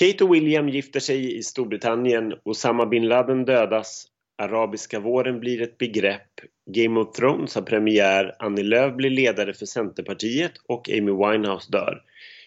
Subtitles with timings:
[0.00, 4.06] Kate och William gifter sig i Storbritannien, Osama bin Laden dödas,
[4.38, 6.30] arabiska våren blir ett begrepp,
[6.70, 12.02] Game of Thrones har premiär, Annie Lööf blir ledare för Centerpartiet och Amy Winehouse dör.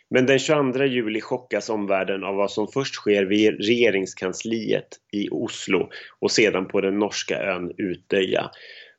[0.10, 5.90] Men den 22 juli chockas omvärlden av vad som först sker vid regeringskansliet i Oslo
[6.20, 8.52] och sedan på den norska ön Utöja.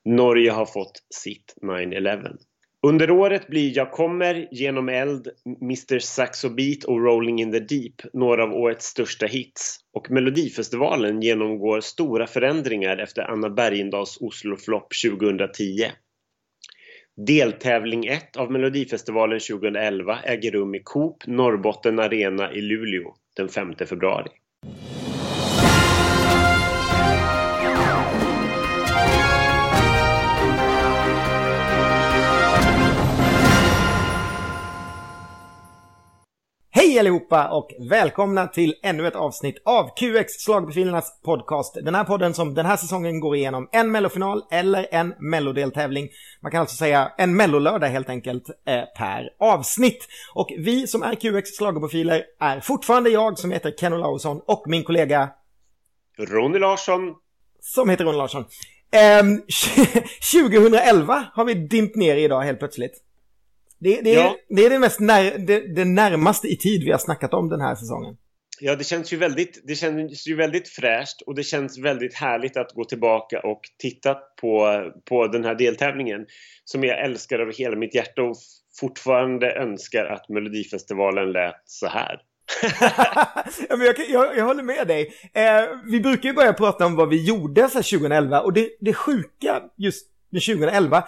[0.05, 2.37] Norge har fått sitt 9-11.
[2.85, 5.29] Under året blir Jag kommer, Genom eld,
[5.63, 9.79] Mr Saxo Beat och Rolling in the Deep några av årets största hits.
[9.95, 15.91] Och Melodifestivalen genomgår stora förändringar efter Anna Bergendahls Oslo-flopp 2010.
[17.27, 23.75] Deltävling 1 av Melodifestivalen 2011 äger rum i Coop Norrbotten Arena i Luleå den 5
[23.89, 24.31] februari.
[36.95, 41.75] Hej allihopa och välkomna till ännu ett avsnitt av QX Slagprofilernas podcast.
[41.75, 46.09] Den här podden som den här säsongen går igenom en mellofinal eller en mellodeltävling.
[46.43, 50.09] Man kan alltså säga en mellolördag helt enkelt eh, per avsnitt.
[50.35, 54.85] Och vi som är QX Slagprofiler är fortfarande jag som heter Ken Olausson och min
[54.85, 55.29] kollega
[56.19, 57.15] Ronny Larsson.
[57.61, 58.45] Som heter Ronny Larsson.
[58.95, 59.23] Eh,
[60.33, 63.04] 2011 har vi dimpt ner idag helt plötsligt.
[63.79, 64.37] Det, det, ja.
[64.49, 67.61] det är det, mest när, det, det, närmaste i tid vi har snackat om den
[67.61, 68.17] här säsongen.
[68.61, 72.57] Ja, det känns, ju väldigt, det känns ju väldigt fräscht och det känns väldigt härligt
[72.57, 76.27] att gå tillbaka och titta på, på den här deltävlingen
[76.65, 78.37] som jag älskar av hela mitt hjärta och
[78.81, 82.21] fortfarande önskar att Melodifestivalen lät så här.
[83.69, 85.13] ja, men jag, jag, jag håller med dig.
[85.35, 88.95] Eh, vi brukar ju börja prata om vad vi gjorde så 2011 och det, det
[88.95, 91.05] sjuka just men 2011,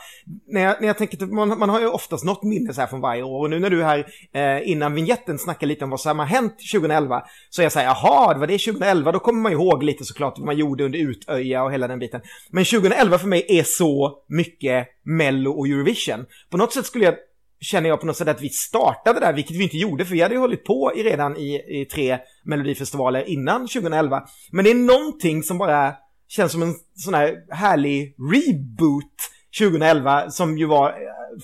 [0.47, 3.01] när jag, när jag tänker, man, man har ju oftast något minne så här från
[3.01, 6.19] varje år och nu när du här eh, innan vignetten snackar lite om vad som
[6.19, 9.41] har hänt 2011 så är jag så här, jaha, det var det 2011, då kommer
[9.41, 12.21] man ihåg lite såklart vad man gjorde under Utöja och hela den biten.
[12.51, 16.27] Men 2011 för mig är så mycket Mello och Eurovision.
[16.51, 17.15] På något sätt skulle jag
[17.61, 20.21] känner jag på något sätt att vi startade där, vilket vi inte gjorde, för vi
[20.21, 24.23] hade ju hållit på i redan i, i tre melodifestivaler innan 2011.
[24.53, 25.95] Men det är någonting som bara
[26.29, 29.13] känns som en sån här härlig reboot
[29.59, 30.95] 2011 som ju var eh,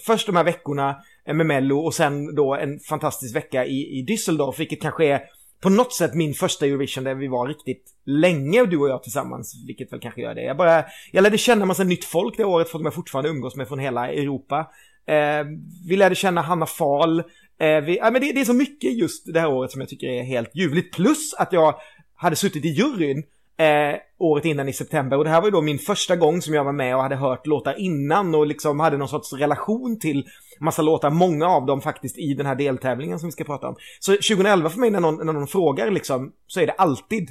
[0.06, 4.06] först de här veckorna eh, med Mello och sen då en fantastisk vecka i, i
[4.09, 5.21] Düsseldorf, vilket kanske är
[5.62, 9.65] på något sätt min första Eurovision där vi var riktigt länge du och jag tillsammans,
[9.66, 10.42] vilket väl kanske gör det.
[10.42, 13.69] Jag bara, jag lärde känna massa nytt folk det året folk jag fortfarande umgås med
[13.69, 14.71] från hela Europa.
[15.06, 15.47] Eh,
[15.88, 17.19] vi lärde känna Hanna Fahl.
[17.19, 19.91] Eh, vi, ja, men det, det, är så mycket just det här året som jag
[19.91, 20.94] tycker är helt ljuvligt.
[20.94, 21.75] Plus att jag
[22.15, 23.25] hade suttit i juryn
[23.62, 25.17] eh, året innan i september.
[25.19, 27.17] Och det här var ju då min första gång som jag var med och hade
[27.17, 30.25] hört låtar innan och liksom hade någon sorts relation till
[30.61, 33.77] massa låtar, många av dem faktiskt i den här deltävlingen som vi ska prata om.
[34.01, 37.28] Så 2011 för mig när någon, när någon frågar liksom, så är det alltid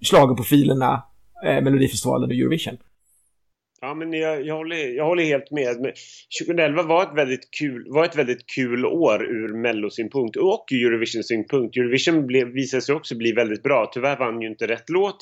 [0.00, 1.02] schlagerprofilerna,
[1.46, 2.76] eh, Melodifestivalen och Eurovision.
[3.84, 5.94] Ja, men jag, jag, håller, jag håller helt med.
[6.40, 11.76] 2011 var ett väldigt kul, var ett väldigt kul år ur Mellosynpunkt och Eurovision-synpunkt.
[11.76, 13.90] Eurovision blev, visade sig också bli väldigt bra.
[13.94, 15.16] Tyvärr vann ju inte rätt låt,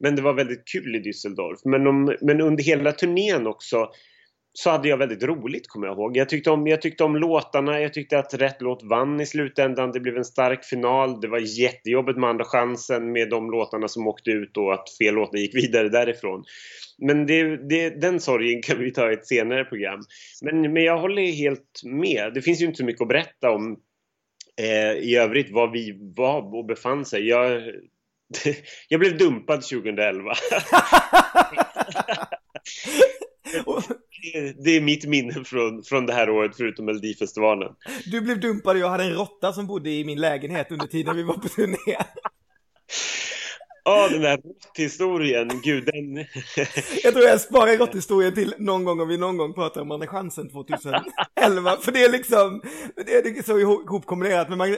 [0.00, 1.58] men det var väldigt kul i Düsseldorf.
[1.64, 3.88] Men, om, men under hela turnén också
[4.52, 6.16] så hade jag väldigt roligt kommer jag ihåg.
[6.16, 9.92] Jag tyckte, om, jag tyckte om låtarna, jag tyckte att rätt låt vann i slutändan.
[9.92, 11.20] Det blev en stark final.
[11.20, 15.14] Det var jättejobbigt med andra chansen med de låtarna som åkte ut och att fel
[15.14, 16.44] låtar gick vidare därifrån.
[16.98, 20.00] Men det, det, den sorgen kan vi ta i ett senare program.
[20.42, 22.34] Men, men jag håller helt med.
[22.34, 23.76] Det finns ju inte så mycket att berätta om
[24.60, 27.28] eh, i övrigt vad vi var och befann sig.
[27.28, 27.62] Jag,
[28.88, 30.32] jag blev dumpad 2011.
[34.64, 37.72] det är mitt minne från, från det här året förutom Melodifestivalen.
[38.06, 41.16] Du blev dumpad och jag hade en råtta som bodde i min lägenhet under tiden
[41.16, 41.96] vi var på turné.
[43.84, 46.16] Ja, oh, den där råtthistorien, gud den...
[47.02, 50.06] jag tror jag sparar råtthistorien till någon gång om vi någon gång pratar om Andra
[50.06, 51.76] chansen 2011.
[51.80, 52.62] för det är liksom,
[53.06, 54.48] det är så ihopkombinerat.
[54.48, 54.76] Men man...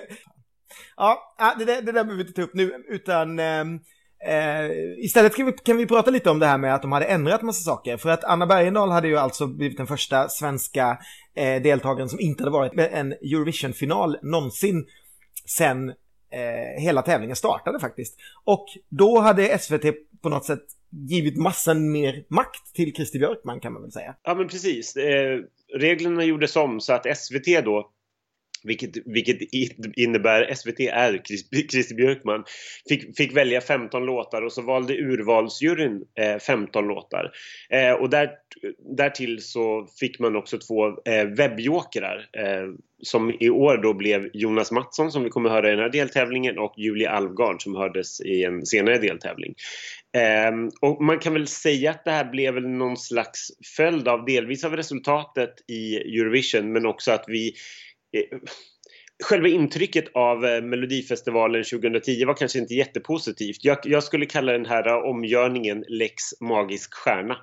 [0.96, 3.38] Ja, det, det, det där behöver vi inte ta upp nu, utan...
[4.26, 7.06] Eh, istället kan vi, kan vi prata lite om det här med att de hade
[7.06, 7.96] ändrat massa saker.
[7.96, 10.98] För att Anna Bergendahl hade ju alltså blivit den första svenska
[11.34, 14.86] eh, deltagaren som inte hade varit med en Eurovision-final någonsin
[15.46, 18.16] sen eh, hela tävlingen startade faktiskt.
[18.44, 19.84] Och då hade SVT
[20.22, 20.64] på något sätt
[21.08, 24.14] givit massan mer makt till Christer Björkman kan man väl säga.
[24.22, 24.96] Ja men precis.
[24.96, 25.38] Eh,
[25.78, 27.90] reglerna gjordes om så att SVT då
[28.64, 29.38] vilket, vilket
[29.96, 31.22] innebär SVTR,
[31.70, 32.44] Christer Björkman,
[32.88, 37.32] fick, fick välja 15 låtar och så valde urvalsjuryn eh, 15 låtar.
[37.70, 38.30] Eh, och där,
[38.96, 44.72] därtill så fick man också två eh, webbjokrar eh, som i år då blev Jonas
[44.72, 48.44] Mattsson som vi kommer höra i den här deltävlingen och Julia Alvgard som hördes i
[48.44, 49.54] en senare deltävling.
[50.16, 54.24] Eh, och man kan väl säga att det här blev väl någon slags följd av
[54.24, 57.54] delvis av resultatet i Eurovision men också att vi
[58.12, 58.38] Eh,
[59.24, 63.64] själva intrycket av eh, Melodifestivalen 2010 var kanske inte jättepositivt.
[63.64, 67.36] Jag, jag skulle kalla den här omgörningen Lex Magisk Stjärna.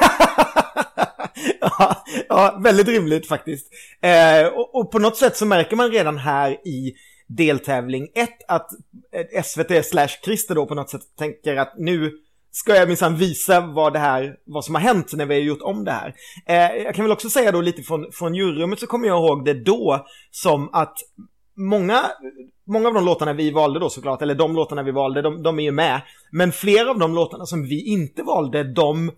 [1.60, 3.68] ja, ja, väldigt rimligt faktiskt.
[4.02, 6.94] Eh, och, och, på något sätt så märker man redan här i
[7.28, 8.68] deltävling 1 att
[9.12, 12.12] eh, SVT slash Christer då på något sätt tänker att nu
[12.54, 15.62] ska jag minsann visa vad det här, vad som har hänt när vi har gjort
[15.62, 16.14] om det här.
[16.46, 19.44] Eh, jag kan väl också säga då lite från, från juryrummet så kommer jag ihåg
[19.44, 20.98] det då som att
[21.56, 22.04] många,
[22.66, 25.58] många av de låtarna vi valde då såklart, eller de låtarna vi valde, de, de
[25.58, 26.00] är ju med.
[26.32, 29.10] Men flera av de låtarna som vi inte valde, de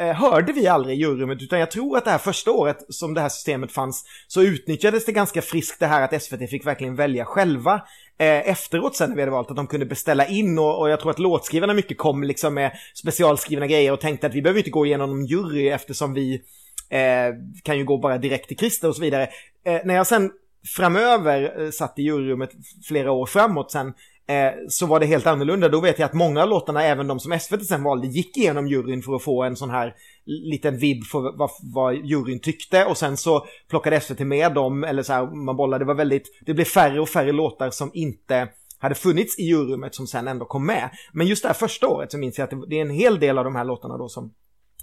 [0.00, 3.14] eh, hörde vi aldrig i juryrummet, utan jag tror att det här första året som
[3.14, 6.96] det här systemet fanns så utnyttjades det ganska friskt det här att SVT fick verkligen
[6.96, 7.82] välja själva
[8.20, 11.00] Eh, efteråt sen när vi hade valt att de kunde beställa in och, och jag
[11.00, 14.70] tror att låtskrivarna mycket kom liksom med specialskrivna grejer och tänkte att vi behöver inte
[14.70, 16.42] gå igenom någon jury eftersom vi
[16.88, 19.28] eh, kan ju gå bara direkt till Christer och så vidare.
[19.64, 20.30] Eh, när jag sen
[20.76, 22.50] framöver eh, satt i juryrummet
[22.88, 23.92] flera år framåt sen
[24.26, 25.68] eh, så var det helt annorlunda.
[25.68, 28.66] Då vet jag att många av låtarna, även de som SVT sen valde, gick igenom
[28.66, 29.94] juryn för att få en sån här
[30.24, 35.02] liten vibb för vad, vad juryn tyckte och sen så plockade SVT med dem, eller
[35.02, 38.48] så här, man bollade, det var väldigt, det blev färre och färre låtar som inte
[38.78, 40.90] hade funnits i juryrummet som sen ändå kom med.
[41.12, 43.38] Men just det här första året så minns jag att det är en hel del
[43.38, 44.34] av de här låtarna då som,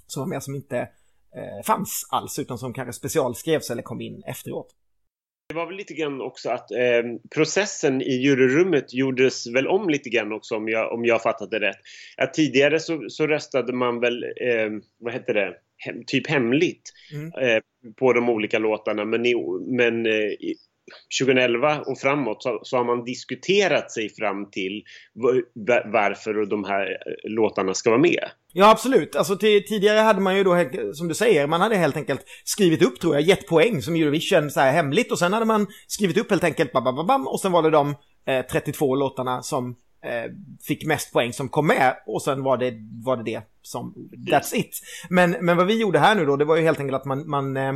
[0.06, 4.22] som var med som inte eh, fanns alls, utan som kanske specialskrevs eller kom in
[4.26, 4.74] efteråt.
[5.48, 7.02] Det var väl lite grann också att eh,
[7.34, 11.60] processen i juryrummet gjordes väl om lite grann också om jag, om jag fattat det
[11.60, 11.76] rätt.
[12.16, 17.32] Att tidigare så, så röstade man väl, eh, vad hette det, Hem, typ hemligt mm.
[17.32, 17.62] eh,
[17.96, 19.34] på de olika låtarna men, i,
[19.66, 20.32] men eh,
[21.20, 24.82] 2011 och framåt så, så, har man diskuterat sig fram till
[25.92, 26.88] varför de här
[27.28, 28.30] låtarna ska vara med.
[28.52, 29.16] Ja, absolut.
[29.16, 30.64] Alltså tidigare hade man ju då,
[30.94, 34.50] som du säger, man hade helt enkelt skrivit upp, tror jag, gett poäng som Eurovision
[34.50, 37.62] så här hemligt och sen hade man skrivit upp helt enkelt bam, och sen var
[37.62, 37.94] det de
[38.26, 40.32] eh, 32 låtarna som eh,
[40.66, 42.72] fick mest poäng som kom med och sen var det
[43.04, 43.94] var det, det som,
[44.30, 44.80] that's it.
[45.10, 47.30] Men, men vad vi gjorde här nu då, det var ju helt enkelt att man,
[47.30, 47.72] man eh,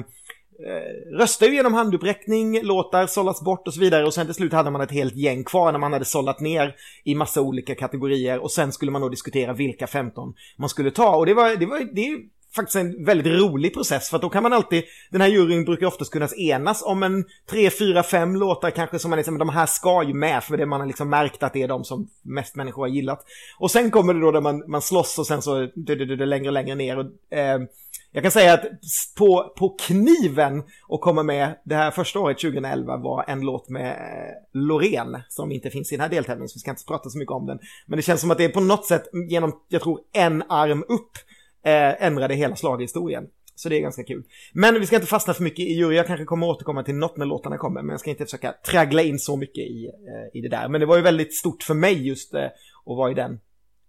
[0.66, 4.06] eh, röstar ju genom handuppräckning, låtar sållas bort och så vidare.
[4.06, 6.75] Och sen till slut hade man ett helt gäng kvar när man hade sållat ner
[7.04, 8.38] i massa olika kategorier.
[8.38, 11.16] Och sen skulle man då diskutera vilka 15 man skulle ta.
[11.16, 12.19] Och det var, det var, det
[12.54, 15.87] faktiskt en väldigt rolig process för att då kan man alltid, den här juryn brukar
[15.87, 19.66] oftast kunna enas om en tre, fyra, fem låtar kanske som man liksom, de här
[19.66, 22.56] ska ju med för det man har liksom märkt att det är de som mest
[22.56, 23.25] människor har gillat.
[23.58, 26.26] Och sen kommer det då där man, man slåss och sen så du, du, du,
[26.26, 27.58] längre och längre ner och eh,
[28.14, 28.64] jag kan säga att
[29.19, 33.90] på, på kniven att komma med det här första året 2011 var en låt med
[33.90, 37.19] eh, Loreen som inte finns i den här deltävlingen så vi ska inte prata så
[37.19, 37.58] mycket om den.
[37.87, 40.84] Men det känns som att det är på något sätt genom, jag tror, en arm
[40.88, 41.19] upp
[41.64, 43.26] eh, ändrade hela slaghistorien.
[43.54, 44.24] Så det är ganska kul.
[44.52, 45.96] Men vi ska inte fastna för mycket i jury.
[45.96, 47.82] Jag kanske kommer återkomma till något när låtarna kommer.
[47.82, 50.68] Men jag ska inte försöka traggla in så mycket i, eh, i det där.
[50.68, 53.40] Men det var ju väldigt stort för mig just eh, att vara i den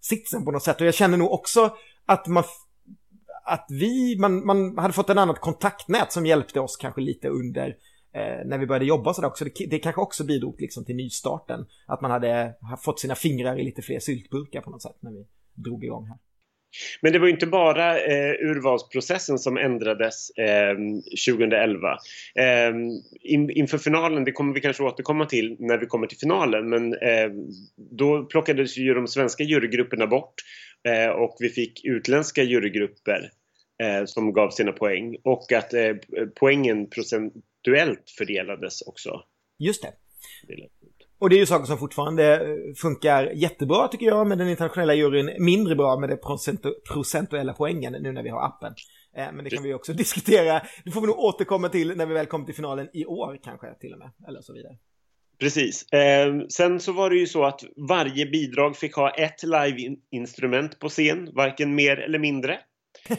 [0.01, 0.81] sitsen på något sätt.
[0.81, 1.75] Och jag känner nog också
[2.05, 2.43] att man
[3.45, 7.67] att vi, man, man hade fått en annat kontaktnät som hjälpte oss kanske lite under
[8.13, 9.45] eh, när vi började jobba sådär också.
[9.45, 11.65] Det, det kanske också bidrog liksom till nystarten.
[11.87, 15.25] Att man hade fått sina fingrar i lite fler syltburkar på något sätt när vi
[15.53, 16.17] drog igång här.
[17.01, 20.75] Men det var inte bara eh, urvalsprocessen som ändrades eh,
[21.27, 21.97] 2011.
[22.35, 22.73] Eh,
[23.21, 26.93] in, inför finalen, det kommer vi kanske återkomma till när vi kommer till finalen, men
[26.93, 27.29] eh,
[27.97, 30.35] då plockades ju de svenska jurygrupperna bort
[30.87, 33.31] Eh, och vi fick utländska jurygrupper
[33.83, 35.95] eh, som gav sina poäng och att eh,
[36.35, 39.23] poängen procentuellt fördelades också.
[39.59, 39.93] Just det.
[41.23, 45.31] Och det är ju saker som fortfarande funkar jättebra tycker jag med den internationella juryn.
[45.39, 48.73] Mindre bra med de procentu procentuella poängen nu när vi har appen.
[49.15, 50.61] Men det kan vi också diskutera.
[50.85, 53.75] Det får vi nog återkomma till när vi väl kommer till finalen i år kanske
[53.79, 54.11] till och med.
[54.27, 54.77] Eller så vidare.
[55.39, 55.91] Precis.
[55.91, 60.89] Eh, sen så var det ju så att varje bidrag fick ha ett live-instrument på
[60.89, 62.59] scen, varken mer eller mindre.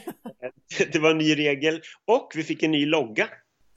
[0.92, 3.28] det var en ny regel och vi fick en ny logga.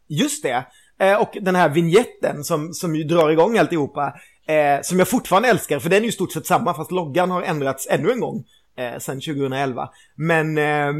[0.09, 0.65] Just det.
[0.99, 4.13] Eh, och den här vignetten som, som ju drar igång alltihopa,
[4.47, 7.41] eh, som jag fortfarande älskar, för den är ju stort sett samma, fast loggan har
[7.41, 8.45] ändrats ännu en gång
[8.77, 9.89] eh, sedan 2011.
[10.15, 10.93] Men eh,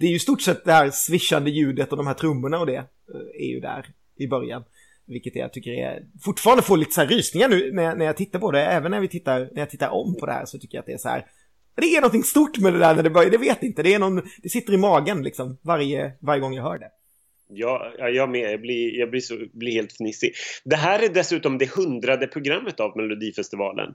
[0.00, 2.76] det är ju stort sett det här swishande ljudet och de här trummorna och det
[2.76, 2.84] eh,
[3.40, 4.64] är ju där i början.
[5.06, 8.38] Vilket jag tycker är, fortfarande får lite så här rysningar nu när, när jag tittar
[8.38, 8.66] på det.
[8.66, 10.86] Även när vi tittar, när jag tittar om på det här så tycker jag att
[10.86, 11.26] det är så här.
[11.76, 13.82] Det är någonting stort med det där när det börjar, det vet inte.
[13.82, 16.90] Det är någon, det sitter i magen liksom varje, varje gång jag hör det.
[17.56, 18.52] Ja, jag med.
[18.52, 20.32] Jag blir, jag blir, så, blir helt fnissig.
[20.64, 23.94] Det här är dessutom det hundrade programmet av Melodifestivalen.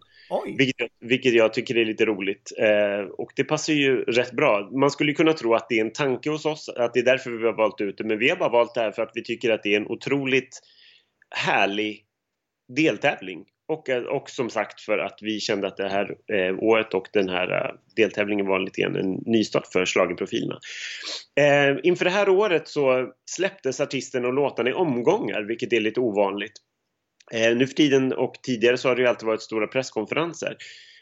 [0.58, 2.51] Vilket, vilket jag tycker är lite roligt.
[2.58, 4.70] Eh, och det passar ju rätt bra.
[4.72, 7.32] Man skulle kunna tro att det är en tanke hos oss, att det är därför
[7.32, 8.04] vi har valt ut det.
[8.04, 9.88] Men vi har bara valt det här för att vi tycker att det är en
[9.88, 10.60] otroligt
[11.36, 12.06] härlig
[12.75, 13.46] deltävling.
[13.70, 17.08] Och, eh, och som sagt för att vi kände att det här eh, året och
[17.14, 20.60] den här eh, deltävlingen var lite grann en nystart för schlagerprofilerna.
[21.40, 26.00] Eh, inför det här året så släpptes artisterna och låtarna i omgångar, vilket är lite
[26.00, 26.54] ovanligt.
[27.34, 30.58] Eh, nu för tiden och tidigare så har det ju alltid varit stora presskonferenser.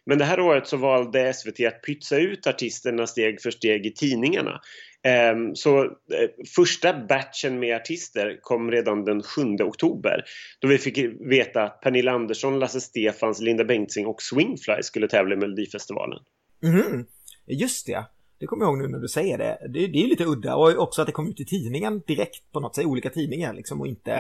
[0.06, 3.94] Men det här året så valde SVT att pytsa ut artisterna steg för steg i
[3.94, 4.62] tidningarna.
[5.08, 10.24] Ehm, så eh, första batchen med artister kom redan den 7 oktober
[10.60, 15.36] då vi fick veta att Pernilla Andersson, Lasse Stefans, Linda Bengtzing och Swingfly skulle tävla
[15.36, 16.20] i Melodifestivalen.
[16.64, 17.06] Mhm,
[17.46, 18.06] just det.
[18.40, 19.58] Det kommer jag ihåg nu när du säger det.
[19.62, 19.88] det.
[19.88, 22.76] Det är lite udda och också att det kom ut i tidningen direkt på något
[22.76, 24.12] sätt, olika tidningar liksom och inte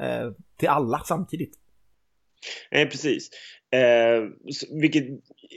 [0.00, 1.54] eh, till alla samtidigt.
[2.70, 3.30] Nej, precis.
[3.70, 4.22] Eh,
[4.80, 5.04] vilket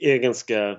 [0.02, 0.78] är ganska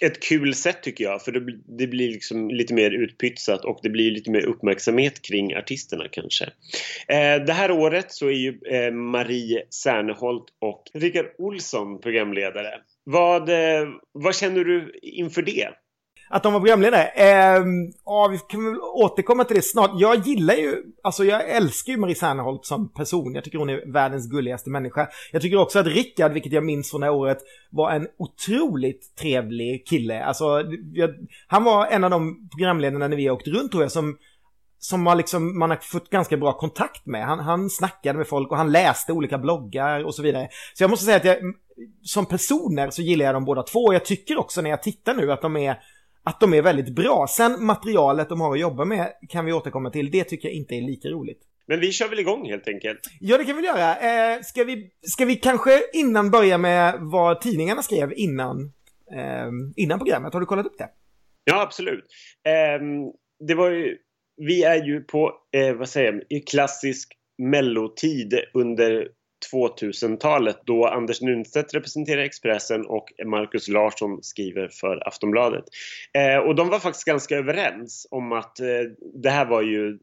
[0.00, 1.40] ett kul sätt tycker jag för det,
[1.78, 6.44] det, blir liksom lite mer utpytsat och det blir lite mer uppmärksamhet kring artisterna kanske.
[7.08, 12.80] Eh, det här året så är ju eh, Marie Serneholt och Rickard Olsson programledare.
[13.04, 15.68] Vad, eh, vad känner du inför det?
[16.28, 17.04] Att de var programledare?
[17.04, 17.64] Eh,
[18.04, 19.90] ja, vi kan väl återkomma till det snart.
[19.94, 23.34] Jag gillar ju, alltså jag älskar ju Marie Serneholt som person.
[23.34, 25.08] Jag tycker hon är världens gulligaste människa.
[25.32, 27.38] Jag tycker också att Rickard, vilket jag minns från det här året,
[27.70, 30.24] var en otroligt trevlig kille.
[30.24, 30.44] Alltså,
[30.92, 31.10] jag,
[31.46, 34.16] han var en av de programledarna när vi åkte runt tror jag, som
[34.78, 37.26] som har liksom, man har fått ganska bra kontakt med.
[37.26, 40.48] Han, han snackade med folk och han läste olika bloggar och så vidare.
[40.74, 41.36] Så jag måste säga att jag,
[42.02, 43.92] som personer så gillar jag dem båda två.
[43.92, 45.78] Jag tycker också när jag tittar nu att de är
[46.26, 47.26] att de är väldigt bra.
[47.28, 50.10] Sen materialet de har att jobba med kan vi återkomma till.
[50.10, 51.42] Det tycker jag inte är lika roligt.
[51.66, 53.00] Men vi kör väl igång helt enkelt?
[53.20, 53.96] Ja, det kan vi göra.
[53.96, 58.72] Eh, ska, vi, ska vi kanske innan börja med vad tidningarna skrev innan,
[59.16, 60.32] eh, innan programmet?
[60.32, 60.88] Har du kollat upp det?
[61.44, 62.04] Ja, absolut.
[62.46, 62.82] Eh,
[63.46, 63.96] det var ju,
[64.36, 69.08] vi är ju på, eh, vad säger jag, i klassisk mellotid under
[69.52, 75.64] 2000-talet då Anders Nunstedt representerar Expressen och Markus Larsson skriver för Aftonbladet.
[76.12, 78.66] Eh, och de var faktiskt ganska överens om att eh,
[79.14, 79.98] det här var ju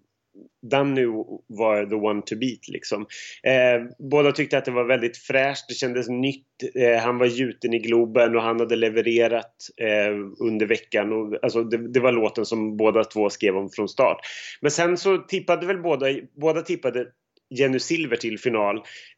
[0.62, 1.06] Danny
[1.48, 3.02] var the one to beat liksom.
[3.44, 6.48] Eh, båda tyckte att det var väldigt fräscht, det kändes nytt.
[6.76, 11.14] Eh, han var gjuten i Globen och han hade levererat eh, under veckan.
[11.14, 14.18] Och, alltså, det, det, var låten som båda två skrev om från start.
[14.62, 16.06] Men sen så tippade väl båda,
[16.42, 17.08] båda tippade
[17.50, 18.78] Jenny Silver till final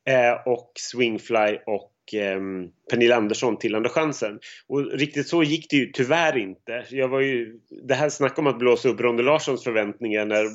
[0.09, 4.39] eh, och Swingfly och ehm, Pernilla Andersson till Andra chansen.
[4.67, 6.85] Och riktigt så gick det ju tyvärr inte.
[6.89, 10.45] Jag var ju, det här snacket om att blåsa upp Ronde Larssons förväntningar när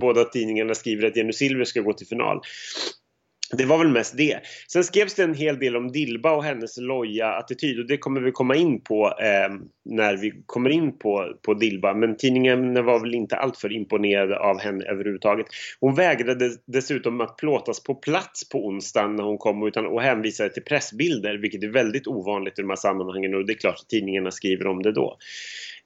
[0.00, 2.40] båda tidningarna skriver att Jenny Silver ska gå till final.
[3.52, 4.40] Det var väl mest det.
[4.68, 8.20] Sen skrevs det en hel del om Dilba och hennes loja attityd och det kommer
[8.20, 9.54] vi komma in på eh,
[9.84, 11.94] när vi kommer in på, på Dilba.
[11.94, 15.46] Men tidningen var väl inte alltför imponerade av henne överhuvudtaget.
[15.80, 20.50] Hon vägrade dessutom att plåtas på plats på onsdagen när hon kom utan, och hänvisade
[20.50, 23.88] till pressbilder vilket är väldigt ovanligt i de här sammanhangen och det är klart att
[23.88, 25.16] tidningarna skriver om det då.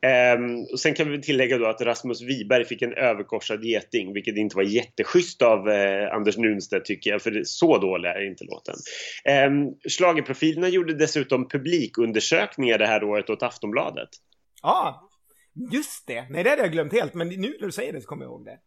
[0.04, 4.36] Um, och sen kan vi tillägga då att Rasmus Wiberg fick en överkorsad geting vilket
[4.36, 8.44] inte var jätteschysst av uh, Anders Nunstedt tycker jag för det, så dålig är inte
[8.44, 8.74] låten.
[9.48, 14.08] Um, Schlagerprofilerna gjorde dessutom publikundersökningar det här året åt Aftonbladet.
[14.62, 15.10] Ja, ah,
[15.72, 16.26] just det.
[16.30, 18.30] Nej, det hade jag glömt helt men nu när du säger det så kommer jag
[18.30, 18.58] ihåg det.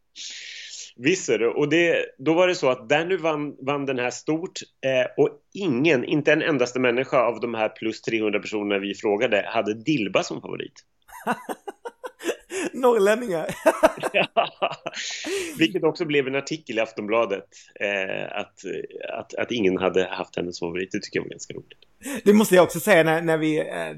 [0.97, 1.47] Visst är det.
[1.47, 5.29] Och det, då var det så att Danny vann, vann den här stort eh, och
[5.53, 10.23] ingen, inte en endaste människa av de här plus 300 personerna vi frågade hade Dilba
[10.23, 10.83] som favorit.
[12.73, 13.47] Norrlänningar.
[15.57, 17.47] Vilket också blev en artikel i Aftonbladet.
[17.79, 18.53] Eh, att,
[19.19, 20.89] att, att ingen hade haft hennes favorit.
[20.91, 21.77] Det tycker jag var ganska roligt.
[22.23, 23.95] Det måste jag också säga när, när vi eh,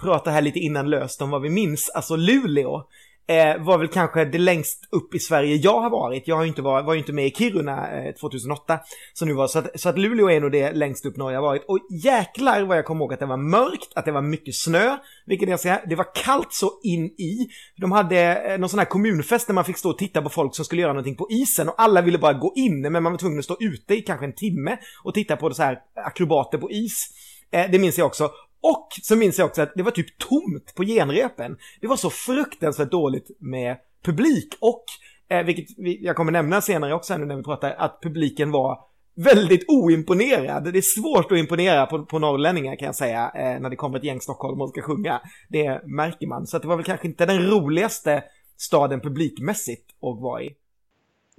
[0.00, 1.90] pratar här lite innan löst om vad vi minns.
[1.90, 2.88] Alltså Luleå
[3.30, 6.28] eh, var väl kanske det längst upp i Sverige jag har varit.
[6.28, 8.78] Jag har ju inte var, var ju inte med i Kiruna eh, 2008.
[9.12, 11.42] Så, nu var, så, att, så att Luleå är nog det längst upp norr jag
[11.42, 11.64] varit.
[11.68, 14.96] Och jäklar vad jag kommer ihåg att det var mörkt, att det var mycket snö.
[15.26, 17.48] Vilket jag säger, det var kallt så in i.
[17.76, 20.54] De hade eh, någon sån här kommunfest där man fick stå och titta på folk
[20.54, 21.68] som skulle göra någonting på isen.
[21.68, 24.26] Och alla ville bara gå in, men man var tvungen att stå ute i kanske
[24.26, 27.08] en timme och titta på så här akrobater på is.
[27.52, 28.30] Eh, det minns jag också.
[28.62, 31.56] Och så minns jag också att det var typ tomt på genrepen.
[31.80, 34.84] Det var så fruktansvärt dåligt med publik och,
[35.28, 38.78] eh, vilket vi, jag kommer nämna senare också nu när vi pratar, att publiken var
[39.14, 40.72] väldigt oimponerad.
[40.72, 43.98] Det är svårt att imponera på, på norrlänningar kan jag säga, eh, när det kommer
[43.98, 45.20] ett gäng Stockholm och ska sjunga.
[45.48, 46.46] Det märker man.
[46.46, 48.24] Så det var väl kanske inte den roligaste
[48.56, 50.50] staden publikmässigt att vara i.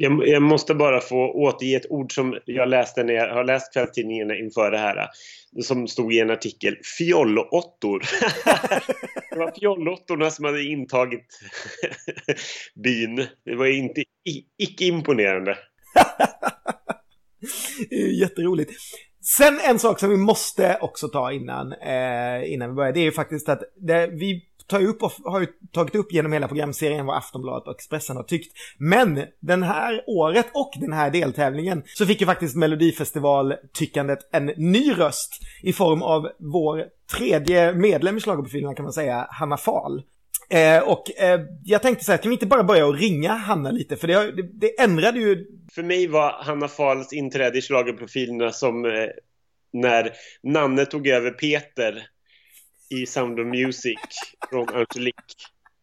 [0.02, 3.74] Jag, jag, måste bara få återge ett ord som jag läste när jag har läst
[3.74, 5.08] kvällstidningarna inför det här.
[5.64, 6.78] Som stod i en artikel.
[6.98, 8.00] Fjollottor.
[9.32, 11.28] det var fjollottorna som hade intagit
[12.84, 13.16] byn.
[13.46, 14.04] Det var inte,
[14.58, 15.58] icke imponerande.
[17.90, 18.72] det är jätteroligt.
[19.38, 23.04] Sen en sak som vi måste också ta innan, eh, innan vi börjar, det är
[23.04, 24.42] ju faktiskt att det, vi
[24.72, 28.16] tar ju upp och har ju tagit upp genom hela programserien vad Aftonbladet och Expressen
[28.16, 28.54] har tyckt.
[28.78, 34.92] Men den här året och den här deltävlingen så fick ju faktiskt Melodifestival-tyckandet en ny
[34.92, 36.86] röst i form av vår
[37.18, 40.04] tredje medlem i Schlagerprofilerna kan man säga, Hanna Fahl.
[40.50, 43.72] Eh, och eh, jag tänkte så här, kan vi inte bara börja och ringa Hanna
[43.72, 43.96] lite?
[43.96, 45.46] För det, det, det ändrade ju...
[45.76, 48.92] För mig var Hanna Fahls inträde i Schlagerprofilerna som eh,
[49.74, 50.12] när
[50.44, 52.08] Nanne tog över Peter
[52.92, 54.00] i Sound of Music
[54.50, 55.36] från Angelique.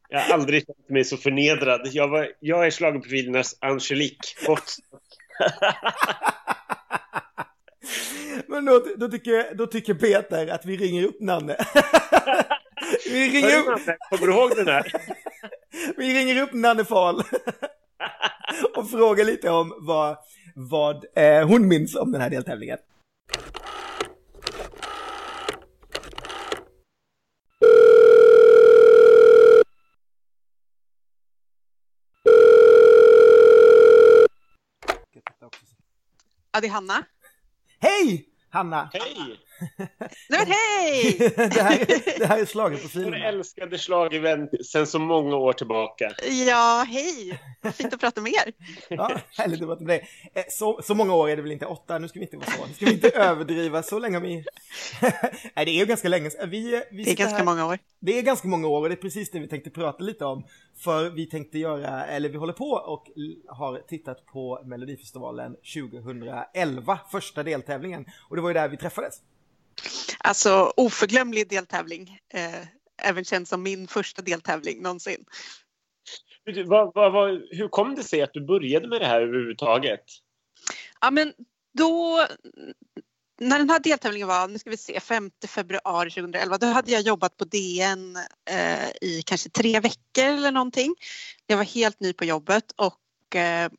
[0.09, 1.81] Jag har aldrig känt mig så förnedrad.
[1.93, 4.35] Jag, var, jag är schlagerprofilernas Angelique.
[8.47, 11.57] Men då, då, tycker, då tycker Peter att vi ringer upp Nanne.
[13.11, 13.81] vi ringer upp...
[14.11, 14.93] Kommer du ihåg den här?
[15.97, 17.23] vi ringer upp Nanne Fahl
[18.77, 20.17] och frågar lite om vad,
[20.55, 22.79] vad eh, hon minns om den här deltävlingen.
[36.59, 37.05] Ja, det är Hanna.
[37.81, 38.25] Hej!
[38.51, 38.91] Hanna!
[38.93, 39.41] Hej!
[40.29, 41.17] Nej men hej!
[41.37, 43.11] det, här, det här är Schlagerprofilen.
[43.11, 46.13] Vår älskade schlagervän sen så många år tillbaka.
[46.47, 47.41] Ja, hej!
[47.73, 48.53] Fint att prata med er.
[48.89, 50.09] ja, härligt att prata med dig.
[50.35, 51.67] Eh, så, så många år är det väl inte?
[51.67, 51.99] Åtta?
[51.99, 52.67] Nu ska vi inte vara så.
[52.67, 53.83] Nu ska vi inte överdriva.
[53.83, 54.35] Så länge vi...
[55.55, 56.31] Nej, det är ju ganska länge.
[56.47, 57.45] Vi, vi det är ganska här...
[57.45, 57.79] många år.
[58.01, 60.45] Det är ganska många år och det är precis det vi tänkte prata lite om.
[60.79, 63.11] För vi tänkte göra, eller vi håller på och
[63.47, 68.07] har tittat på Melodifestivalen 2011, första deltävlingen.
[68.29, 69.15] Och det var ju där vi träffades.
[70.19, 72.19] Alltså oförglömlig deltävling.
[72.35, 72.67] Eh,
[73.09, 75.25] även känd som min första deltävling någonsin.
[76.67, 80.05] Vad, vad, vad, hur kom det sig att du började med det här överhuvudtaget?
[81.01, 81.33] Ja men
[81.73, 82.27] då
[83.41, 87.03] när den här deltävlingen var, nu ska vi se, 5 februari 2011, då hade jag
[87.03, 88.17] jobbat på DN
[88.51, 90.95] eh, i kanske tre veckor eller någonting.
[91.47, 93.71] Jag var helt ny på jobbet och eh,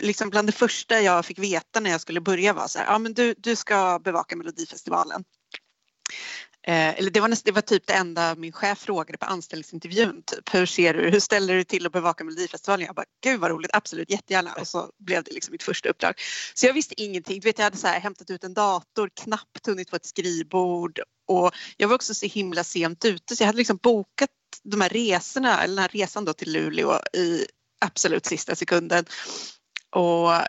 [0.00, 2.98] liksom bland det första jag fick veta när jag skulle börja var så här, ja
[2.98, 5.24] men du, du ska bevaka Melodifestivalen.
[6.66, 10.22] Eh, eller det var, näst, det var typ det enda min chef frågade på anställningsintervjun.
[10.26, 10.54] Typ.
[10.54, 12.86] Hur ser du, hur ställer du dig till att bevaka Melodifestivalen?
[12.86, 14.52] Jag bara, gud vad roligt, absolut jättegärna.
[14.60, 16.14] Och så blev det liksom mitt första uppdrag.
[16.54, 17.40] Så jag visste ingenting.
[17.40, 21.00] Du vet, jag hade så här, hämtat ut en dator, knappt hunnit få ett skrivbord
[21.28, 24.30] och jag var också så himla sent ute så jag hade liksom bokat
[24.62, 27.46] de här resorna, eller den här resan då till Luleå i
[27.80, 29.04] absolut sista sekunden.
[29.90, 30.42] Och eh,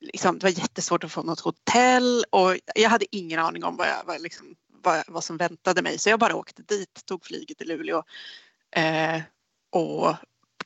[0.00, 3.88] liksom, det var jättesvårt att få något hotell och jag hade ingen aning om vad,
[3.88, 7.58] jag, vad, liksom, vad, vad som väntade mig så jag bara åkte dit, tog flyget
[7.58, 8.02] till Luleå
[8.76, 9.20] eh,
[9.70, 10.14] och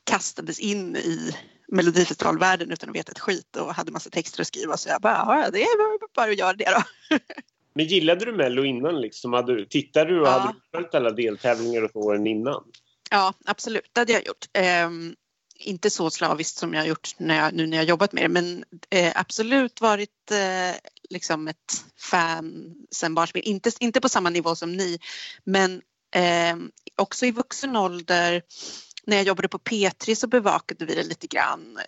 [0.04, 1.36] kastades in i
[1.68, 5.42] Melodifestivalvärlden utan att veta ett skit och hade massa texter att skriva så jag bara,
[5.42, 6.82] ja det är bara att göra det då.
[7.74, 9.32] Men gillade du Mello innan liksom?
[9.32, 10.30] Hade, tittade du och ja.
[10.30, 12.64] hade du följt alla deltävlingar och åren innan?
[13.10, 14.46] Ja, absolut, det hade jag gjort.
[14.86, 15.16] Um,
[15.58, 18.28] inte så slaviskt som jag har gjort när jag, nu när jag jobbat med det
[18.28, 20.76] men eh, absolut varit eh,
[21.10, 23.42] liksom ett fan sen barnsben.
[23.42, 24.98] Inte, inte på samma nivå som ni
[25.44, 25.82] men
[26.14, 26.56] eh,
[26.96, 28.42] också i vuxen ålder
[29.06, 31.78] när jag jobbade på P3 så bevakade vi det lite grann,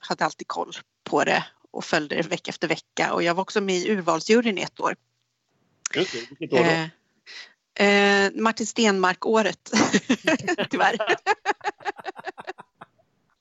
[0.00, 0.72] hade alltid koll
[1.04, 4.58] på det och följde det vecka efter vecka och jag var också med i urvalsjuryn
[4.58, 4.96] i ett år.
[5.94, 6.70] Just det, vilket år då?
[7.84, 9.70] Eh, eh Martin Stenmark-året,
[10.70, 10.96] tyvärr.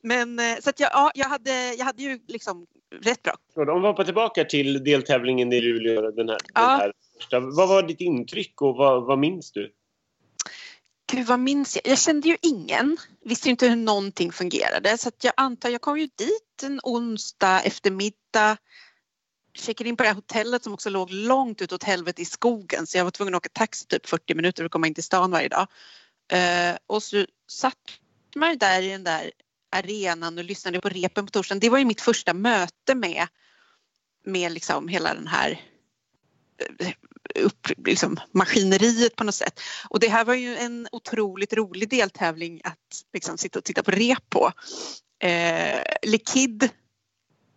[0.04, 2.66] Men eh, så att jag, ja, jag, hade, jag hade ju liksom
[3.02, 3.34] rätt bra.
[3.56, 6.62] Om vi hoppar tillbaka till deltävlingen i Luleå, den här, ja.
[6.62, 7.40] den här första.
[7.40, 9.72] Vad var ditt intryck och vad, vad minns du?
[11.12, 11.92] Gud, vad minns jag?
[11.92, 12.98] Jag kände ju ingen.
[13.26, 18.58] Visste inte hur någonting fungerade så jag antar, jag kom ju dit en onsdag eftermiddag
[19.54, 22.88] checkade in på det här hotellet som också låg långt ut åt helvete i skogen
[22.88, 25.04] så jag var tvungen att åka taxi typ 40 minuter för att komma in till
[25.04, 25.68] stan varje dag.
[26.34, 28.00] Uh, och så satt
[28.36, 29.32] man där i den där
[29.74, 31.60] arenan och lyssnade på repen på torsdagen.
[31.60, 33.28] Det var ju mitt första möte med,
[34.26, 35.62] med liksom hela den här
[36.80, 36.94] eh,
[37.36, 39.60] upp, liksom, maskineriet på något sätt.
[39.90, 43.92] Och det här var ju en otroligt rolig deltävling att liksom, sitta och titta på
[43.92, 44.52] rep på.
[45.20, 46.70] Eh, Likid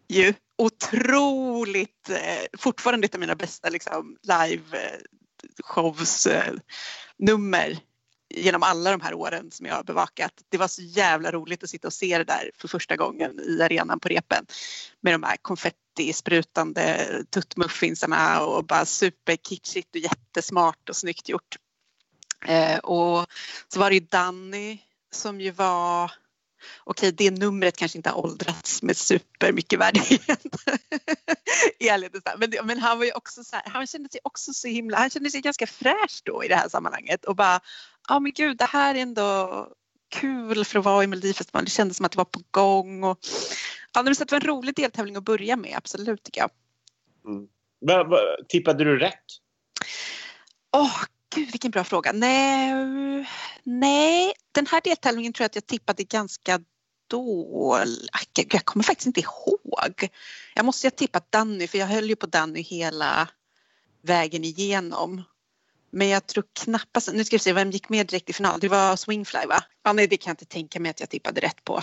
[0.09, 4.99] ju otroligt, eh, fortfarande ett av mina bästa liksom, live eh,
[5.65, 6.55] shows eh,
[7.19, 7.79] nummer
[8.35, 10.33] genom alla de här åren som jag har bevakat.
[10.49, 13.63] Det var så jävla roligt att sitta och se det där för första gången i
[13.63, 14.47] arenan på repen
[15.01, 21.57] med de här konfettisprutande tuttmuffinsarna och bara superkitschigt och jättesmart och snyggt gjort.
[22.47, 23.27] Eh, och
[23.69, 24.79] så var det ju Danny
[25.13, 26.13] som ju var
[26.85, 30.41] okej, det numret kanske inte har åldrats med supermycket värdighet.
[32.39, 35.11] Men, men han var ju också så här, han kände sig också så himla, han
[35.11, 37.61] kände sig ganska fräsch då i det här sammanhanget och bara,
[38.09, 39.69] ja men gud, det här är ändå
[40.09, 41.65] kul för att vara i Melodifestivalen.
[41.65, 43.19] Det kändes som att det var på gång och
[43.95, 46.51] ja, det var en rolig deltävling att börja med, absolut tycker jag.
[47.27, 47.49] Mm.
[47.81, 49.25] Va, va, tippade du rätt?
[50.73, 52.13] Åh, oh, Gud vilken bra fråga.
[52.13, 52.75] Nej,
[53.63, 56.61] nej, den här deltävlingen tror jag att jag tippade ganska
[57.11, 58.09] dåligt.
[58.53, 60.09] Jag kommer faktiskt inte ihåg.
[60.55, 63.29] Jag måste ha tippat Danny för jag höll ju på Danny hela
[64.03, 65.23] vägen igenom.
[65.91, 68.69] Men jag tror knappast, nu ska vi se vem gick med direkt i final, det
[68.69, 69.65] var Swingfly va?
[69.83, 71.83] Ja, nej det kan jag inte tänka mig att jag tippade rätt på.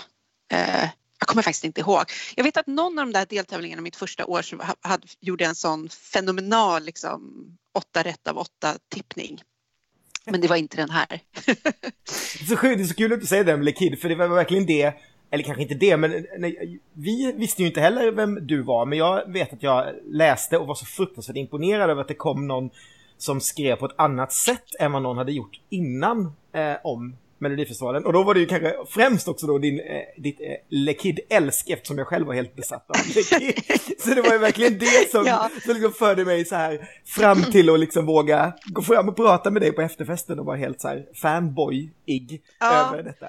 [0.52, 0.90] Eh,
[1.20, 2.04] jag kommer faktiskt inte ihåg.
[2.36, 5.56] Jag vet att någon av de där deltävlingarna mitt första år så hade, gjorde en
[5.56, 9.42] sån fenomenal liksom, åtta rätt av åtta tippning.
[10.26, 11.20] Men det var inte den här.
[12.48, 14.28] så sjukt, det är så kul att du säger det med Kid, för det var
[14.28, 14.94] verkligen det,
[15.32, 18.98] eller kanske inte det, men nej, vi visste ju inte heller vem du var, men
[18.98, 22.70] jag vet att jag läste och var så fruktansvärt imponerad över att det kom någon
[23.24, 28.06] som skrev på ett annat sätt än vad någon hade gjort innan eh, om Melodifestivalen.
[28.06, 31.98] Och då var det ju kanske främst också då din, eh, ditt eh, Lekid-älsk eftersom
[31.98, 33.64] jag själv var helt besatt av Lekid.
[34.00, 35.50] så det var ju verkligen det som, ja.
[35.66, 39.52] som liksom förde mig så här fram till att liksom våga gå fram och prata
[39.52, 42.88] med dig på efterfesten och vara helt så här fanboy-ig ja.
[42.88, 43.28] över detta.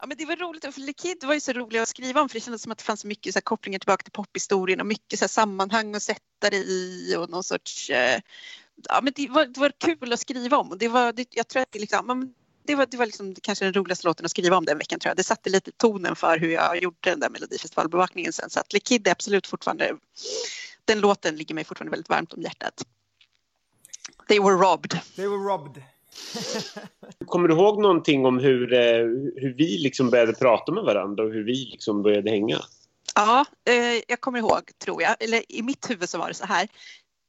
[0.00, 2.34] Ja, men det var roligt, för Lekid var ju så rolig att skriva om för
[2.34, 5.28] det kändes som att det fanns mycket så kopplingar tillbaka till pophistorien och mycket så
[5.28, 8.20] sammanhang att sätta det i och någon sorts eh,
[8.88, 11.48] Ja, men det var, det var kul att skriva om och det var, det, jag
[11.48, 12.34] tror att det liksom,
[12.66, 15.10] det var, det var liksom kanske den roligaste låten att skriva om den veckan tror
[15.10, 15.16] jag.
[15.16, 18.50] Det satte lite tonen för hur jag gjorde den där Melodifestivalbevakningen sen.
[18.50, 19.96] Så att Lekid är absolut fortfarande,
[20.84, 22.84] den låten ligger mig fortfarande väldigt varmt om hjärtat.
[24.28, 25.00] They were robbed.
[25.16, 25.82] They were robbed.
[27.26, 28.80] Kommer du ihåg någonting om hur, eh,
[29.36, 32.60] hur vi liksom började prata med varandra och hur vi liksom började hänga?
[33.14, 35.22] Ja, eh, jag kommer ihåg tror jag.
[35.22, 36.68] Eller i mitt huvud så var det så här.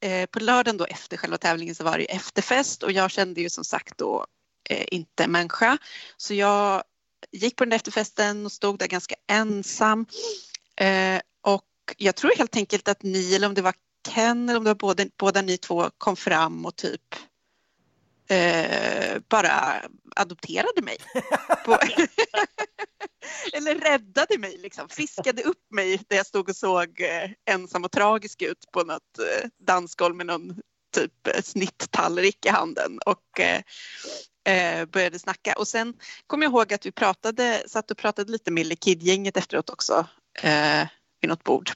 [0.03, 3.49] Eh, på lördagen då efter själva tävlingen så var det efterfest och jag kände ju
[3.49, 4.25] som sagt då
[4.69, 5.77] eh, inte människa.
[6.17, 6.83] Så jag
[7.31, 10.05] gick på den där efterfesten och stod där ganska ensam.
[10.75, 11.65] Eh, och
[11.97, 13.73] jag tror helt enkelt att ni, eller om det var
[14.09, 17.15] Ken eller om det var båda, båda ni två kom fram och typ
[18.29, 19.81] eh, bara
[20.15, 20.97] adopterade mig.
[23.53, 24.89] eller räddade mig, liksom.
[24.89, 29.19] fiskade upp mig där jag stod och såg eh, ensam och tragisk ut på något
[29.19, 30.55] eh, dansgolv med någon
[30.95, 32.99] typ eh, snitttallrik i handen.
[33.05, 35.53] Och eh, började snacka.
[35.57, 35.93] Och sen
[36.27, 40.07] kommer jag ihåg att vi pratade, satt och pratade lite med Lekid-gänget efteråt också
[40.41, 40.87] eh,
[41.21, 41.71] vid något bord.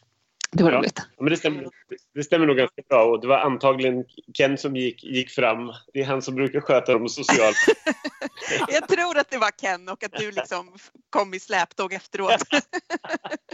[0.52, 1.02] Det var ja, roligt.
[1.20, 1.68] Men det, stämmer,
[2.16, 4.06] det stämmer nog ganska bra och det var antagligen
[4.38, 5.72] Ken som gick, gick fram.
[5.94, 7.58] Det är han som brukar sköta dem socialt.
[8.68, 10.74] jag tror att det var Ken och att du liksom
[11.10, 12.44] kom i släptåg efteråt.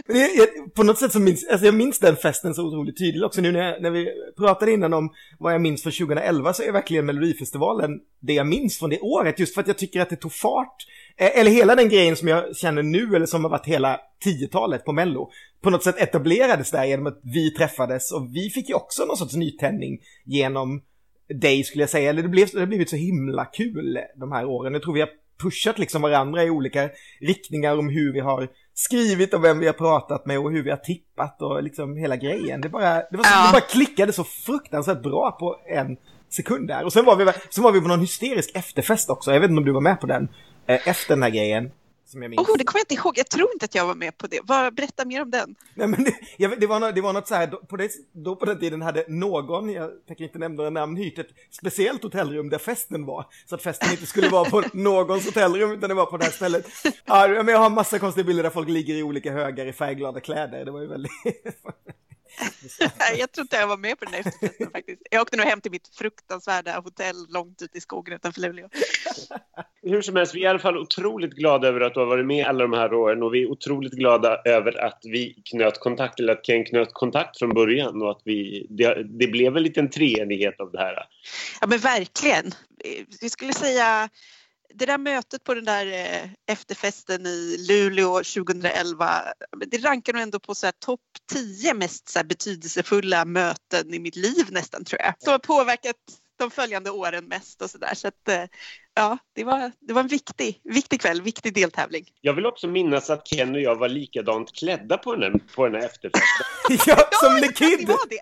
[0.74, 3.52] på något sätt så minns alltså jag minns den festen så otroligt tydligt också nu
[3.52, 7.06] när, jag, när vi pratade innan om vad jag minns från 2011 så är verkligen
[7.06, 10.32] Melodifestivalen det jag minns från det året just för att jag tycker att det tog
[10.32, 10.76] fart.
[11.16, 14.84] Eh, eller hela den grejen som jag känner nu eller som har varit hela 10-talet
[14.84, 15.30] på Mello
[15.62, 19.16] på något sätt etablerades där genom att vi träffades och vi fick ju också någon
[19.16, 20.82] sorts nytändning genom
[21.28, 22.10] dig skulle jag säga.
[22.10, 24.72] Eller det, blev, det har blivit så himla kul de här åren.
[24.72, 25.08] Jag tror vi har
[25.42, 29.72] pushat liksom varandra i olika riktningar om hur vi har skrivit och vem vi har
[29.72, 32.60] pratat med och hur vi har tippat och liksom hela grejen.
[32.60, 33.46] Det bara, det, var så, ja.
[33.46, 35.96] det bara klickade så fruktansvärt bra på en
[36.30, 36.84] sekund där.
[36.84, 39.32] Och sen var vi, sen var vi på någon hysterisk efterfest också.
[39.32, 40.28] Jag vet inte om du var med på den.
[40.66, 41.70] Eh, efter den här grejen.
[42.06, 42.48] Som jag minns.
[42.48, 43.18] Oh, det kommer jag inte ihåg.
[43.18, 44.40] Jag tror inte att jag var med på det.
[44.44, 45.54] Var, berätta mer om den.
[45.74, 48.36] Nej, men det, jag, det, var, något, det var något så här, på det, då
[48.36, 52.48] på den tiden hade någon, jag tänker inte nämna några namn, hyrt ett speciellt hotellrum
[52.48, 53.26] där festen var.
[53.46, 56.32] Så att festen inte skulle vara på någons hotellrum utan det var på det här
[56.32, 56.66] stället.
[57.04, 60.20] Ja, men jag har massa konstiga bilder där folk ligger i olika högar i färgglada
[60.20, 60.64] kläder.
[60.64, 61.12] Det var ju väldigt...
[63.18, 65.02] jag tror inte jag var med på den efterfesten faktiskt.
[65.10, 68.68] Jag åkte nog hem till mitt fruktansvärda hotell långt ute i skogen utanför Luleå.
[69.82, 72.26] Hur som helst, vi är i alla fall otroligt glada över att du har varit
[72.26, 76.20] med alla de här åren och vi är otroligt glada över att vi knöt kontakt,
[76.20, 79.90] eller att Ken knöt kontakt från början och att vi, det, det blev en liten
[79.90, 80.94] treenighet av det här.
[81.60, 82.54] Ja men verkligen.
[83.20, 84.08] Vi skulle säga
[84.74, 89.22] det där mötet på den där eh, efterfesten i Luleå 2011,
[89.66, 91.00] det rankar nog ändå på topp
[91.32, 95.14] 10 mest så här, betydelsefulla möten i mitt liv nästan tror jag.
[95.18, 95.96] Som har påverkat
[96.38, 97.94] de följande åren mest och sådär.
[97.94, 98.44] Så att eh,
[98.94, 102.04] ja, det var, det var en viktig, viktig kväll, viktig deltävling.
[102.20, 105.74] Jag vill också minnas att Ken och jag var likadant klädda på den, på den
[105.74, 106.46] här efterfesten.
[106.86, 107.86] ja, som The Kid!
[107.86, 108.20] Det var det.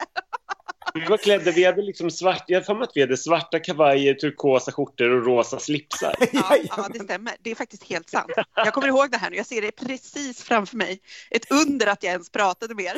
[0.95, 4.73] Vi var klädda, vi hade liksom svart, jag har att vi hade svarta kavajer, turkosa
[4.73, 6.15] skjortor och rosa slipsar.
[6.33, 7.33] Ja, ja, det stämmer.
[7.41, 8.33] Det är faktiskt helt sant.
[8.55, 9.37] Jag kommer ihåg det här nu.
[9.37, 11.01] Jag ser det precis framför mig.
[11.31, 12.95] Ett under att jag ens pratade med er.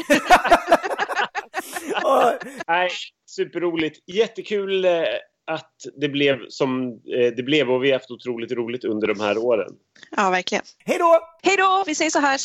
[2.67, 2.91] Nej,
[3.27, 4.09] superroligt.
[4.09, 5.05] Jättekul eh,
[5.47, 9.21] att det blev som eh, det blev och vi har haft otroligt roligt under de
[9.21, 9.73] här åren.
[10.17, 10.65] Ja, verkligen.
[10.85, 11.21] Hej då!
[11.43, 11.85] Hej då!
[11.87, 12.39] Vi säger så här.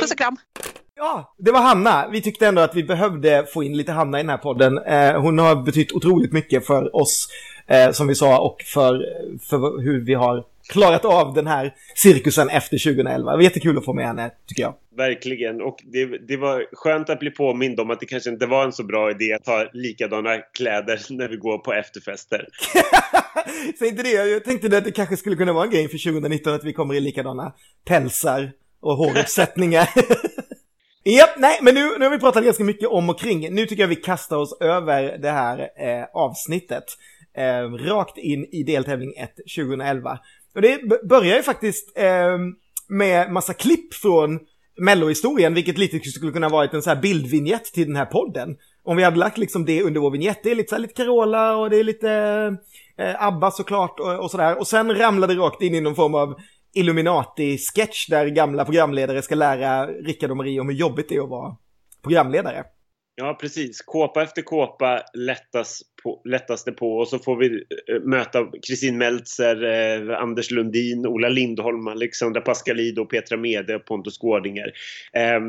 [0.00, 0.36] Puss och kram.
[0.96, 2.08] Ja, det var Hanna.
[2.08, 4.78] Vi tyckte ändå att vi behövde få in lite Hanna i den här podden.
[4.78, 7.28] Eh, hon har betytt otroligt mycket för oss,
[7.66, 9.04] eh, som vi sa, och för,
[9.48, 13.30] för hur vi har klarat av den här cirkusen efter 2011.
[13.30, 14.74] Det var jättekul att få med henne, tycker jag.
[14.96, 18.64] Verkligen, och det, det var skönt att bli påmind om att det kanske inte var
[18.64, 22.48] en så bra idé att ha likadana kläder när vi går på efterfester.
[23.78, 26.54] Säg inte det, jag tänkte att det kanske skulle kunna vara en grej för 2019
[26.54, 27.52] att vi kommer i likadana
[27.84, 29.88] pälsar och håruppsättningar.
[31.06, 33.54] Japp, nej, men nu, nu har vi pratat ganska mycket om och kring.
[33.54, 36.84] Nu tycker jag vi kastar oss över det här eh, avsnittet.
[37.36, 40.18] Eh, rakt in i deltävling 1 2011.
[40.54, 42.38] Och det börjar ju faktiskt eh,
[42.88, 44.40] med massa klipp från
[44.76, 48.56] Mello-historien, vilket lite skulle kunna varit en så här bildvinjett till den här podden.
[48.84, 50.94] Om vi hade lagt liksom det under vår vignett, det är lite så här, lite
[50.94, 52.10] Carola och det är lite
[52.98, 54.58] eh, ABBA såklart och, och sådär.
[54.58, 56.34] Och sen ramlar det rakt in i någon form av
[56.74, 61.28] Illuminati-sketch där gamla programledare ska lära Rickard och Marie om hur jobbigt det är att
[61.28, 61.56] vara
[62.02, 62.64] programledare.
[63.16, 63.82] Ja, precis.
[63.82, 68.98] Kåpa efter kåpa lättas, på, lättas det på och så får vi eh, möta Kristin
[68.98, 74.72] Meltzer, eh, Anders Lundin, Ola Lindholm, Alexandra Pascalido, Petra Mede och Pontus Gårdinger.
[75.12, 75.40] Eh,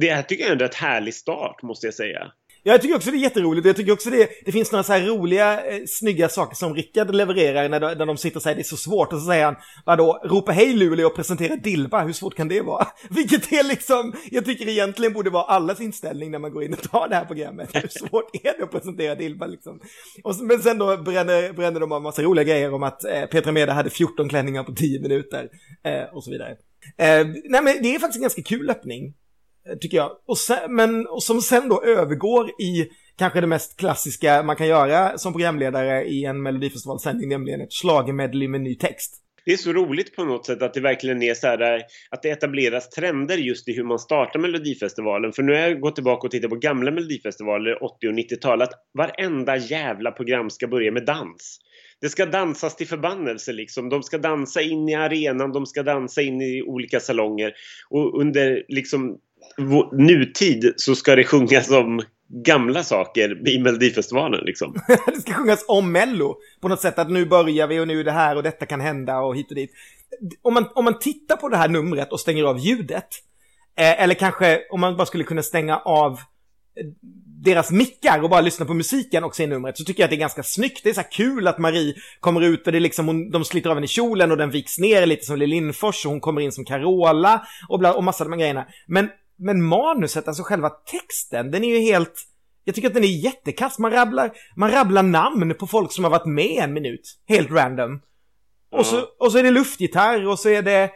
[0.00, 2.32] det här tycker jag är en rätt härlig start, måste jag säga.
[2.62, 3.66] Jag tycker också det är jätteroligt.
[3.66, 7.14] Jag tycker också det, det finns några så här roliga, eh, snygga saker som Rickard
[7.14, 9.12] levererar när de, när de sitter och säger det är så svårt.
[9.12, 12.60] Och så säger han, vadå, ropa hej Luleå och presentera Dilba, hur svårt kan det
[12.60, 12.86] vara?
[13.10, 16.90] Vilket är liksom, jag tycker egentligen borde vara allas inställning när man går in och
[16.90, 17.70] tar det här programmet.
[17.72, 19.80] Hur svårt är det att presentera Dilba liksom?
[20.24, 23.52] Och, men sen då bränner, bränner de av massa roliga grejer om att eh, Petra
[23.52, 25.48] Mede hade 14 klänningar på 10 minuter.
[25.84, 26.50] Eh, och så vidare.
[26.96, 29.14] Eh, nej men det är faktiskt en ganska kul öppning.
[29.68, 30.10] Eh, tycker jag.
[30.26, 34.66] Och sen, men och som sen då övergår i kanske det mest klassiska man kan
[34.66, 39.16] göra som programledare i en melodifestivalsändning, nämligen ett schlagermedley med ny text.
[39.44, 42.30] Det är så roligt på något sätt att det verkligen är så här att det
[42.30, 45.32] etableras trender just i hur man startar Melodifestivalen.
[45.32, 48.72] För nu har jag gått tillbaka och tittat på gamla Melodifestivaler, 80 och 90-tal, att
[48.98, 51.58] varenda jävla program ska börja med dans.
[52.00, 53.88] Det ska dansas till förbannelse liksom.
[53.88, 57.52] De ska dansa in i arenan, de ska dansa in i olika salonger.
[57.90, 59.18] Och under liksom
[59.92, 64.74] nutid så ska det sjungas om gamla saker i Melodifestivalen liksom.
[65.06, 68.04] det ska sjungas om Mello på något sätt att nu börjar vi och nu är
[68.04, 69.70] det här och detta kan hända och hit och dit.
[70.42, 73.08] Om man, om man tittar på det här numret och stänger av ljudet
[73.78, 76.86] eh, eller kanske om man bara skulle kunna stänga av eh,
[77.44, 80.16] deras mickar och bara lyssna på musiken och se numret så tycker jag att det
[80.16, 80.80] är ganska snyggt.
[80.84, 83.44] Det är så här kul att Marie kommer ut och det är liksom hon, de
[83.44, 86.20] sliter av henne i kjolen och den viks ner lite som Lill Lindfors och hon
[86.20, 88.66] kommer in som Carola och, bla, och massa av de här grejerna.
[88.86, 89.08] Men
[89.40, 92.26] men manuset, alltså själva texten, den är ju helt...
[92.64, 93.78] Jag tycker att den är jättekass.
[93.78, 97.18] Man rabblar, man rabblar namn på folk som har varit med en minut.
[97.28, 98.00] Helt random.
[98.72, 100.90] Och, så, och så är det luftgitarr och så är det...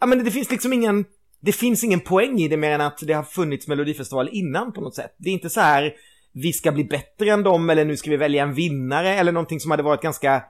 [0.00, 1.04] Ja men det finns liksom ingen...
[1.40, 4.80] Det finns ingen poäng i det mer än att det har funnits Melodifestival innan på
[4.80, 5.14] något sätt.
[5.18, 5.92] Det är inte så här
[6.32, 9.60] vi ska bli bättre än dem eller nu ska vi välja en vinnare eller någonting
[9.60, 10.42] som hade varit ganska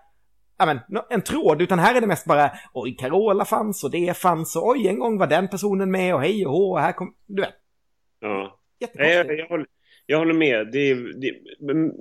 [0.59, 0.79] ja, men,
[1.11, 4.69] en tråd, utan här är det mest bara oj, Carola fanns och det fanns och
[4.69, 7.43] oj, en gång var den personen med och hej och hå och här kom, du
[7.43, 7.55] vet.
[8.21, 8.59] Ja.
[8.79, 9.67] Jag, jag, håller,
[10.07, 11.35] jag håller med, det, det,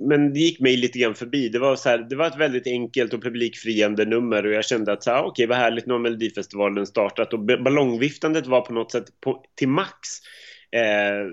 [0.08, 1.48] men det gick mig lite grann förbi.
[1.48, 4.92] Det var, så här, det var ett väldigt enkelt och publikfriande nummer och jag kände
[4.92, 8.92] att så här, okej, vad härligt, nu har Melodifestivalen startat och ballongviftandet var på något
[8.92, 9.92] sätt på, till max.
[10.70, 11.26] Eh,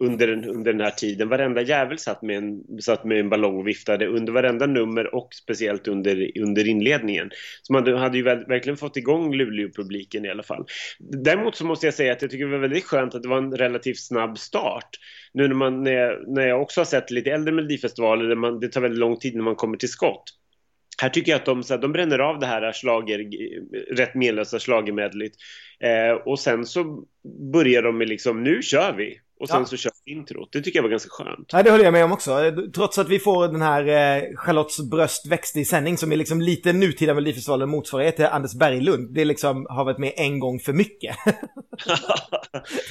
[0.00, 1.28] under den, under den här tiden.
[1.28, 5.28] Varenda jävel satt med en, satt med en ballong och viftade under varenda nummer och
[5.34, 7.30] speciellt under, under inledningen.
[7.62, 10.66] Så man hade ju verkligen fått igång Luleå-publiken i alla fall.
[10.98, 13.38] Däremot så måste jag säga att jag tycker det var väldigt skönt att det var
[13.38, 14.88] en relativt snabb start.
[15.32, 18.60] Nu när, man, när, jag, när jag också har sett lite äldre melodifestivaler där man,
[18.60, 20.24] det tar väldigt lång tid när man kommer till skott.
[21.02, 23.26] Här tycker jag att de, så här, de bränner av det här slager,
[23.96, 25.32] rätt menlösa schlagermedlet.
[25.80, 27.04] Eh, och sen så
[27.52, 29.18] börjar de med liksom, nu kör vi.
[29.40, 29.66] Och sen Ja.
[29.66, 30.48] så kör vi introt.
[30.52, 31.48] Det tycker jag var ganska skönt.
[31.52, 32.52] Ja, det håller jag med om också.
[32.74, 36.40] Trots att vi får den här eh, Charlottes bröst växte i sändning som är liksom
[36.40, 39.14] lite nutida Melodifestivalen motsvarighet till Anders Berglund.
[39.14, 41.16] Det liksom har varit med en gång för mycket.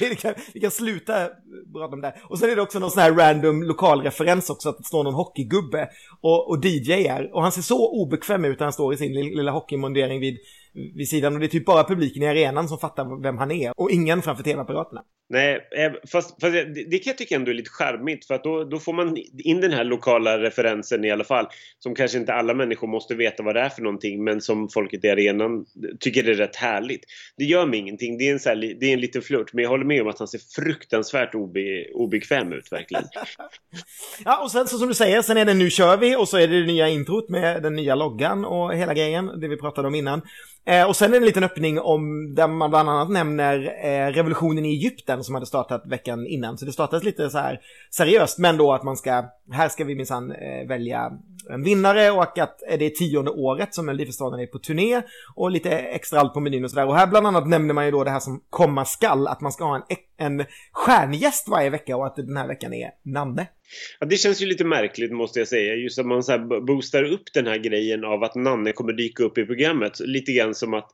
[0.00, 1.28] vi, kan, vi kan sluta
[1.72, 2.14] prata om det.
[2.28, 5.14] Och sen är det också någon sån här random lokalreferens också, att det står någon
[5.14, 5.88] hockeygubbe
[6.20, 7.30] och, och DJar.
[7.34, 10.38] Och han ser så obekväm ut när han står i sin lilla, lilla hockeymundering vid,
[10.72, 11.34] vid sidan.
[11.34, 13.72] Och det är typ bara publiken i arenan som fattar vem han är.
[13.76, 15.02] Och ingen framför tv-apparaterna.
[15.32, 18.44] Nej, eh, fast, fast det, det kan jag tycka ändå är lite charmigt för att
[18.44, 21.46] då, då får man in den här lokala referensen i alla fall.
[21.78, 25.04] Som kanske inte alla människor måste veta vad det är för någonting men som folket
[25.04, 25.66] i arenan
[26.00, 27.04] tycker det är rätt härligt.
[27.36, 29.62] Det gör mig ingenting, det är en, så här, det är en liten flört men
[29.62, 33.04] jag håller med om att han ser fruktansvärt obe, obekväm ut verkligen.
[34.24, 36.36] Ja, och sen så som du säger, sen är det Nu kör vi och så
[36.36, 39.88] är det det nya introt med den nya loggan och hela grejen, det vi pratade
[39.88, 40.22] om innan.
[40.64, 44.12] Eh, och sen är det en liten öppning om, där man bland annat nämner eh,
[44.12, 46.58] revolutionen i Egypten som hade startat veckan innan.
[46.58, 49.94] Så det startades lite så här seriöst, men då att man ska, här ska vi
[49.94, 51.12] minsann eh, välja
[51.50, 55.02] en vinnare och att det är tionde året som Melodifestivalen är på turné
[55.34, 56.86] och lite extra allt på menyn och sådär.
[56.86, 59.52] Och här bland annat nämner man ju då det här som komma skall, att man
[59.52, 59.82] ska ha en,
[60.18, 63.46] en stjärngäst varje vecka och att den här veckan är Nanne.
[64.00, 65.74] Ja, det känns ju lite märkligt måste jag säga.
[65.74, 69.22] Just att man så här boostar upp den här grejen av att Nanne kommer dyka
[69.24, 70.00] upp i programmet.
[70.00, 70.88] Lite grann som att,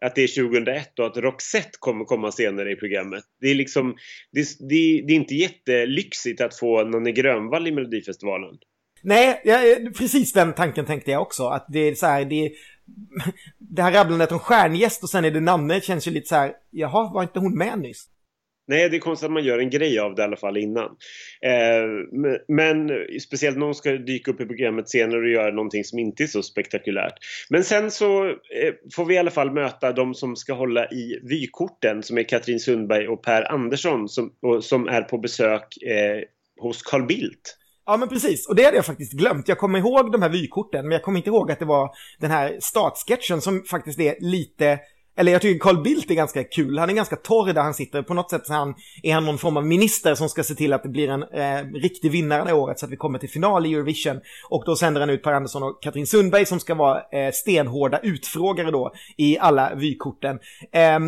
[0.00, 3.24] att det är 2001 och att Roxette kommer komma senare i programmet.
[3.40, 3.96] Det är liksom,
[4.32, 8.54] det, är- det, det är inte jättelyxigt att få Nanne Grönvall i Melodifestivalen.
[9.02, 9.58] Nej, ja,
[9.98, 11.46] precis den tanken tänkte jag också.
[11.46, 12.50] Att det är så här, det är...
[13.58, 16.52] Det här rabblandet om stjärngäst och sen är det Nanne känns ju lite så här,
[16.70, 18.06] jaha, var inte hon med nyss?
[18.68, 20.84] Nej, det är konstigt att man gör en grej av det i alla fall innan.
[21.42, 25.98] Eh, men, men speciellt någon ska dyka upp i programmet senare och göra någonting som
[25.98, 27.14] inte är så spektakulärt.
[27.50, 31.20] Men sen så eh, får vi i alla fall möta de som ska hålla i
[31.22, 36.22] vykorten som är Katrin Sundberg och Per Andersson som, och, som är på besök eh,
[36.60, 37.56] hos Carl Bildt.
[37.86, 38.48] Ja, men precis.
[38.48, 39.48] Och det hade jag faktiskt glömt.
[39.48, 42.30] Jag kommer ihåg de här vykorten, men jag kommer inte ihåg att det var den
[42.30, 44.78] här startsketchen som faktiskt är lite...
[45.16, 46.78] Eller jag tycker Carl Bildt är ganska kul.
[46.78, 48.02] Han är ganska torr där han sitter.
[48.02, 50.54] På något sätt så är han, är han någon form av minister som ska se
[50.54, 53.30] till att det blir en eh, riktig vinnare det året så att vi kommer till
[53.30, 54.20] final i Eurovision.
[54.48, 57.98] Och då sänder han ut Per Andersson och Katrin Sundberg som ska vara eh, stenhårda
[57.98, 60.38] utfrågare då i alla vykorten.
[60.72, 60.98] Eh,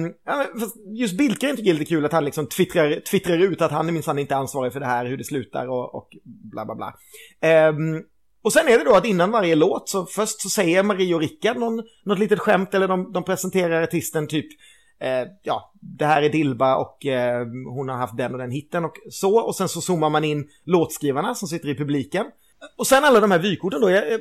[0.92, 3.88] just Bildgren tycker jag är lite kul att han liksom twittrar, twittrar ut att han
[3.88, 6.94] är minsann inte ansvarig för det här, hur det slutar och, och bla bla bla.
[7.40, 8.02] Ehm,
[8.48, 11.20] och sen är det då att innan varje låt så först så säger Marie och
[11.20, 14.46] Rickard någon, något litet skämt eller de, de presenterar artisten typ
[15.00, 18.84] eh, ja, det här är Dilba och eh, hon har haft den och den hitten
[18.84, 19.38] och så.
[19.38, 22.26] Och sen så zoomar man in låtskrivarna som sitter i publiken.
[22.78, 23.90] Och sen alla de här vykorten då.
[23.90, 24.20] Jag, eh, jag,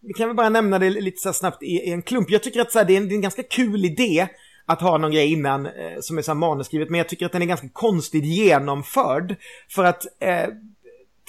[0.00, 2.30] vi, kan väl bara nämna det lite så snabbt i, i en klump.
[2.30, 4.28] Jag tycker att så här, det, är en, det är en ganska kul idé
[4.66, 6.90] att ha någon grej innan eh, som är så här manusskrivet.
[6.90, 9.36] Men jag tycker att den är ganska konstigt genomförd.
[9.68, 10.48] För att eh,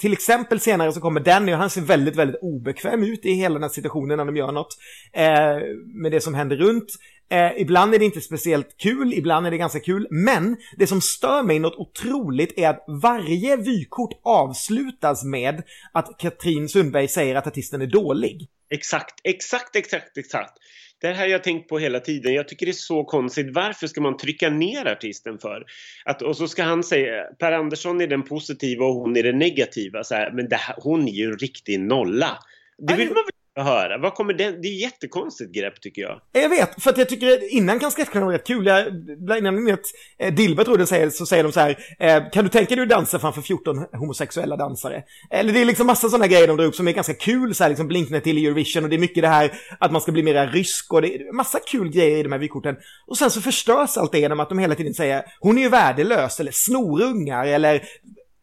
[0.00, 3.52] till exempel senare så kommer Danny och han ser väldigt, väldigt obekväm ut i hela
[3.52, 4.78] den här situationen när de gör något
[5.12, 5.58] eh,
[6.02, 6.88] med det som händer runt.
[7.30, 11.00] Eh, ibland är det inte speciellt kul, ibland är det ganska kul, men det som
[11.00, 17.46] stör mig något otroligt är att varje vykort avslutas med att Katrin Sundberg säger att
[17.46, 18.48] artisten är dålig.
[18.70, 20.52] Exakt, exakt, exakt, exakt.
[21.00, 22.34] Det här har jag tänkt på hela tiden.
[22.34, 23.54] Jag tycker det är så konstigt.
[23.54, 25.64] Varför ska man trycka ner artisten för?
[26.04, 29.38] Att, och så ska han säga, Per Andersson är den positiva och hon är den
[29.38, 30.04] negativa.
[30.04, 32.38] Så här, men det här, hon är ju en riktig nolla.
[32.78, 33.98] Det vill man väl att höra?
[33.98, 34.62] Vad kommer den?
[34.62, 36.20] Det är ett jättekonstigt grepp tycker jag.
[36.32, 38.66] Jag vet, för att jag tycker innan kan sketcherna vara rätt kul.
[38.66, 39.80] Jag, innan att
[40.18, 42.82] eh, Dilbert tror jag säger, så säger de så här, eh, kan du tänka dig
[42.82, 45.02] att dansa framför 14 homosexuella dansare?
[45.30, 47.64] Eller det är liksom massa sådana grejer de drar upp som är ganska kul, så
[47.64, 50.22] här liksom blinknet till Eurovision och det är mycket det här att man ska bli
[50.22, 52.76] mera rysk och det är massa kul grejer i de här vykorten.
[53.06, 55.68] Och sen så förstörs allt det genom att de hela tiden säger, hon är ju
[55.68, 57.82] värdelös eller snorungar eller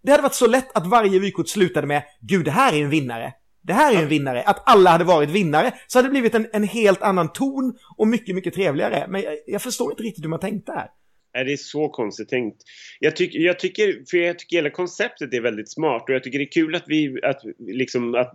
[0.04, 2.90] det hade varit så lätt att varje vykort slutade med, gud det här är en
[2.90, 3.34] vinnare.
[3.68, 4.44] Det här är en vinnare.
[4.44, 8.08] Att alla hade varit vinnare så hade det blivit en, en helt annan ton och
[8.08, 9.06] mycket, mycket trevligare.
[9.10, 10.88] Men jag, jag förstår inte riktigt hur man tänkte här.
[11.34, 12.62] Nej, det är så konstigt tänkt.
[13.00, 16.40] Jag, tyck, jag, tycker, för jag tycker hela konceptet är väldigt smart och jag tycker
[16.40, 18.34] det är kul att, vi, att, liksom, att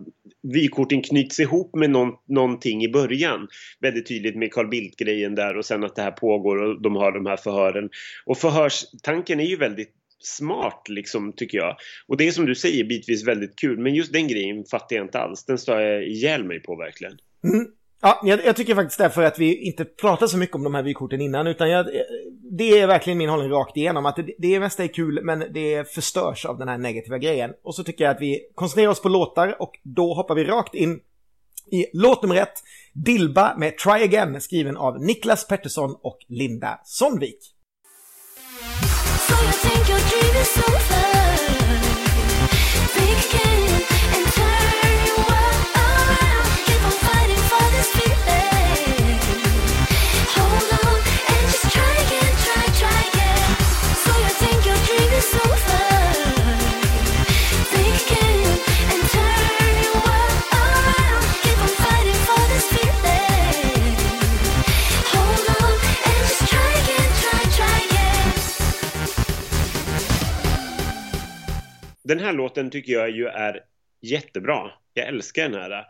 [0.53, 3.47] vykorten knyts ihop med någon, någonting i början.
[3.79, 7.11] Väldigt tydligt med Carl Bildt-grejen där och sen att det här pågår och de har
[7.11, 7.89] de här förhören.
[8.25, 11.75] Och förhörstanken är ju väldigt smart liksom tycker jag.
[12.07, 15.05] Och det är som du säger bitvis väldigt kul men just den grejen fattar jag
[15.05, 15.45] inte alls.
[15.45, 17.17] Den står jag ihjäl mig på verkligen.
[17.43, 17.67] Mm.
[18.01, 20.83] Ja, jag, jag tycker faktiskt därför att vi inte pratar så mycket om de här
[20.83, 21.85] vykorten innan, utan jag,
[22.57, 24.05] det är verkligen min hållning rakt igenom.
[24.05, 27.51] Att det, det mesta är kul, men det förstörs av den här negativa grejen.
[27.63, 30.75] Och så tycker jag att vi koncentrerar oss på låtar och då hoppar vi rakt
[30.75, 30.99] in
[31.71, 37.39] i låt nummer ett, Dilba med Try Again, skriven av Niklas Pettersson och Linda Sonnvik.
[39.27, 41.79] Så jag tänker driv is over
[42.93, 43.92] Think again
[72.03, 73.59] Den här låten tycker jag ju är
[74.01, 74.71] jättebra.
[74.93, 75.85] Jag älskar den här.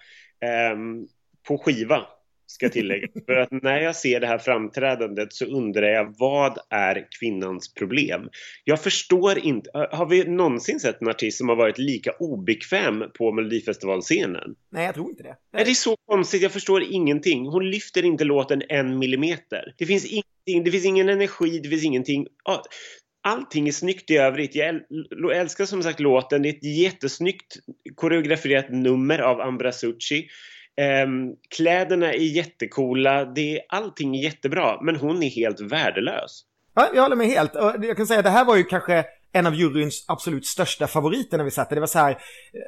[0.45, 1.07] Ehm,
[1.47, 2.05] på skiva,
[2.53, 3.07] ska jag tillägga.
[3.25, 8.29] För att när jag ser det här framträdandet så undrar jag vad är kvinnans problem?
[8.63, 9.69] Jag förstår inte.
[9.91, 14.55] Har vi någonsin sett en artist som har varit lika obekväm på Melodifestivalscenen?
[14.71, 15.35] Nej, jag tror inte det.
[15.53, 17.45] Nej, det är så konstigt, jag förstår ingenting.
[17.45, 19.73] Hon lyfter inte låten en millimeter.
[19.77, 22.27] Det finns ingenting, det finns ingen energi, det finns ingenting.
[23.23, 24.55] Allting är snyggt i övrigt.
[24.55, 24.81] Jag
[25.35, 26.41] älskar som sagt låten.
[26.41, 27.55] Det är ett jättesnyggt
[27.95, 30.27] koreograferat nummer av Ambra Succi.
[30.77, 33.25] Ehm, kläderna är jättecoola.
[33.25, 34.81] Det är, allting är jättebra.
[34.81, 36.41] Men hon är helt värdelös.
[36.75, 37.55] Ja, jag håller med helt.
[37.55, 40.87] Och jag kan säga att det här var ju kanske en av juryns absolut största
[40.87, 41.75] favoriter när vi satt där.
[41.75, 42.17] Det var så här,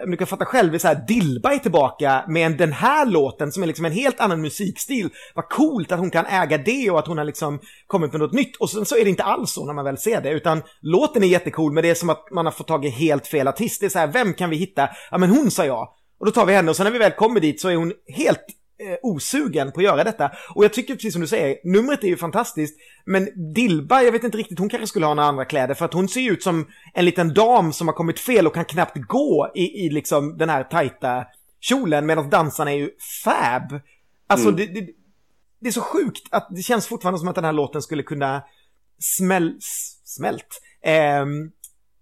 [0.06, 2.72] om du kan fatta själv, det är så här, Dilba är tillbaka med en- den
[2.72, 5.10] här låten som är liksom en helt annan musikstil.
[5.36, 8.34] Vad coolt att hon kan äga det och att hon har liksom kommit med något
[8.34, 8.56] nytt.
[8.56, 11.24] Och sen så är det inte alls så när man väl ser det, utan låten
[11.24, 13.80] är jättecool, men det är som att man har fått tag i helt fel artist.
[13.80, 14.90] Det är så här, vem kan vi hitta?
[15.12, 15.90] Ja, men hon sa jag.
[16.20, 17.94] Och då tar vi henne och sen när vi väl kommer dit så är hon
[18.18, 18.46] helt
[18.80, 20.32] eh, osugen på att göra detta.
[20.56, 22.78] Och jag tycker precis som du säger, numret är ju fantastiskt.
[23.06, 25.94] Men Dilba, jag vet inte riktigt, hon kanske skulle ha några andra kläder för att
[25.94, 28.98] hon ser ju ut som en liten dam som har kommit fel och kan knappt
[29.08, 31.26] gå i, i liksom den här tajta
[31.62, 32.90] kjolen medan dansarna är ju
[33.24, 33.80] fab.
[34.28, 34.88] Alltså det, det,
[35.62, 38.44] det är så sjukt att det känns fortfarande som att den här låten skulle kunna
[39.00, 40.62] smäll, s- smält.
[40.84, 41.52] ehm,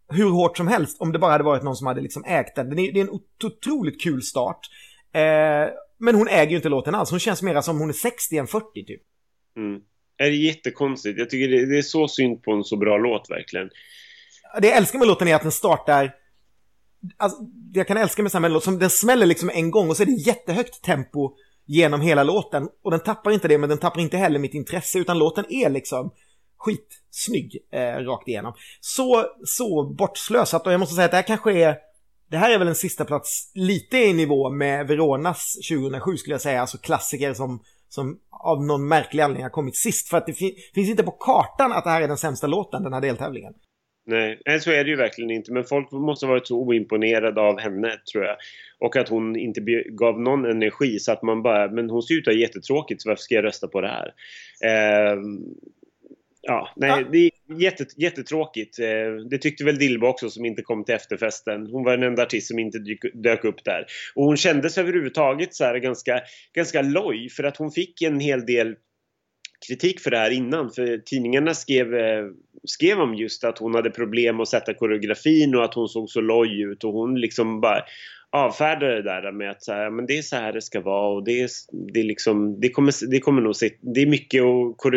[0.10, 2.70] hur hårt som helst om det bara hade varit någon som hade liksom ägt den.
[2.70, 4.60] Den är, det är en ot- otroligt kul start.
[5.14, 5.68] Eh,
[6.04, 7.10] men hon äger ju inte låten alls.
[7.12, 9.02] Hon känns mera som hon är 60 än 40 typ.
[9.58, 9.82] Mm.
[10.18, 11.20] Det är jättekonstigt.
[11.20, 13.70] Jag tycker det, det är så synd på en så bra låt verkligen.
[14.62, 16.16] Det jag älskar med låten är att den startar...
[17.18, 17.38] Alltså,
[17.74, 20.06] jag kan älska med samma låt, som den smäller liksom en gång och så är
[20.06, 21.36] det jättehögt tempo
[21.66, 22.70] genom hela låten.
[22.84, 25.70] Och den tappar inte det, men den tappar inte heller mitt intresse, utan låten är
[25.70, 26.14] liksom
[26.58, 28.54] skitsnygg eh, rakt igenom.
[28.80, 31.78] Så, så bortslösat, och jag måste säga att det här kanske är...
[32.34, 36.42] Det här är väl en sista plats lite i nivå med Veronas 2007 skulle jag
[36.42, 37.60] säga, alltså klassiker som,
[37.90, 40.10] som av någon märklig anledning har kommit sist.
[40.10, 42.84] För att det fin- finns inte på kartan att det här är den sämsta låten,
[42.84, 43.54] den här deltävlingen.
[44.06, 45.52] Nej, så är det ju verkligen inte.
[45.52, 48.36] Men folk måste ha varit så oimponerade av henne, tror jag.
[48.80, 49.62] Och att hon inte
[49.92, 53.10] gav någon energi så att man bara, men hon ser ut att ha jättetråkigt så
[53.10, 54.14] varför ska jag rösta på det här?
[54.64, 55.18] Eh,
[56.48, 57.10] ja, nej, Ja.
[57.12, 57.32] det är
[57.62, 58.80] jätte, jättetråkigt.
[58.80, 61.68] Eh, det tyckte väl Dilba också som inte kom till efterfesten.
[61.68, 63.86] Hon var den enda artist som inte dyk, dök upp där.
[64.16, 66.22] Och hon kändes överhuvudtaget så här ganska,
[66.56, 68.76] ganska loj för att hon fick en hel del
[69.68, 70.72] kritik för det här innan.
[70.72, 72.26] För tidningarna skrev, eh,
[72.64, 76.22] skrev om just att hon hade problem att sätta koreografin och att hon såg så
[76.22, 76.84] loj ut.
[76.84, 77.84] Och hon liksom bara
[78.34, 81.08] avfärdar det där med att så här, men det är så här det ska vara
[81.08, 81.50] och det är,
[81.94, 84.92] det är liksom, det kommer, det kommer nog sitta, det är mycket att,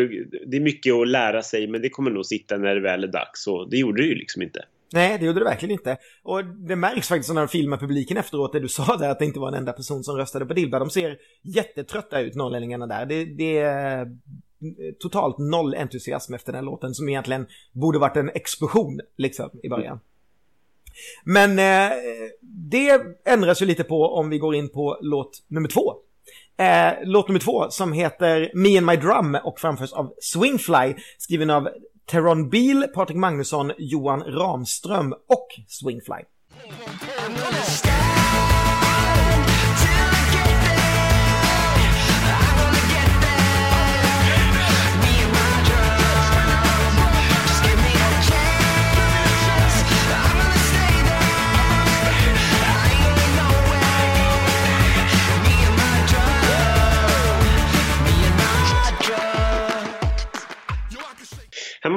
[0.46, 3.08] det är mycket att lära sig men det kommer nog sitta när det väl är
[3.08, 4.64] dags och det gjorde det ju liksom inte.
[4.92, 5.96] Nej, det gjorde det verkligen inte.
[6.22, 9.24] Och det märks faktiskt när de filmar publiken efteråt, det du sa där, att det
[9.24, 10.78] inte var en enda person som röstade på Dilba.
[10.78, 13.06] De ser jättetrötta ut, norrlänningarna där.
[13.06, 14.06] Det, det är
[14.98, 19.68] totalt noll entusiasm efter den här låten, som egentligen borde varit en explosion, liksom, i
[19.68, 20.00] början.
[21.24, 21.96] Men eh,
[22.42, 25.94] det ändras ju lite på om vi går in på låt nummer två.
[26.58, 31.50] Eh, låt nummer två som heter Me and My Drum och framförs av Swingfly, skriven
[31.50, 31.68] av
[32.10, 36.22] Teron Beal, Patrik Magnusson, Johan Ramström och Swingfly.
[36.64, 37.95] Mm.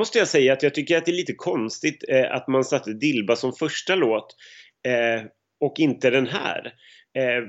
[0.10, 2.94] Måste jag säga att jag tycker att det är lite konstigt eh, att man satte
[2.94, 4.36] Dilba som första låt
[4.88, 5.26] eh,
[5.60, 6.74] och inte den här.
[7.18, 7.44] Eh,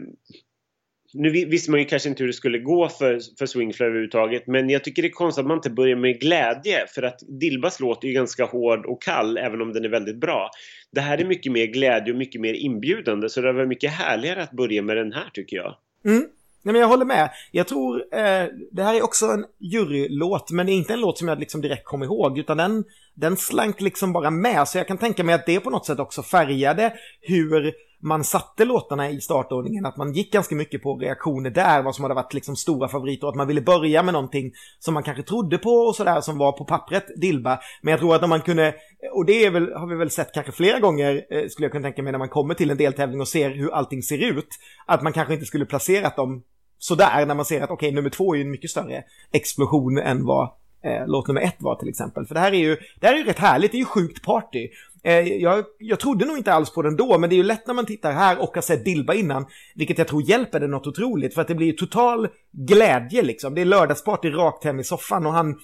[1.13, 4.71] nu visste man ju kanske inte hur det skulle gå för, för Swingfly överhuvudtaget men
[4.71, 8.05] jag tycker det är konstigt att man inte börjar med glädje för att Dilbas låt
[8.05, 10.51] är ju ganska hård och kall även om den är väldigt bra.
[10.93, 14.43] Det här är mycket mer glädje och mycket mer inbjudande så det var mycket härligare
[14.43, 15.77] att börja med den här tycker jag.
[16.05, 16.27] Mm.
[16.63, 17.31] Nej, men jag håller med.
[17.51, 21.19] Jag tror eh, det här är också en jurylåt, men det är inte en låt
[21.19, 22.85] som jag liksom direkt kommer ihåg, utan den,
[23.15, 24.69] den slank liksom bara med.
[24.69, 27.73] Så jag kan tänka mig att det på något sätt också färgade hur
[28.03, 32.05] man satte låtarna i startordningen, att man gick ganska mycket på reaktioner där, vad som
[32.05, 35.23] hade varit liksom stora favoriter, och att man ville börja med någonting som man kanske
[35.23, 37.61] trodde på och sådär, som var på pappret Dilba.
[37.83, 38.75] Men jag tror att om man kunde,
[39.13, 41.83] och det är väl, har vi väl sett kanske flera gånger, eh, skulle jag kunna
[41.83, 44.49] tänka mig, när man kommer till en deltävling och ser hur allting ser ut,
[44.87, 46.43] att man kanske inte skulle placerat dem
[46.79, 50.25] sådär när man ser att okej, nummer två är ju en mycket större explosion än
[50.25, 50.51] vad
[50.85, 52.27] eh, låt nummer ett var till exempel.
[52.27, 54.25] För det här är ju, det här är ju rätt härligt, det är ju sjukt
[54.25, 54.69] party.
[55.03, 57.67] Eh, jag, jag trodde nog inte alls på den då, men det är ju lätt
[57.67, 60.87] när man tittar här och har sett Dilba innan, vilket jag tror hjälper det något
[60.87, 63.55] otroligt, för att det blir ju total glädje liksom.
[63.55, 65.61] Det är lördagsparty rakt hem i soffan och han,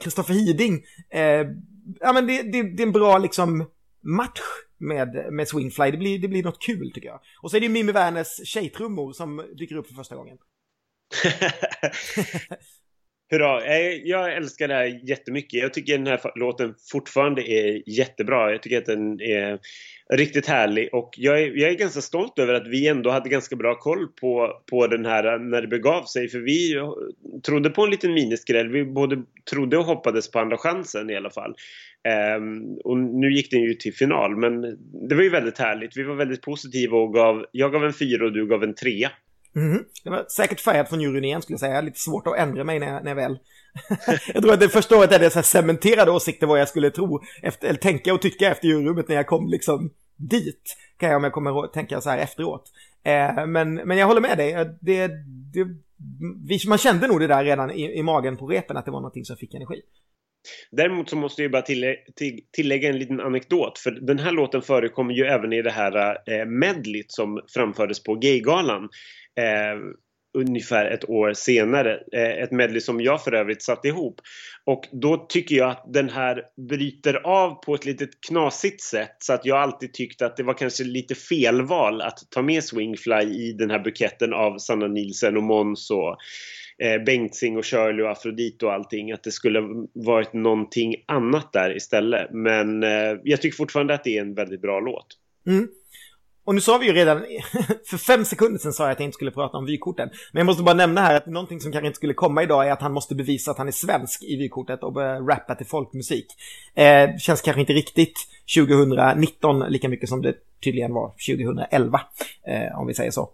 [0.00, 1.46] Kristoffer Hiding, eh,
[2.00, 3.64] ja men det, det, det är en bra liksom
[4.02, 4.40] match
[4.78, 5.90] med, med Swingfly.
[5.90, 7.20] Det blir, det blir något kul tycker jag.
[7.42, 10.38] Och så är det ju Mimmi Werners tjejtrummor som dyker upp för första gången.
[13.34, 13.64] Hurra!
[13.64, 15.62] Eh, jag älskar det här jättemycket.
[15.62, 18.50] Jag tycker den här låten fortfarande är jättebra.
[18.50, 19.58] Jag tycker att den är
[20.12, 23.56] riktigt härlig och jag är, jag är ganska stolt över att vi ändå hade ganska
[23.56, 26.28] bra koll på, på den här när det begav sig.
[26.28, 26.74] För vi
[27.46, 28.68] trodde på en liten miniskräll.
[28.68, 31.54] Vi både trodde och hoppades på andra chansen i alla fall.
[32.38, 34.60] Um, och nu gick den ju till final men
[35.08, 35.96] det var ju väldigt härligt.
[35.96, 39.10] Vi var väldigt positiva och gav, jag gav en fyra och du gav en trea.
[39.54, 39.84] Mhm.
[40.04, 41.80] Det var säkert färgat från juryn igen skulle jag säga.
[41.80, 43.38] Lite svårt att ändra mig när jag, när jag väl...
[44.34, 46.90] jag tror att det första året hade jag så här cementerade åsikter vad jag skulle
[46.90, 50.76] tro, efter, eller tänka och tycka efter juryrummet när jag kom liksom dit.
[50.96, 52.72] Kan jag om jag kommer ihåg, tänka så här efteråt.
[53.04, 54.52] Eh, men, men jag håller med dig.
[54.80, 55.06] Det,
[55.52, 55.66] det,
[56.48, 59.00] vi, man kände nog det där redan i, i magen på repen att det var
[59.00, 59.80] någonting som fick energi.
[60.70, 64.62] Däremot så måste jag bara tillä till tillägga en liten anekdot för den här låten
[64.62, 68.88] förekommer ju även i det här eh, medlet som framfördes på Gaygalan eh,
[69.36, 69.78] Eh,
[70.34, 72.00] ungefär ett år senare.
[72.12, 74.20] Eh, ett medley som jag för övrigt satte ihop.
[74.64, 79.32] Och då tycker jag att den här bryter av på ett litet knasigt sätt så
[79.32, 83.52] att jag alltid tyckte att det var kanske lite felval att ta med Swingfly i
[83.52, 86.16] den här buketten av Sanna Nielsen och Måns och
[86.78, 89.12] eh, Bengtzing och Shirley och Afrodite och allting.
[89.12, 89.60] Att det skulle
[89.92, 92.30] varit någonting annat där istället.
[92.32, 95.06] Men eh, jag tycker fortfarande att det är en väldigt bra låt.
[95.46, 95.68] Mm.
[96.44, 97.18] Och nu sa vi ju redan,
[97.86, 100.08] för fem sekunder sedan sa jag att jag inte skulle prata om vykorten.
[100.32, 102.72] Men jag måste bara nämna här att någonting som kanske inte skulle komma idag är
[102.72, 106.26] att han måste bevisa att han är svensk i vykortet och börja rappa till folkmusik.
[106.74, 108.18] Eh, känns kanske inte riktigt
[108.56, 110.34] 2019 lika mycket som det
[110.64, 112.00] tydligen var 2011,
[112.46, 113.30] eh, om vi säger så.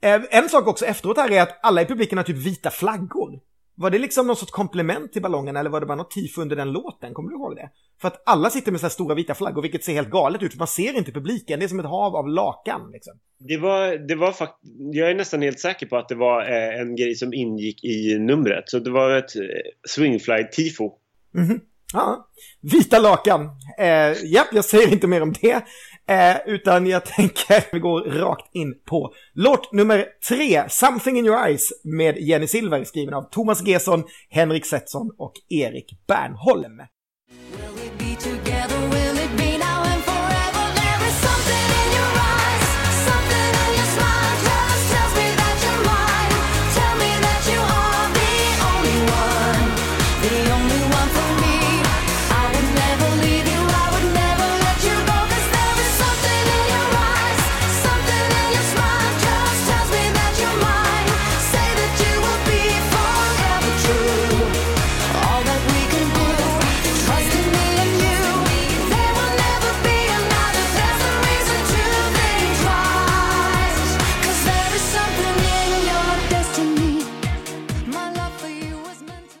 [0.00, 3.40] Eh, en sak också efteråt här är att alla i publiken har typ vita flaggor.
[3.76, 6.56] Var det liksom någon sorts komplement till ballongen eller var det bara något tifo under
[6.56, 7.14] den låten?
[7.14, 7.70] Kommer du ihåg det?
[8.00, 10.56] För att alla sitter med så här stora vita flaggor, vilket ser helt galet ut.
[10.56, 12.90] Man ser inte publiken, det är som ett hav av lakan.
[12.92, 13.12] Liksom.
[13.38, 14.54] Det var, det var fakt
[14.92, 18.18] jag är nästan helt säker på att det var eh, en grej som ingick i
[18.18, 18.68] numret.
[18.68, 19.42] Så det var ett eh,
[19.88, 20.92] swingfly-tifo.
[21.34, 21.60] Mm -hmm.
[21.92, 22.28] Ja,
[22.60, 23.50] vita lakan.
[23.78, 25.64] Eh, ja, jag säger inte mer om det.
[26.08, 31.46] Eh, utan jag tänker vi går rakt in på låt nummer tre, Something in your
[31.46, 36.80] eyes med Jenny Silver skriven av Thomas Gesson, Henrik Setson och Erik Bernholm.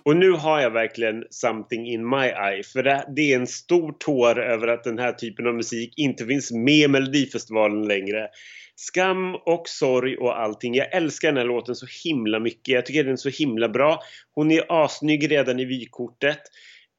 [0.04, 2.62] Och nu har jag verkligen something in my eye.
[2.72, 6.26] För det, det är en stor tår över att den här typen av musik inte
[6.26, 8.28] finns med i Melodifestivalen längre.
[8.76, 10.74] Skam och sorg och allting.
[10.74, 12.74] Jag älskar den här låten så himla mycket.
[12.74, 14.00] Jag tycker den är så himla bra.
[14.34, 16.40] Hon är asnygg redan i vykortet.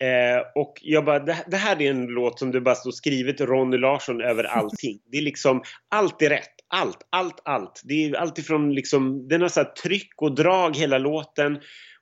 [0.03, 3.41] Eh, och jag bara, det, det här är en låt som det bara står skrivet
[3.41, 4.99] Ronny Larsson över allting.
[5.11, 6.51] Det är liksom, allt är rätt.
[6.67, 7.81] Allt, allt, allt.
[7.83, 11.59] Det är alltifrån liksom, den har så här tryck och drag hela låten.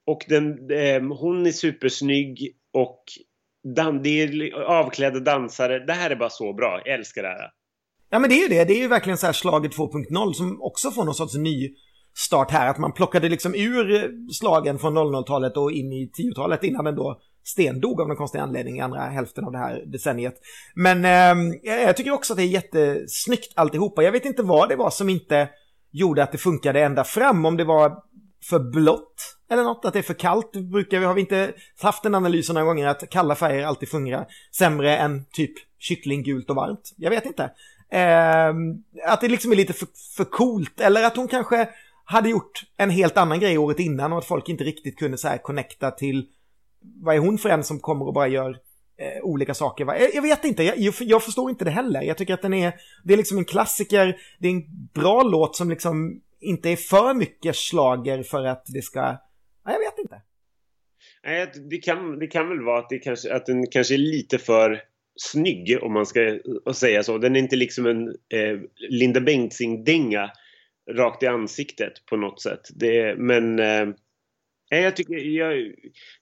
[0.08, 3.04] Och den, eh, hon är supersnygg och
[3.76, 5.86] dan, det är avklädda dansare.
[5.86, 6.82] Det här är bara så bra.
[6.86, 7.50] Jag älskar det här.
[8.10, 10.62] Ja men det är ju det, det är ju verkligen så här slaget 2.0 som
[10.62, 11.74] också får någon sorts ny
[12.18, 12.70] start här.
[12.70, 17.20] Att man plockade liksom ur slagen från 00-talet och in i 10-talet innan den då
[17.44, 20.36] stendog av någon konstig anledning i andra hälften av det här decenniet.
[20.76, 24.04] Men eh, jag tycker också att det är jättesnyggt alltihopa.
[24.04, 25.50] Jag vet inte vad det var som inte
[25.92, 27.46] gjorde att det funkade ända fram.
[27.46, 27.92] Om det var
[28.50, 30.52] för blått eller något, att det är för kallt.
[30.52, 34.28] Brukar vi, har vi inte haft den analysen några gånger att kalla färger alltid fungerar
[34.52, 36.94] sämre än typ kyckling, gult och varmt?
[36.98, 37.44] Jag vet inte.
[37.90, 38.54] Eh,
[39.08, 41.70] att det liksom är lite för, för coolt eller att hon kanske
[42.06, 45.28] hade gjort en helt annan grej året innan och att folk inte riktigt kunde så
[45.28, 46.28] här connecta till
[47.02, 48.50] vad är hon för en som kommer och bara gör
[48.98, 49.86] eh, olika saker.
[49.86, 50.00] Va?
[50.00, 52.02] Jag, jag vet inte, jag, jag förstår inte det heller.
[52.02, 52.74] Jag tycker att den är,
[53.04, 57.14] det är liksom en klassiker, det är en bra låt som liksom inte är för
[57.14, 60.22] mycket slager för att det ska, ja, jag vet inte.
[61.24, 64.38] Nej, det kan, det kan väl vara att, det kanske, att den kanske är lite
[64.38, 64.82] för
[65.16, 66.40] snygg om man ska
[66.74, 67.18] säga så.
[67.18, 70.32] Den är inte liksom en eh, Linda Bengtzing-dänga
[70.92, 72.62] rakt i ansiktet på något sätt.
[72.76, 73.88] Det, men eh,
[74.74, 75.72] nej, jag tycker, jag,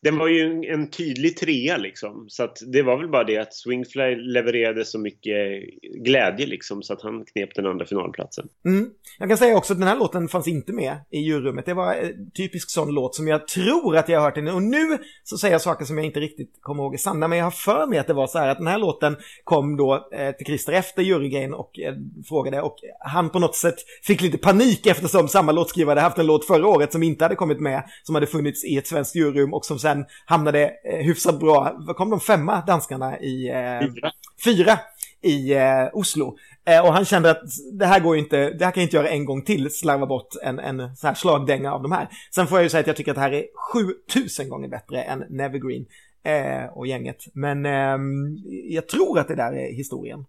[0.03, 2.25] den var ju en, tydlig trea liksom.
[2.27, 5.63] Så att det var väl bara det att Swingfly levererade så mycket
[6.03, 8.47] glädje liksom så att han knep den andra finalplatsen.
[8.65, 8.89] Mm.
[9.19, 11.65] Jag kan säga också att den här låten fanns inte med i djurrummet.
[11.65, 14.47] Det var en typisk sån låt som jag tror att jag har hört den.
[14.47, 17.27] Och nu så säger jag saker som jag inte riktigt kommer ihåg är sanna.
[17.27, 19.77] Men jag har för mig att det var så här att den här låten kom
[19.77, 21.93] då eh, till Christer efter jurygrejen och eh,
[22.27, 22.61] frågade.
[22.61, 26.47] Och han på något sätt fick lite panik eftersom samma låtskrivare hade haft en låt
[26.47, 27.83] förra året som inte hade kommit med.
[28.03, 31.75] Som hade funnits i ett svenskt juryrum och som sen hamnade eh, hyfsat bra.
[31.87, 33.49] Vad kom de femma danskarna i?
[33.49, 34.11] Eh, Fyra.
[34.43, 34.79] fyra
[35.21, 36.37] i eh, Oslo.
[36.65, 39.09] Eh, och han kände att det här går inte, det här kan jag inte göra
[39.09, 42.07] en gång till, slarva bort en, en så här slagdänga av de här.
[42.35, 45.03] Sen får jag ju säga att jag tycker att det här är 7000 gånger bättre
[45.03, 45.85] än Nevergreen
[46.23, 47.23] eh, och gänget.
[47.33, 48.37] Men ehm,
[48.69, 50.25] jag tror att det där är historien.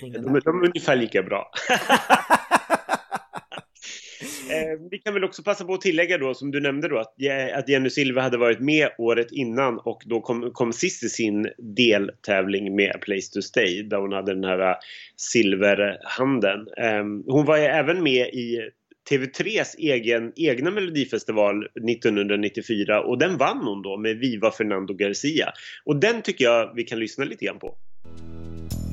[0.00, 1.50] Kring De, de är ungefär lika bra.
[4.50, 7.14] Eh, vi kan väl också passa på att tillägga då som du nämnde då att,
[7.54, 11.48] att Jenny Silva hade varit med året innan och då kom, kom sist i sin
[11.58, 14.76] deltävling med Place to Stay där hon hade den här eh,
[15.16, 16.68] silverhanden.
[16.76, 18.70] Eh, hon var ju även med i
[19.10, 25.52] TV3s egen, egna melodifestival 1994 och den vann hon då med Viva Fernando Garcia.
[25.84, 27.74] Och den tycker jag vi kan lyssna lite grann på.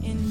[0.06, 0.30] En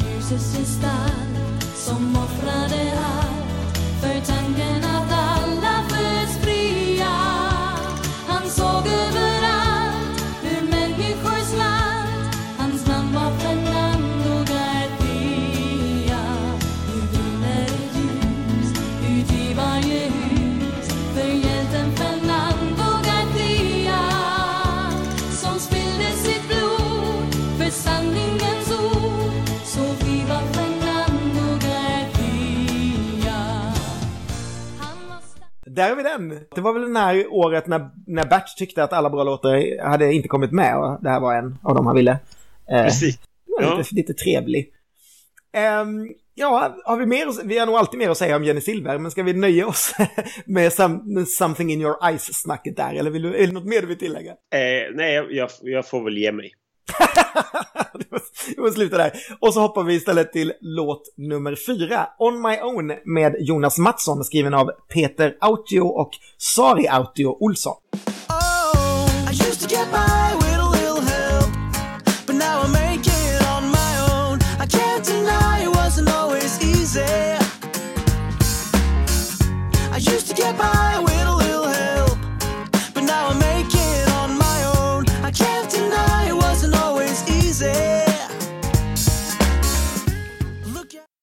[35.74, 36.28] Där har vi den!
[36.54, 40.12] Det var väl den här året när, när Bert tyckte att alla bra låtar hade
[40.12, 42.18] inte kommit med och det här var en av dem han ville.
[42.70, 43.18] Eh, Precis.
[43.58, 44.72] Det var lite, lite trevlig.
[45.52, 47.46] Ehm, ja, har vi mer?
[47.48, 49.94] Vi har nog alltid mer att säga om Jenny Silver, men ska vi nöja oss
[50.44, 52.94] med, some, something in your eyes-snacket där?
[52.94, 54.30] Eller vill du, är det något mer du vill tillägga?
[54.30, 56.52] Eh, nej, jag, jag får väl ge mig.
[57.98, 59.12] det var- Vi får sluta där.
[59.40, 64.24] Och så hoppar vi istället till låt nummer fyra, On My Own med Jonas Mattsson,
[64.24, 67.74] skriven av Peter Autio och Sari Autio Olsson.
[68.28, 68.41] Oh,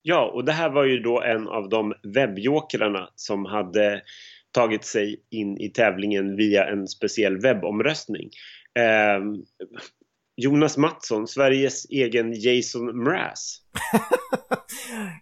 [0.10, 4.02] Ja, och det här var ju då en av de webbjokrarna som hade
[4.52, 8.30] tagit sig in i tävlingen via en speciell webbomröstning.
[8.80, 9.24] Eh,
[10.36, 13.58] Jonas Mattsson, Sveriges egen Jason Mraz.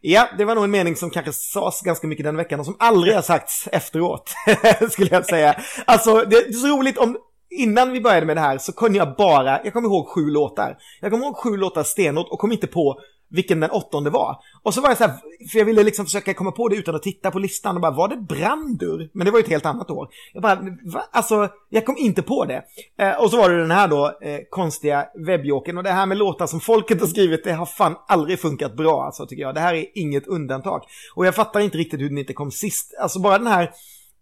[0.02, 2.76] Ja, det var nog en mening som kanske sades ganska mycket den veckan och som
[2.80, 4.34] aldrig har sagts efteråt,
[4.92, 5.56] skulle jag säga.
[5.86, 7.18] Alltså, det är så roligt om...
[7.58, 10.78] Innan vi började med det här så kunde jag bara, jag kommer ihåg sju låtar.
[11.02, 13.00] Jag kommer ihåg sju låtar stenhårt och kom inte på
[13.30, 14.36] vilken den åttonde var.
[14.64, 15.14] Och så var jag så här,
[15.52, 17.92] för jag ville liksom försöka komma på det utan att titta på listan och bara,
[17.92, 19.10] var det Brandur?
[19.14, 20.08] Men det var ju ett helt annat år.
[20.34, 20.56] Jag bara,
[20.94, 21.04] va?
[21.12, 22.64] Alltså, jag kom inte på det.
[23.00, 26.18] Eh, och så var det den här då, eh, konstiga webbjoken Och det här med
[26.18, 29.56] låtar som folket har skrivit, det har fan aldrig funkat bra, alltså, tycker jag.
[29.56, 30.82] Det här är inget undantag.
[31.16, 32.94] Och jag fattar inte riktigt hur den inte kom sist.
[33.02, 33.72] Alltså bara den här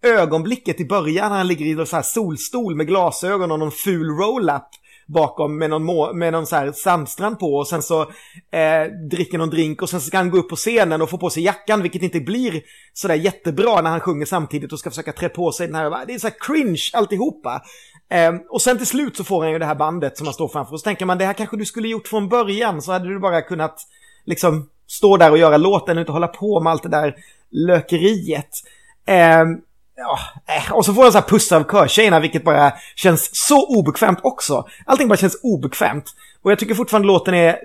[0.05, 3.71] ögonblicket i början när han ligger i någon så här solstol med glasögon och någon
[3.71, 4.69] ful roll-up
[5.07, 9.37] bakom med någon, må- med någon så här sandstrand på och sen så eh, dricker
[9.37, 11.81] någon drink och sen ska han gå upp på scenen och få på sig jackan
[11.81, 12.61] vilket inte blir
[12.93, 16.13] sådär jättebra när han sjunger samtidigt och ska försöka trä på sig den här, det
[16.13, 17.61] är så här cringe alltihopa.
[18.09, 20.47] Eh, och sen till slut så får han ju det här bandet som han står
[20.47, 23.09] framför och så tänker man det här kanske du skulle gjort från början så hade
[23.09, 23.79] du bara kunnat
[24.25, 27.15] liksom stå där och göra låten och inte hålla på med allt det där
[27.49, 28.49] lökeriet.
[29.05, 29.45] Eh,
[29.95, 33.77] ja, eh, och så får jag så här pussar av körtjejerna, vilket bara känns så
[33.79, 34.67] obekvämt också.
[34.85, 36.05] Allting bara känns obekvämt.
[36.41, 37.59] Och jag tycker fortfarande låten är,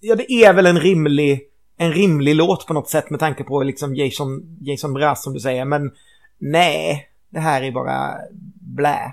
[0.00, 1.42] ja det är väl en rimlig,
[1.76, 5.40] en rimlig låt på något sätt med tanke på liksom Jason, Jason Mraz som du
[5.40, 5.92] säger, men
[6.38, 8.14] nej, det här är bara
[8.76, 9.12] blä.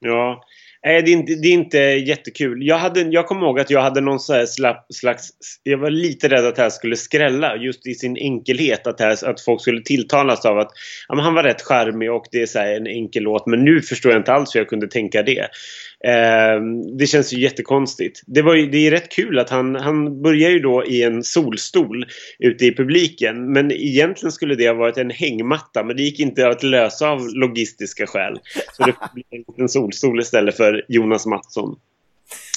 [0.00, 0.42] Ja.
[0.84, 2.66] Nej, det är, inte, det är inte jättekul.
[2.66, 5.28] Jag, hade, jag kommer ihåg att jag hade någon så här slapp, slags...
[5.62, 8.86] Jag var lite rädd att det här skulle skrälla just i sin enkelhet.
[8.86, 10.70] Att, här, att folk skulle tilltalas av att
[11.08, 13.46] ja, men han var rätt charmig och det är så här en enkel låt.
[13.46, 15.48] Men nu förstår jag inte alls hur jag kunde tänka det.
[16.04, 16.62] Eh,
[16.98, 18.22] det känns ju jättekonstigt.
[18.26, 21.24] Det, var ju, det är rätt kul att han, han börjar ju då i en
[21.24, 22.06] solstol
[22.38, 23.52] ute i publiken.
[23.52, 25.84] Men egentligen skulle det ha varit en hängmatta.
[25.84, 28.40] Men det gick inte att lösa av logistiska skäl.
[28.72, 31.78] Så det blev en liten solstol istället för Jonas Mattsson.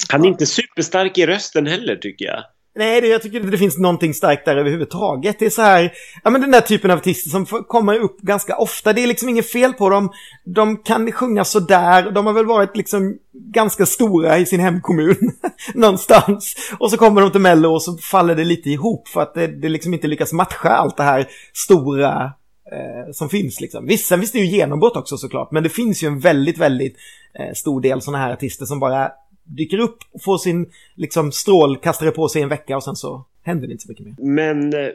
[0.08, 2.44] Han är inte superstark i rösten heller tycker jag.
[2.76, 5.38] Nej, det, jag tycker inte det finns någonting starkt där överhuvudtaget.
[5.38, 5.92] Det är så här,
[6.24, 8.92] ja men den där typen av artister som kommer upp ganska ofta.
[8.92, 10.10] Det är liksom inget fel på dem.
[10.44, 12.10] De kan sjunga sådär.
[12.10, 15.32] De har väl varit liksom ganska stora i sin hemkommun
[15.74, 16.56] någonstans.
[16.78, 19.46] Och så kommer de till Mello och så faller det lite ihop för att det,
[19.46, 22.32] det liksom inte lyckas matcha allt det här stora
[22.72, 23.86] eh, som finns liksom.
[23.86, 26.96] Visst, sen finns det ju genombrott också såklart, men det finns ju en väldigt, väldigt
[27.38, 29.10] eh, stor del sådana här artister som bara
[29.44, 33.72] dyker upp, får sin liksom strålkastare på sig en vecka och sen så händer det
[33.72, 34.14] inte så mycket mer.
[34.18, 34.88] Men eh,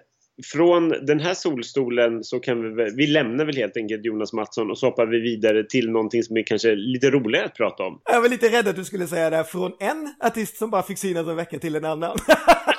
[0.43, 4.77] från den här solstolen så kan vi vi lämnar väl helt enkelt Jonas Mattsson och
[4.77, 8.01] så hoppar vi vidare till någonting som är kanske lite roligare att prata om.
[8.05, 10.83] Jag var lite rädd att du skulle säga det här från en artist som bara
[10.83, 12.17] fick synas en vecka till en annan.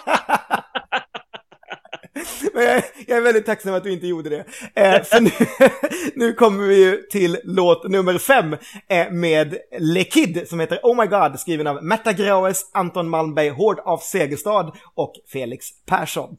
[2.55, 4.44] Men jag, jag är väldigt tacksam att du inte gjorde det.
[4.74, 5.30] Eh, för nu,
[6.14, 8.57] nu kommer vi ju till låt nummer fem
[8.88, 13.48] eh, med Le Kid som heter Oh My God skriven av Märta Graues, Anton Malmberg,
[13.48, 16.36] Hård av Segerstad och Felix Persson.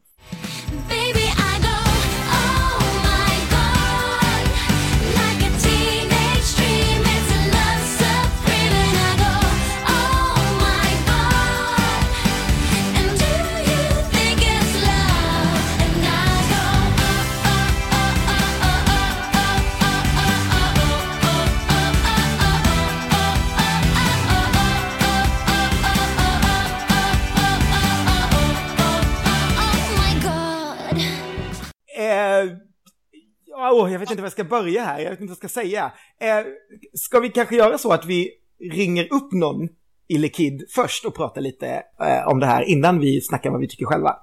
[33.72, 35.62] Åh, jag vet inte vad jag ska börja här, jag vet inte vad jag ska
[35.62, 35.92] säga.
[36.22, 36.46] Eh,
[36.94, 38.32] ska vi kanske göra så att vi
[38.74, 39.70] ringer upp någon
[40.08, 43.68] i Lekid först och pratar lite eh, om det här innan vi snackar vad vi
[43.68, 44.16] tycker själva?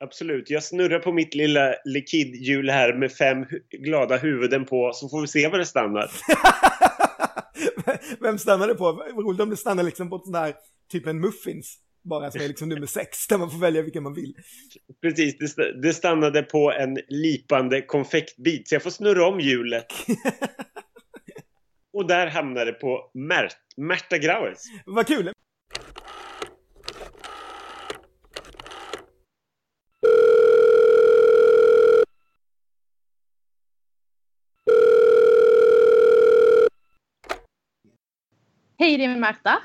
[0.00, 0.50] Absolut.
[0.50, 3.46] Jag snurrar på mitt lilla Likid-hjul här med fem
[3.84, 6.10] glada huvuden på så får vi se var det stannar.
[8.20, 8.92] Vem stannar det på?
[9.14, 10.54] Vad roligt om det stannar liksom på sånt där,
[10.92, 11.78] typ en muffins.
[12.02, 14.34] Bara som är liksom nummer sex, där man får välja vilken man vill.
[15.02, 19.86] Precis, det, st- det stannade på en lipande konfektbit så jag får snurra om hjulet.
[21.92, 24.58] Och där hamnade det på Märt, Märta Grauers.
[24.86, 25.32] Vad kul!
[38.78, 39.58] Hej, det är Märta.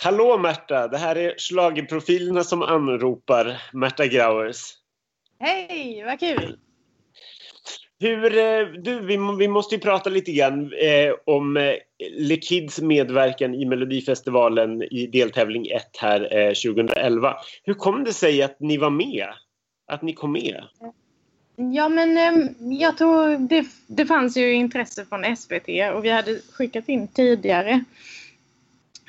[0.00, 4.74] Hallå Märta, det här är schlagerprofilerna som anropar Märta Grauers.
[5.40, 6.58] Hej, vad kul!
[8.00, 11.74] Hur, eh, du, vi, vi måste ju prata lite grann eh, om eh,
[12.18, 17.36] Le Kids medverkan i Melodifestivalen i deltävling 1 här eh, 2011.
[17.64, 19.28] Hur kom det sig att ni var med?
[19.86, 20.64] Att ni kom med?
[21.74, 26.40] Ja, men ehm, jag tror det, det fanns ju intresse från SVT och vi hade
[26.52, 27.84] skickat in tidigare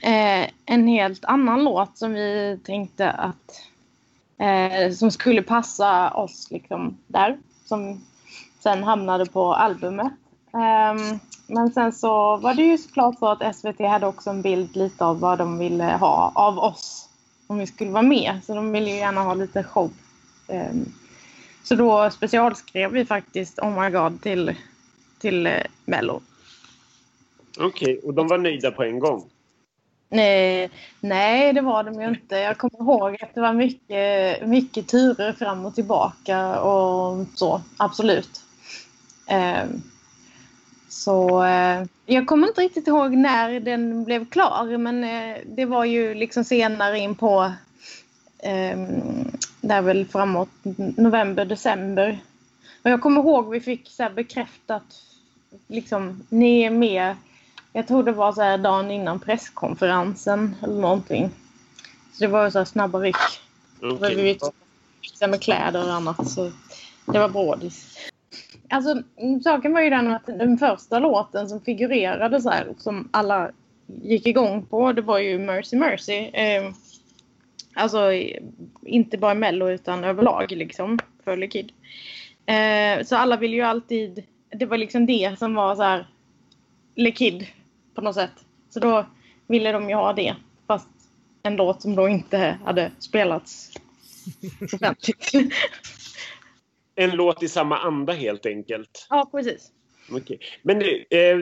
[0.01, 3.61] eh, en helt annan låt som vi tänkte att
[4.37, 7.37] eh, som skulle passa oss liksom där.
[7.65, 8.01] Som
[8.59, 10.13] sen hamnade på albumet.
[10.51, 14.75] Um, men sen så var det ju såklart så att SVT hade också en bild
[14.75, 17.09] lite av vad de ville ha av oss
[17.47, 18.39] om vi skulle vara med.
[18.45, 19.91] Så de ville ju gärna ha lite show.
[20.47, 20.93] Um,
[21.63, 24.55] så då specialskrev vi faktiskt Oh my God till,
[25.19, 25.53] till uh,
[25.85, 26.21] Mello.
[27.59, 29.29] Okej, och de var nöjda på en gång?
[30.09, 32.35] Nej, nej, det var de ju inte.
[32.35, 38.41] Jag kommer ihåg att det var mycket, mycket turer fram och tillbaka och så, absolut.
[39.27, 39.81] Ehm,
[40.89, 45.85] så eh, jag kommer inte riktigt ihåg när den blev klar, men eh, det var
[45.85, 47.51] ju liksom senare in på
[48.43, 49.31] um,
[49.61, 50.49] där väl framåt
[50.97, 52.19] november, december.
[52.83, 54.83] Och jag kommer ihåg vi fick så bekräftat,
[55.67, 57.15] liksom, ni är med
[57.73, 61.29] jag tror det var så här dagen innan presskonferensen eller någonting.
[62.13, 63.15] Så det var ju så här snabba ryck.
[63.81, 64.15] Okay.
[64.15, 64.39] Vi,
[65.03, 66.29] fixa med kläder och annat.
[66.29, 66.51] Så
[67.05, 67.97] det var brådis.
[68.69, 69.01] Alltså
[69.43, 73.51] saken var ju den att den första låten som figurerade så här som alla
[73.87, 76.13] gick igång på det var ju Mercy Mercy.
[76.13, 76.71] Eh,
[77.73, 78.11] alltså
[78.85, 81.71] inte bara Mello utan överlag liksom för Kid.
[82.45, 86.07] Eh, så alla ville ju alltid, det var liksom det som var så här
[86.95, 87.47] Le Kid
[87.99, 88.45] på något sätt.
[88.69, 89.05] Så då
[89.47, 90.35] ville de ju ha det.
[90.67, 90.89] Fast
[91.43, 93.71] en låt som då inte hade spelats
[94.73, 95.31] offentligt.
[96.95, 99.07] En låt i samma anda helt enkelt.
[99.09, 99.71] ja, precis.
[100.11, 100.39] Okej.
[100.61, 101.37] Men det, eh,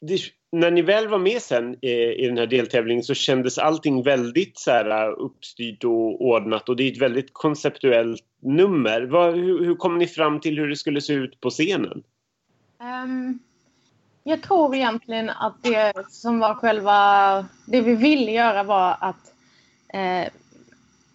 [0.00, 0.18] det,
[0.52, 4.58] när ni väl var med sen eh, i den här deltävlingen så kändes allting väldigt
[4.58, 9.02] så här, eh, uppstyrt och ordnat och det är ett väldigt konceptuellt nummer.
[9.02, 12.02] Vad, hur, hur kom ni fram till hur det skulle se ut på scenen?
[12.80, 13.38] Ehm,
[14.24, 17.46] jag tror egentligen att det som var själva...
[17.66, 19.32] Det vi ville göra var att
[19.88, 20.32] eh,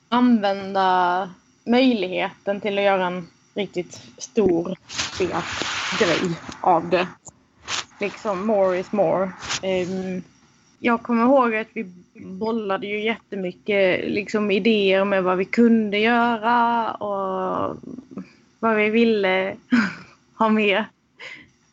[0.10, 1.30] använda
[1.64, 4.78] möjligheten till att göra en riktigt stor,
[5.18, 5.43] fet
[5.99, 7.07] grej av det.
[7.99, 9.32] Liksom more is more.
[9.64, 10.24] Um,
[10.80, 11.84] jag kommer ihåg att vi
[12.14, 17.78] bollade ju jättemycket liksom, idéer med vad vi kunde göra och
[18.60, 19.55] vad vi ville
[20.38, 20.86] ha med.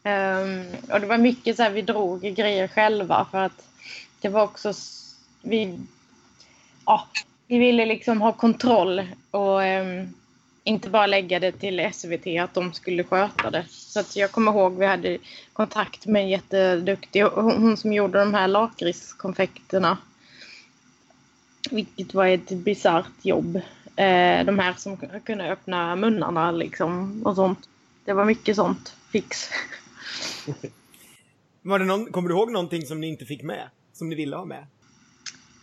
[0.07, 3.69] Um, och det var mycket så här, vi drog grejer själva för att
[4.21, 4.73] det var också,
[5.43, 5.79] vi,
[6.85, 7.07] ja,
[7.47, 10.15] vi ville liksom ha kontroll och um,
[10.65, 13.65] inte bara lägga det till SVT att de skulle sköta det.
[13.69, 15.19] Så att jag kommer ihåg vi hade
[15.53, 19.99] kontakt med en jätteduktig, hon hon som gjorde de här lakritskonfekterna.
[21.71, 23.57] Vilket var ett bisarrt jobb.
[23.97, 27.69] Eh, de här som kunde öppna munnarna liksom och sånt.
[28.05, 29.51] Det var mycket sånt fix.
[31.63, 33.71] Var det någon, kommer du ihåg någonting som ni inte fick med?
[33.93, 34.67] Som ni ville ha med?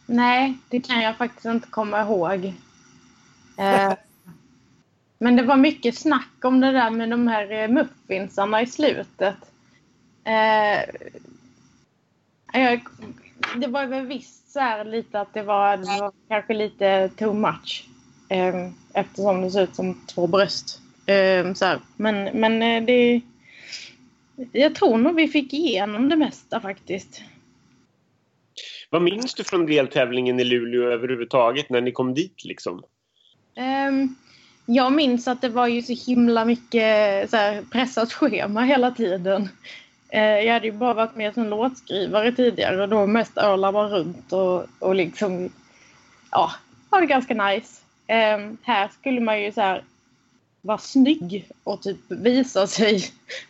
[0.06, 2.54] Nej, det kan jag faktiskt inte komma ihåg.
[3.58, 3.94] Eh,
[5.18, 9.36] men det var mycket snack om det där med de här eh, muffinsarna i slutet.
[10.24, 10.82] Eh,
[12.54, 12.82] jag,
[13.56, 17.34] det var väl visst så här lite att det var, det var kanske lite too
[17.34, 17.88] much.
[18.30, 20.82] Eh, eftersom det ser ut som två bröst.
[21.06, 21.80] Eh, så här.
[21.96, 23.22] Men, men eh, det...
[24.52, 27.22] Jag tror nog vi fick igenom det mesta faktiskt.
[28.90, 32.84] Vad minns du från deltävlingen i Luleå överhuvudtaget när ni kom dit liksom?
[33.56, 34.16] Ehm,
[34.66, 39.50] jag minns att det var ju så himla mycket så här, pressat schema hela tiden.
[40.10, 43.90] Eh, jag hade ju bara varit med som låtskrivare tidigare och då mest öla man
[43.90, 45.50] runt och, och liksom
[46.32, 46.52] ja,
[46.92, 47.82] ha det ganska nice.
[48.08, 49.84] Ehm, här skulle man ju så här
[50.62, 53.04] vara snygg och typ visa sig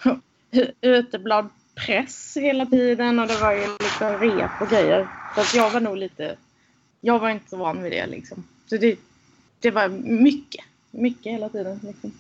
[0.82, 5.08] ute bland press hela tiden och det var ju liksom rep och grejer.
[5.36, 6.36] Så att jag var nog lite,
[7.02, 8.44] jag var inte så van vid det liksom.
[8.66, 9.00] Så det,
[9.60, 9.90] det var
[10.24, 11.80] mycket, mycket hela tiden.
[11.84, 12.12] Liksom.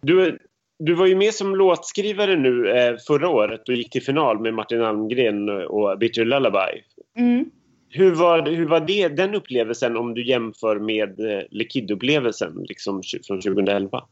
[0.00, 0.38] Du,
[0.78, 4.54] du var ju med som låtskrivare nu eh, förra året och gick till final med
[4.54, 6.82] Martin Almgren och Bitter Lullaby.
[7.16, 7.50] Mm.
[7.88, 13.02] Hur var, hur var det, den upplevelsen om du jämför med eh, Le Kid-upplevelsen liksom,
[13.26, 14.02] från 2011?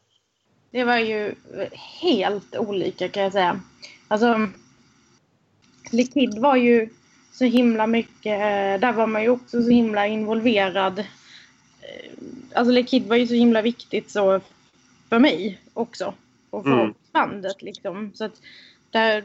[0.70, 1.34] Det var ju
[2.00, 3.60] helt olika kan jag säga.
[4.08, 4.48] Alltså,
[5.92, 6.88] Liquid var ju
[7.32, 10.98] så himla mycket, eh, där var man ju också så himla involverad.
[10.98, 11.04] Eh,
[12.54, 14.40] Alltså Liquid var ju så himla viktigt så
[15.08, 16.14] för mig också.
[16.50, 16.94] Och för Mm.
[17.12, 18.12] bandet liksom.
[18.14, 18.40] Så att
[18.90, 19.24] där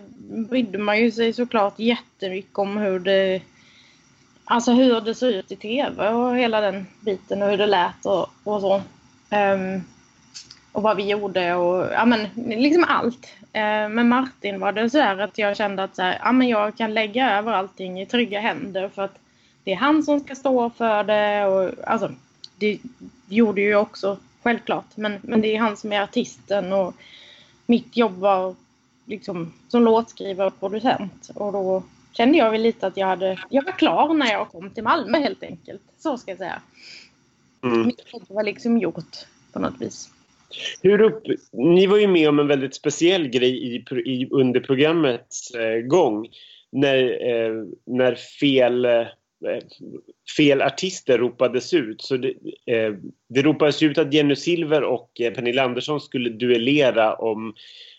[0.50, 3.42] brydde man ju sig såklart jättemycket om hur det
[4.46, 8.06] Alltså hur det såg ut i tv och hela den biten och hur det lät
[8.06, 8.82] och, och så.
[9.30, 9.82] Ehm,
[10.74, 13.34] och vad vi gjorde och ja men liksom allt.
[13.54, 16.48] Eh, med Martin var det så här att jag kände att så här, ja, men
[16.48, 19.20] jag kan lägga över allting i trygga händer för att
[19.64, 22.12] det är han som ska stå för det och alltså
[22.58, 22.80] det
[23.28, 26.94] gjorde ju också självklart men, men det är han som är artisten och
[27.66, 28.56] mitt jobb var
[29.06, 33.66] liksom som låtskrivare och producent och då kände jag väl lite att jag hade, jag
[33.66, 35.82] var klar när jag kom till Malmö helt enkelt.
[35.98, 36.62] Så ska jag säga.
[37.64, 37.86] Mm.
[37.86, 39.18] Mitt jobb var liksom gjort
[39.52, 40.13] på något vis.
[40.82, 41.24] Hur upp,
[41.54, 46.28] ni var ju med om en väldigt speciell grej i, i, under programmets eh, gång.
[46.72, 46.98] När,
[47.28, 47.54] eh,
[47.86, 49.08] när fel, eh,
[50.38, 52.02] fel artister ropades ut.
[52.02, 52.34] Så det,
[52.66, 52.94] eh,
[53.30, 57.54] det ropades ut att Jenny Silver och eh, Pernilla Andersson skulle duellera om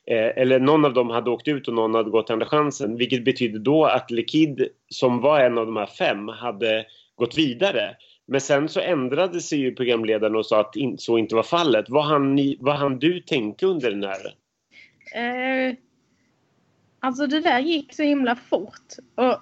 [0.07, 2.97] eh, eller någon av dem hade åkt ut och någon hade gått andra chansen.
[2.97, 6.85] Vilket betydde då att Lekid, som var en av de här fem, hade
[7.17, 7.97] gått vidare.
[8.27, 11.89] Men sen så ändrade sig ju programledaren och sa att in, så inte var fallet.
[11.89, 14.35] Vad hann, ni, vad hann du tänka under den här?
[15.15, 15.75] Eh,
[17.01, 18.95] alltså det där gick så himla fort.
[19.15, 19.37] Och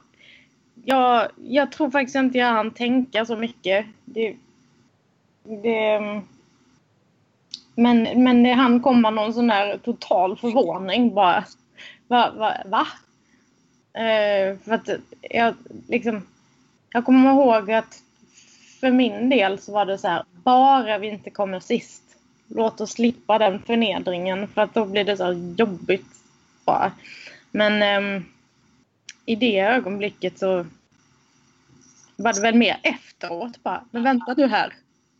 [0.84, 3.86] jag, jag tror faktiskt inte jag hann tänka så mycket.
[4.04, 4.36] Det,
[5.44, 6.00] det,
[7.74, 11.44] men, men det han komma någon sån där total förvåning bara.
[12.08, 12.32] Va?
[12.36, 12.86] va, va?
[14.02, 14.88] Eh, för att
[15.20, 15.54] jag
[15.88, 16.26] liksom,
[16.92, 18.02] jag kommer ihåg att
[18.82, 22.02] för min del så var det så här, bara vi inte kommer sist.
[22.48, 26.06] Låt oss slippa den förnedringen för att då blir det så här jobbigt
[26.64, 26.92] bara.
[27.50, 28.24] Men ehm,
[29.26, 30.66] i det ögonblicket så
[32.16, 34.74] var det väl mer efteråt bara, men vänta du här.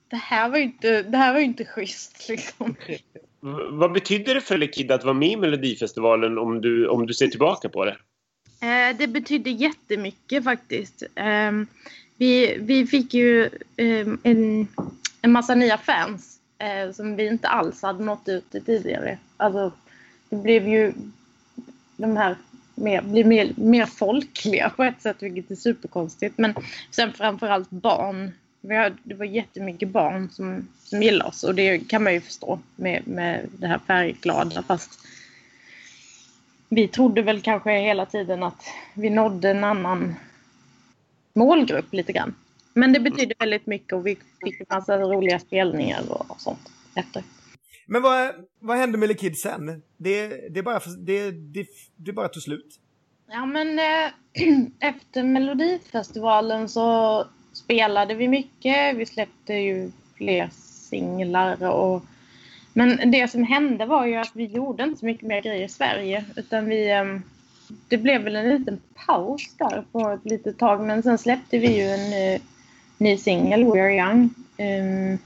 [0.08, 2.74] Det här var ju inte, det här var ju inte schysst liksom.
[3.70, 7.28] Vad betyder det för Lekid att vara med i Melodifestivalen om du, om du ser
[7.28, 7.96] tillbaka på det?
[8.62, 11.02] Eh, det betydde jättemycket faktiskt.
[11.14, 11.66] Ehm,
[12.22, 14.68] vi, vi fick ju ehm, en,
[15.22, 19.18] en massa nya fans eh, som vi inte alls hade nått ut till tidigare.
[19.36, 19.72] Alltså,
[20.28, 20.92] det blev ju
[21.96, 22.36] de här
[22.74, 26.38] mer, blir mer, mer folkliga på ett sätt, vilket är superkonstigt.
[26.38, 26.54] Men
[26.90, 28.32] sen framförallt barn.
[28.60, 32.20] Vi har, det var jättemycket barn som, som gillade oss och det kan man ju
[32.20, 35.00] förstå med, med det här färgglada fast
[36.68, 38.64] vi trodde väl kanske hela tiden att
[38.94, 40.14] vi nådde en annan
[41.34, 42.34] målgrupp lite grann.
[42.74, 47.22] Men det betydde väldigt mycket och vi fick en massa roliga spelningar och sånt efter.
[47.86, 49.82] Men vad, vad hände med Lekid sen?
[49.96, 51.66] Det, det, bara, det, det,
[51.96, 52.78] det bara tog slut.
[53.30, 54.10] Ja men eh,
[54.88, 58.96] efter Melodifestivalen så spelade vi mycket.
[58.96, 62.02] Vi släppte ju fler singlar och
[62.74, 65.68] men det som hände var ju att vi gjorde inte så mycket mer grejer i
[65.68, 67.04] Sverige utan vi eh,
[67.88, 71.76] det blev väl en liten paus där på ett litet tag men sen släppte vi
[71.76, 72.38] ju en ny,
[72.98, 74.34] ny singel, We Are Young.
[74.58, 75.18] Um,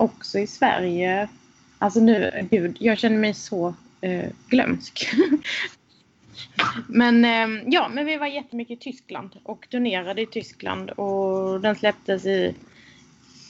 [0.00, 1.28] också i Sverige.
[1.78, 3.74] Alltså nu, gud, jag känner mig så
[4.06, 5.10] uh, glömsk.
[6.88, 11.76] men um, ja, men vi var jättemycket i Tyskland och turnerade i Tyskland och den
[11.76, 12.54] släpptes i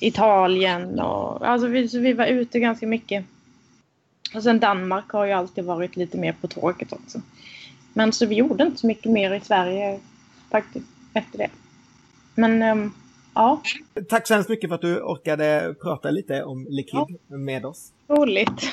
[0.01, 3.25] Italien och alltså vi, så vi var ute ganska mycket.
[4.35, 7.21] Och sen Danmark har ju alltid varit lite mer på tåget också.
[7.93, 10.01] Men så vi gjorde inte så mycket mer i Sverige
[10.51, 11.51] faktiskt efter det.
[12.35, 12.93] Men ehm,
[13.35, 13.63] ja,
[14.09, 17.93] Tack så hemskt mycket för att du orkade prata lite om Lekid med oss.
[18.09, 18.73] roligt.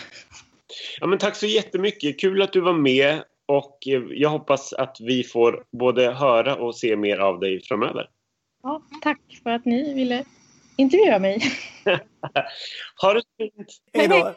[1.00, 2.20] Ja, men tack så jättemycket.
[2.20, 6.76] Kul att du var med och eh, jag hoppas att vi får både höra och
[6.76, 8.10] se mer av dig framöver.
[8.64, 10.24] Ja, tack för att ni ville
[10.76, 11.42] intervjua mig.
[13.02, 13.68] Ha det fint!
[13.94, 14.34] Hej då!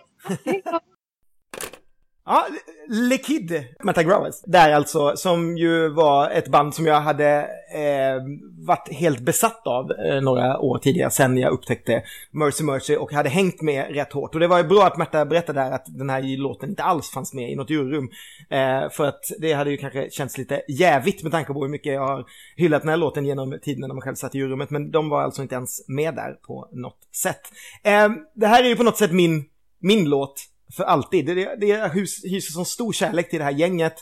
[2.24, 2.46] Ja,
[2.88, 4.42] Lekid, Mata Growers.
[4.46, 7.40] Där alltså, som ju var ett band som jag hade
[7.74, 8.22] eh,
[8.66, 13.28] varit helt besatt av eh, några år tidigare, sen jag upptäckte Mercy Mercy och hade
[13.28, 14.34] hängt med rätt hårt.
[14.34, 17.10] Och det var ju bra att Märta berättade där att den här låten inte alls
[17.10, 18.10] fanns med i något juryrum.
[18.50, 21.92] Eh, för att det hade ju kanske känts lite jävigt med tanke på hur mycket
[21.92, 22.24] jag har
[22.56, 24.70] hyllat den här låten genom tiden när man själv satt i juryrummet.
[24.70, 27.40] Men de var alltså inte ens med där på något sätt.
[27.82, 29.44] Eh, det här är ju på något sätt min,
[29.80, 31.26] min låt för alltid.
[31.26, 33.94] Det, det, det jag hyser sån stor kärlek till det här gänget.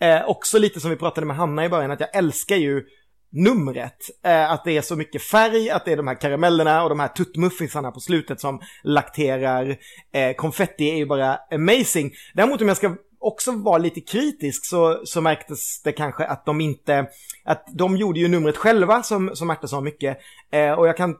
[0.00, 2.82] Eh, också lite som vi pratade med Hanna i början, att jag älskar ju
[3.32, 3.96] numret.
[4.24, 7.00] Eh, att det är så mycket färg, att det är de här karamellerna och de
[7.00, 9.76] här tuttmuffinsarna på slutet som lakterar.
[10.12, 12.12] Eh, konfetti är ju bara amazing.
[12.34, 16.60] Däremot om jag ska också vara lite kritisk så, så märktes det kanske att de
[16.60, 17.06] inte,
[17.44, 20.18] att de gjorde ju numret själva som, som Märta sa mycket.
[20.52, 21.16] Eh, och jag kan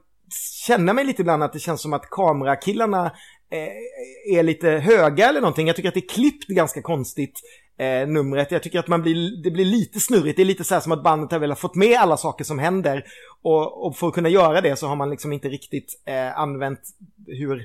[0.67, 3.13] känna mig lite ibland att det känns som att kamerakillarna
[3.51, 5.67] Eh, är lite höga eller någonting.
[5.67, 7.41] Jag tycker att det är klippt ganska konstigt
[7.79, 8.51] eh, numret.
[8.51, 10.37] Jag tycker att man blir, det blir lite snurrigt.
[10.37, 12.59] Det är lite så här som att bandet har velat fått med alla saker som
[12.59, 13.05] händer.
[13.43, 16.81] Och, och för att kunna göra det så har man liksom inte riktigt eh, använt
[17.27, 17.59] hur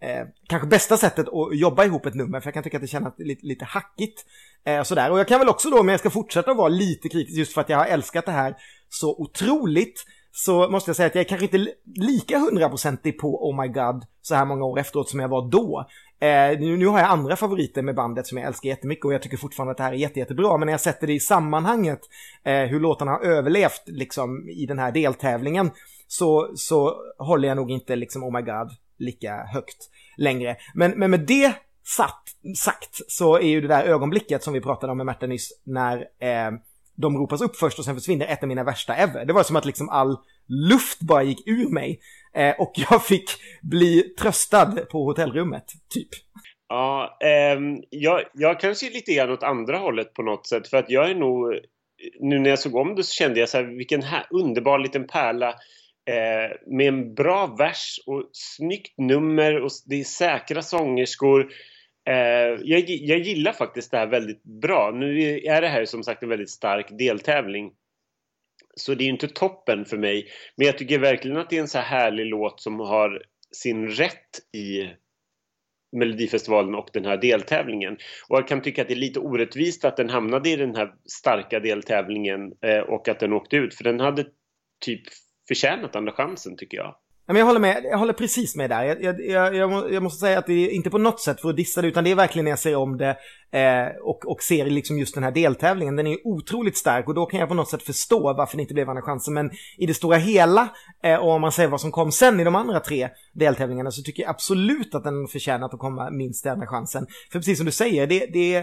[0.00, 2.40] eh, kanske bästa sättet att jobba ihop ett nummer.
[2.40, 4.24] För jag kan tycka att det känns lite, lite hackigt.
[4.66, 5.10] Eh, sådär.
[5.10, 7.60] Och jag kan väl också då, om jag ska fortsätta vara lite kritisk just för
[7.60, 8.54] att jag har älskat det här
[8.88, 10.04] så otroligt
[10.36, 14.04] så måste jag säga att jag är kanske inte lika hundraprocentig på Oh My God
[14.22, 15.86] så här många år efteråt som jag var då.
[16.20, 19.22] Eh, nu, nu har jag andra favoriter med bandet som jag älskar jättemycket och jag
[19.22, 20.56] tycker fortfarande att det här är jätte, jättebra.
[20.56, 22.00] Men när jag sätter det i sammanhanget,
[22.44, 25.70] eh, hur låtarna har överlevt liksom i den här deltävlingen,
[26.06, 30.56] så, så håller jag nog inte liksom Oh My God lika högt längre.
[30.74, 31.54] Men, men med det
[31.96, 32.24] satt,
[32.56, 35.98] sagt så är ju det där ögonblicket som vi pratade om med Märta nyss när
[35.98, 36.50] eh,
[36.96, 39.24] de ropas upp först och sen försvinner ett av mina värsta ever.
[39.24, 40.16] Det var som att liksom all
[40.70, 42.00] luft bara gick ur mig
[42.34, 43.30] eh, och jag fick
[43.62, 46.08] bli tröstad på hotellrummet, typ.
[46.68, 50.76] Ja, eh, jag, jag kanske är lite grann åt andra hållet på något sätt för
[50.76, 51.54] att jag är nog
[52.20, 55.06] nu när jag såg om det så kände jag så här vilken här, underbar liten
[55.06, 55.48] pärla
[56.08, 61.50] eh, med en bra vers och snyggt nummer och det är säkra sångerskor.
[62.06, 64.90] Eh, jag, jag gillar faktiskt det här väldigt bra.
[64.94, 67.72] Nu är det här som sagt en väldigt stark deltävling.
[68.76, 70.26] Så det är ju inte toppen för mig.
[70.56, 73.88] Men jag tycker verkligen att det är en så här härlig låt som har sin
[73.88, 74.90] rätt i
[75.96, 77.96] Melodifestivalen och den här deltävlingen.
[78.28, 80.94] Och jag kan tycka att det är lite orättvist att den hamnade i den här
[81.04, 83.74] starka deltävlingen eh, och att den åkte ut.
[83.74, 84.26] För den hade
[84.84, 85.02] typ
[85.48, 86.96] förtjänat andra chansen tycker jag.
[87.26, 88.84] Men jag håller med, jag håller precis med där.
[88.84, 91.56] Jag, jag, jag, jag, måste säga att det är inte på något sätt för att
[91.56, 93.16] dissa det, utan det är verkligen när jag ser om det
[93.50, 95.96] eh, och, och ser liksom just den här deltävlingen.
[95.96, 98.74] Den är otroligt stark och då kan jag på något sätt förstå varför det inte
[98.74, 99.34] blev andra chansen.
[99.34, 100.68] Men i det stora hela,
[101.02, 104.02] eh, och om man säger vad som kom sen i de andra tre deltävlingarna, så
[104.02, 107.06] tycker jag absolut att den förtjänat att komma minst till andra chansen.
[107.32, 108.54] För precis som du säger, det, det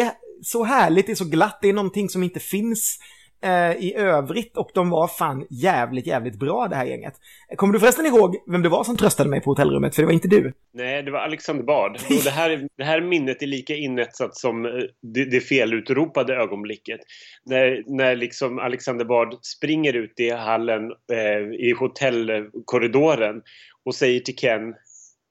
[0.00, 2.98] är så härligt, det är så glatt, det är någonting som inte finns
[3.42, 7.14] eh, i övrigt och de var fan jävligt, jävligt bra det här gänget.
[7.56, 9.94] Kommer du förresten ihåg vem det var som tröstade mig på hotellrummet?
[9.94, 10.52] För det var inte du.
[10.72, 11.96] Nej, det var Alexander Bard.
[11.96, 14.72] Och det här, det här minnet är lika inetsat som eh,
[15.02, 17.00] det, det felutropade ögonblicket.
[17.44, 20.82] När, när liksom Alexander Bard springer ut i hallen,
[21.12, 23.42] eh, i hotellkorridoren
[23.84, 24.74] och säger till Ken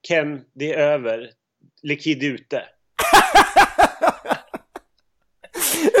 [0.08, 1.30] Ken, det är över.
[1.82, 2.62] Lekid ute.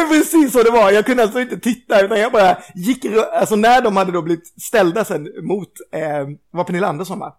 [0.00, 0.90] Är Precis så det var.
[0.90, 4.62] Jag kunde alltså inte titta utan jag bara gick Alltså när de hade då blivit
[4.62, 7.36] ställda sen mot, eh, var Pernilla Andersson va?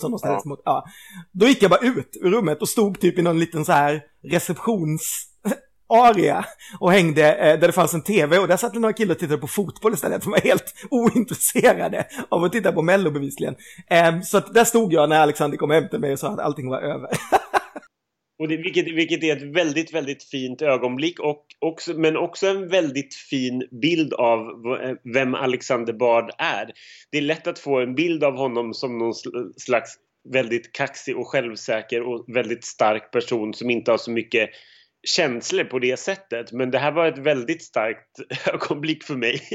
[0.00, 0.48] Som de ställdes Ja.
[0.48, 0.84] mot, ja.
[1.32, 4.02] Då gick jag bara ut ur rummet och stod typ i någon liten så här
[4.32, 5.26] receptions
[5.88, 6.44] area
[6.80, 9.38] och hängde eh, där det fanns en tv och där satt några killar och tittade
[9.40, 10.22] på fotboll istället.
[10.22, 13.54] De var helt ointresserade av att titta på Mello bevisligen.
[13.90, 16.38] Eh, så att där stod jag när Alexander kom hem till mig och sa att
[16.40, 17.08] allting var över.
[18.38, 22.68] Och det, vilket, vilket är ett väldigt, väldigt fint ögonblick och också, men också en
[22.68, 24.40] väldigt fin bild av
[24.82, 26.72] eh, vem Alexander Bard är.
[27.10, 29.14] Det är lätt att få en bild av honom som någon
[29.56, 29.96] slags
[30.32, 34.50] väldigt kaxig och självsäker och väldigt stark person som inte har så mycket
[35.08, 36.52] känslor på det sättet.
[36.52, 38.08] Men det här var ett väldigt starkt
[38.52, 39.40] ögonblick för mig.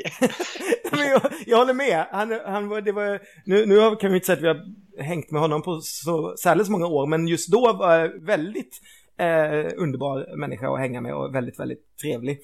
[0.92, 2.06] Jag, jag håller med.
[2.12, 4.62] Han, han var, det var, nu, nu kan vi inte säga att vi har
[5.00, 8.82] hängt med honom på så särskilt många år, men just då var jag väldigt
[9.20, 12.40] eh, underbar människa att hänga med och väldigt, väldigt trevlig.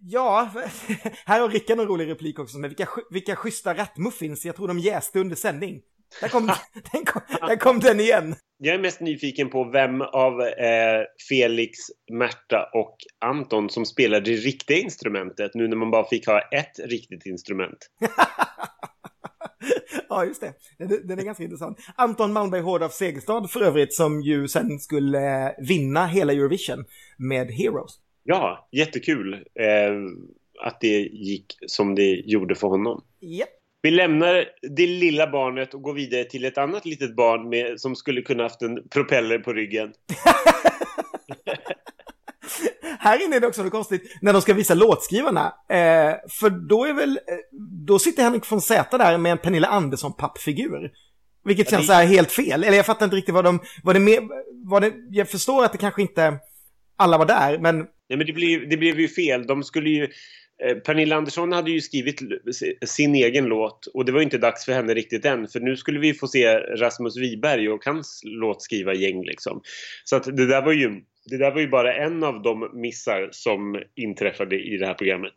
[0.00, 0.50] Ja,
[1.26, 4.44] här har Rickard en rolig replik också med vilka, vilka schyssta rattmuffins.
[4.44, 5.80] Jag tror de jäste under sändning.
[6.20, 6.46] Där kom,
[6.92, 8.34] den kom, där kom den igen.
[8.58, 11.78] Jag är mest nyfiken på vem av eh, Felix,
[12.12, 16.78] Märta och Anton som spelar det riktiga instrumentet nu när man bara fick ha ett
[16.84, 17.78] riktigt instrument.
[20.08, 20.52] Ja, just det.
[20.78, 21.78] Den, den är ganska intressant.
[21.96, 26.84] Anton Malmberg Hård av Segerstad för övrigt, som ju sen skulle eh, vinna hela Eurovision
[27.16, 27.92] med Heroes.
[28.24, 29.92] Ja, jättekul eh,
[30.60, 33.04] att det gick som det gjorde för honom.
[33.20, 33.48] Japp.
[33.82, 34.44] Vi lämnar
[34.76, 38.42] det lilla barnet och går vidare till ett annat litet barn med, som skulle kunna
[38.42, 39.92] haft en propeller på ryggen.
[42.98, 45.46] Här inne är det också något konstigt när de ska visa låtskrivarna.
[45.70, 47.34] Eh, för då är väl, eh,
[47.86, 50.90] då sitter Henrik von Zäta där med en Pernilla Andersson-pappfigur.
[51.44, 52.64] Vilket Ja, känns det- så här helt fel.
[52.64, 54.22] Eller jag fattar inte riktigt vad de, vad det med,
[54.64, 56.38] vad det, jag förstår att det kanske inte
[56.96, 57.76] alla var där, men
[58.10, 59.46] Nej, men det blev, det blev ju fel.
[59.46, 60.02] De skulle ju...
[60.64, 62.20] eh, Pernilla Andersson hade ju skrivit
[62.86, 65.76] sin egen låt och det var ju inte dags för henne riktigt än för nu
[65.76, 69.60] skulle vi få se Rasmus Wiberg och hans låtskrivargäng liksom.
[70.04, 70.90] Så att det där var ju
[71.28, 75.34] det där var ju bara en av de missar som inträffade i det här programmet.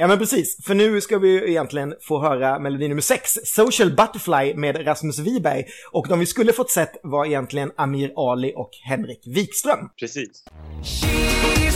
[0.00, 3.90] Ja men precis, för nu ska vi ju egentligen få höra melodi nummer 6, Social
[3.90, 5.64] Butterfly med Rasmus Wiberg.
[5.92, 9.88] Och de vi skulle fått sett var egentligen Amir Ali och Henrik Wikström.
[10.00, 10.44] Precis.
[10.82, 11.67] She's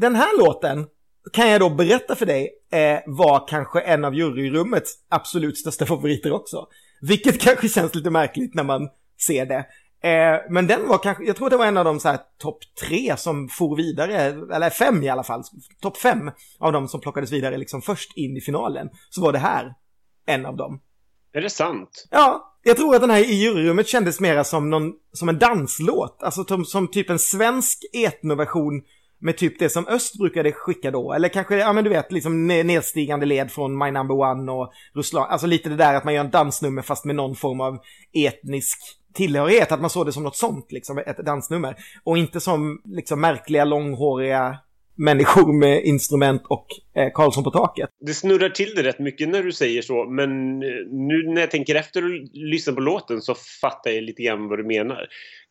[0.00, 0.86] Den här låten
[1.32, 6.32] kan jag då berätta för dig eh, var kanske en av juryrummets absolut största favoriter
[6.32, 6.66] också.
[7.00, 8.88] Vilket kanske känns lite märkligt när man
[9.26, 9.66] ser det.
[10.08, 12.58] Eh, men den var kanske, jag tror det var en av de så här topp
[12.80, 14.16] tre som for vidare,
[14.54, 15.42] eller fem i alla fall,
[15.80, 18.88] topp fem av de som plockades vidare liksom först in i finalen.
[19.10, 19.74] Så var det här
[20.26, 20.80] en av dem.
[21.32, 22.08] Är det sant?
[22.10, 26.22] Ja, jag tror att den här i juryrummet kändes mera som, någon, som en danslåt.
[26.22, 28.82] Alltså som, som typ en svensk etnoversion
[29.20, 31.12] med typ det som öst brukade skicka då.
[31.12, 35.26] Eller kanske, ja men du vet, liksom nedstigande led från My Number One och Ruslan.
[35.30, 37.78] Alltså lite det där att man gör en dansnummer fast med någon form av
[38.12, 38.78] etnisk
[39.14, 39.72] tillhörighet.
[39.72, 41.76] Att man såg det som något sånt, liksom, ett dansnummer.
[42.04, 44.58] Och inte som liksom märkliga, långhåriga
[45.00, 47.90] människor med instrument och eh, Karlsson på taket.
[48.00, 50.30] Det snurrar till det rätt mycket när du säger så, men
[50.62, 54.48] eh, nu när jag tänker efter och lyssnar på låten så fattar jag lite grann
[54.48, 55.06] vad du menar.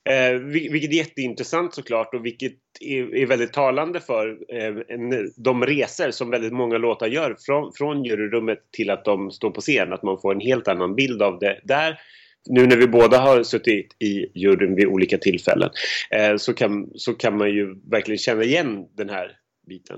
[0.09, 0.39] Eh,
[0.71, 6.11] vilket är jätteintressant såklart och vilket är, är väldigt talande för eh, en, de resor
[6.11, 9.93] som väldigt många låtar gör från, från juryrummet till att de står på scen.
[9.93, 11.99] Att man får en helt annan bild av det där.
[12.49, 15.69] Nu när vi båda har suttit i juryn vid olika tillfällen
[16.11, 19.31] eh, så, kan, så kan man ju verkligen känna igen den här
[19.67, 19.97] biten.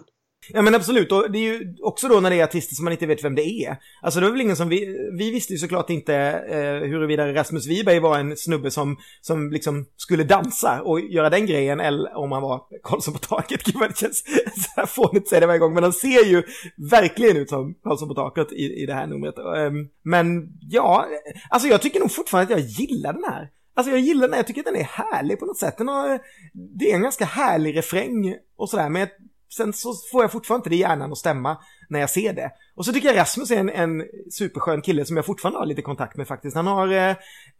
[0.49, 2.91] Ja men absolut, och det är ju också då när det är artister som man
[2.91, 3.77] inte vet vem det är.
[4.01, 6.15] Alltså det var väl ingen som vi, vi visste ju såklart inte
[6.49, 11.45] eh, huruvida Rasmus Wiberg var en snubbe som, som liksom skulle dansa och göra den
[11.45, 13.63] grejen eller om han var Karlsson på taket.
[13.65, 14.23] Gud vad det känns
[14.55, 16.43] så här fånigt att säga det varje gång, men han ser ju
[16.91, 19.38] verkligen ut som Karlsson på taket i, i det här numret.
[19.38, 21.05] Ehm, men ja,
[21.49, 23.49] alltså jag tycker nog fortfarande att jag gillar den här.
[23.73, 25.77] Alltså jag gillar den här, jag tycker att den är härlig på något sätt.
[25.77, 26.19] Den har,
[26.53, 29.07] det är en ganska härlig refräng och sådär, men
[29.57, 31.57] sen så får jag fortfarande inte det i hjärnan att stämma
[31.89, 32.51] när jag ser det.
[32.75, 35.81] Och så tycker jag Rasmus är en, en superskön kille som jag fortfarande har lite
[35.81, 36.55] kontakt med faktiskt.
[36.55, 37.09] Han har, eh,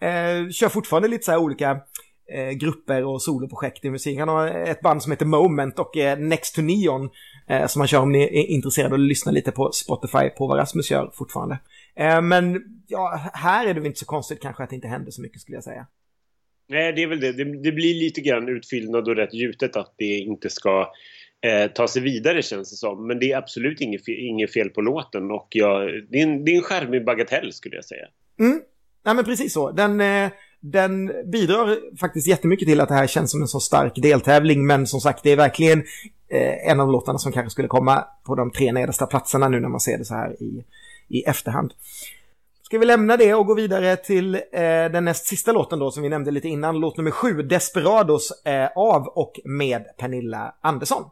[0.10, 1.80] eh, kör fortfarande lite så här olika
[2.34, 4.20] eh, grupper och soloprojekt i musik.
[4.20, 7.10] Han har ett band som heter Moment och eh, Next to Neon
[7.50, 10.60] eh, som han kör om ni är intresserade och lyssnar lite på Spotify på vad
[10.60, 11.60] Rasmus gör fortfarande.
[11.96, 15.12] Eh, men ja, här är det väl inte så konstigt kanske att det inte händer
[15.12, 15.88] så mycket skulle jag säga.
[16.70, 17.32] Nej, det är väl det.
[17.32, 20.92] Det, det blir lite grann utfyllnad och rätt gjutet att det inte ska
[21.42, 23.08] eh, ta sig vidare känns det som.
[23.08, 26.46] Men det är absolut inget fel, inget fel på låten och jag, det, är en,
[26.46, 28.08] det är en charmig bagatell skulle jag säga.
[28.40, 28.62] Mm.
[29.06, 29.72] Nej men precis så.
[29.72, 33.94] Den, eh, den bidrar faktiskt jättemycket till att det här känns som en så stark
[33.96, 34.68] deltävling.
[34.68, 35.80] Men som sagt, det är verkligen
[36.30, 39.70] eh, en av låtarna som kanske skulle komma på de tre nedersta platserna nu när
[39.70, 40.66] man ser det så här i,
[41.10, 41.74] i efterhand.
[42.72, 44.42] Ska vi lämna det och gå vidare till eh,
[44.92, 46.80] den näst sista låten då som vi nämnde lite innan.
[46.80, 51.04] Låt nummer sju, Desperados eh, av och med Pernilla Andersson.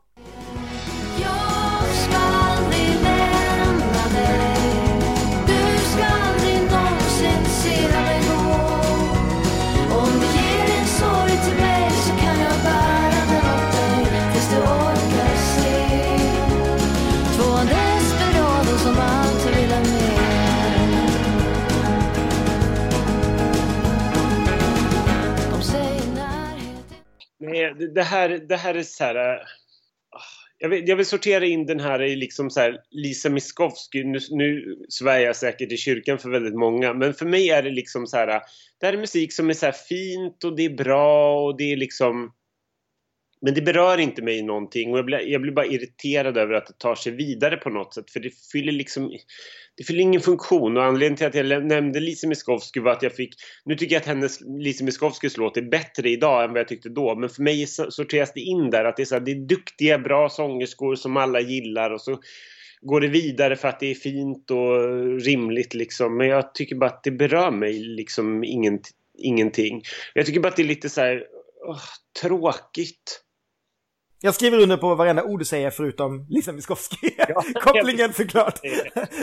[27.50, 29.16] Nej, det, här, det här är så här...
[29.16, 29.42] Eh,
[30.12, 30.24] ah,
[30.58, 34.04] jag vill, jag vill sortera in den här i liksom så här Lisa Miskovsky.
[34.04, 36.94] Nu, nu svär jag säkert i kyrkan för väldigt många.
[36.94, 38.28] Men för mig är det liksom så här...
[38.28, 38.42] Eh,
[38.80, 41.72] det här är musik som är så här fint och det är bra och det
[41.72, 42.34] är liksom...
[43.42, 46.68] Men det berör inte mig någonting och jag blir, jag blir bara irriterad över att
[46.68, 48.12] det tar sig vidare på något sätt.
[48.12, 49.12] För det fyller liksom...
[49.78, 53.16] Det fyller ingen funktion och anledningen till att jag nämnde Lise Miskovsky var att jag
[53.16, 53.36] fick...
[53.66, 56.90] Nu tycker jag att hennes, Lise Miskovskys låt är bättre idag än vad jag tyckte
[56.90, 57.16] då.
[57.16, 60.00] Men för mig sorteras det in där att det är, så här, det är duktiga,
[60.00, 62.20] bra sångerskor som alla gillar och så
[62.82, 66.18] går det vidare för att det är fint och rimligt liksom.
[66.18, 68.44] Men jag tycker bara att det berör mig liksom
[69.18, 69.82] ingenting.
[70.14, 71.24] Jag tycker bara att det är lite så här...
[71.68, 71.82] oh,
[72.22, 73.22] tråkigt.
[74.22, 77.10] Jag skriver under på varenda ord du säger förutom Lisa Miskovsky.
[77.54, 78.60] Kopplingen såklart.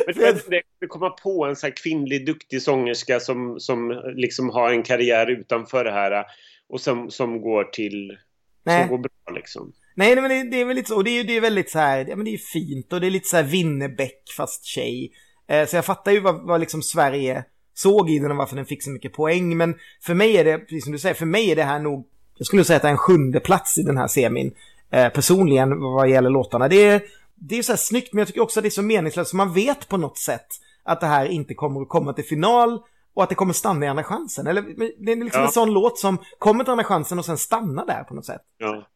[0.07, 0.51] Men tror
[0.81, 5.85] det komma på en så kvinnlig duktig sångerska som, som liksom har en karriär utanför
[5.85, 6.25] det här
[6.69, 8.19] och som, som går till...
[8.65, 8.81] Nej.
[8.81, 9.73] Som går bra liksom.
[9.95, 10.97] Nej, nej, men det, det är väl lite så.
[10.97, 13.01] Och det är ju det är väldigt så här, ja men det är fint och
[13.01, 15.13] det är lite så här Winnerbäck fast tjej.
[15.49, 17.45] Eh, så jag fattar ju vad, vad liksom Sverige
[17.75, 19.57] såg i den och varför den fick så mycket poäng.
[19.57, 22.07] Men för mig är det, precis som du säger, för mig är det här nog,
[22.39, 24.55] jag skulle säga att det är en sjunde plats i den här semin.
[24.91, 26.69] Eh, personligen vad gäller låtarna.
[26.69, 27.03] Det är,
[27.35, 29.31] det är så här snyggt, men jag tycker också att det är så meningslöst.
[29.31, 30.47] Så man vet på något sätt
[30.83, 32.81] att det här inte kommer att komma till final
[33.15, 34.47] och att det kommer stanna i andra chansen.
[34.47, 34.63] Eller
[35.07, 35.47] det är liksom Ja.
[35.47, 38.43] en sån låt som kommer till andra chansen och sen stannar där på något sätt.
[38.59, 38.87] Ja.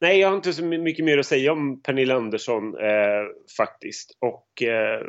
[0.00, 3.24] Nej, jag har inte så my- mycket mer att säga om Pernilla Andersson eh,
[3.56, 4.10] faktiskt.
[4.20, 5.00] Och eh,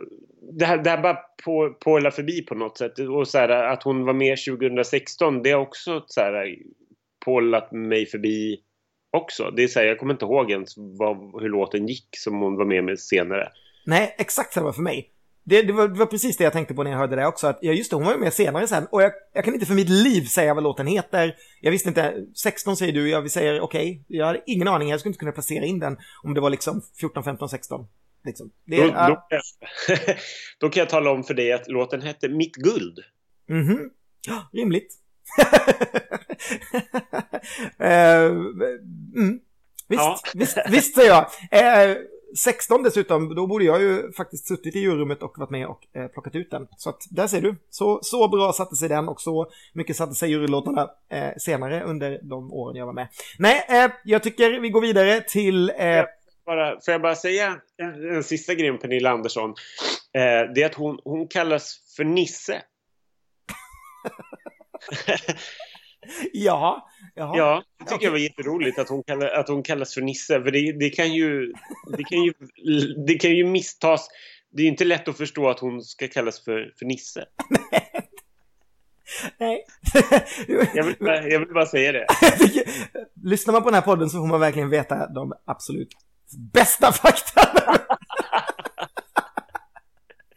[0.60, 3.00] det, här, det här bara på, pålar förbi på något sätt.
[3.00, 6.56] Och så här, att hon var med 2016, det har också så här,
[7.26, 8.58] pålat mig förbi
[9.16, 9.52] också.
[9.52, 12.56] Det är så här, jag kommer inte ihåg ens vad, hur låten gick som hon
[12.56, 13.50] var med med senare.
[13.86, 15.12] Nej, exakt samma för mig.
[15.44, 17.48] Det, det, var, det var precis det jag tänkte på när jag hörde det också.
[17.48, 18.88] Att, ja, just det, hon var ju med senare sen.
[18.92, 21.36] Och jag, jag kan inte för mitt liv säga vad låten heter.
[21.62, 22.14] Jag visste inte.
[22.36, 24.04] 16 säger du, jag säga okej.
[24.08, 26.82] Jag hade ingen aning, jag skulle inte kunna placera in den om det var liksom
[27.00, 27.88] 14, 15, 16.
[28.26, 28.52] Liksom.
[28.66, 29.98] Det, Då, då, kan jag,
[30.60, 33.00] då kan jag tala om för dig att låten hette Mitt guld.
[33.50, 33.90] Mhm.
[34.28, 34.94] Ja, rimligt.
[37.80, 38.26] Eh,
[39.16, 39.40] mm.
[39.88, 40.20] Visst, Ja.
[40.34, 41.26] visst, visst säger jag.
[41.52, 41.98] Eh,
[42.38, 46.08] 16 dessutom, då borde jag ju faktiskt suttit i juryrummet och varit med och eh,
[46.08, 46.68] plockat ut den.
[46.78, 47.56] Så att där ser du.
[47.70, 52.20] Så, så bra satte sig den och så mycket satte sig jurylåtarna eh, senare under
[52.24, 53.08] de åren jag var med.
[53.40, 55.70] Nej, eh, jag tycker vi går vidare till...
[55.70, 56.06] Eh,
[56.46, 59.50] bara, får jag bara säga en, en sista grej om Pernilla Andersson?
[60.14, 62.62] Eh, det är att hon, hon kallas för Nisse.
[66.34, 67.38] Ja, jaha.
[67.38, 70.44] Ja, det tycker jag var jätteroligt att hon, kallar, att hon kallas för Nisse.
[70.44, 71.54] För det, det, kan ju,
[71.98, 72.34] det, kan ju,
[73.08, 74.08] det kan ju misstas.
[74.52, 77.26] Det är inte lätt att förstå att hon ska kallas för, för Nisse.
[79.40, 79.66] Nej.
[80.48, 82.06] Jag vill, jag vill bara säga det.
[82.54, 82.66] Jag
[83.24, 85.90] Lyssnar man på den här podden så får man verkligen veta de absolut
[86.54, 87.42] bästa fakta.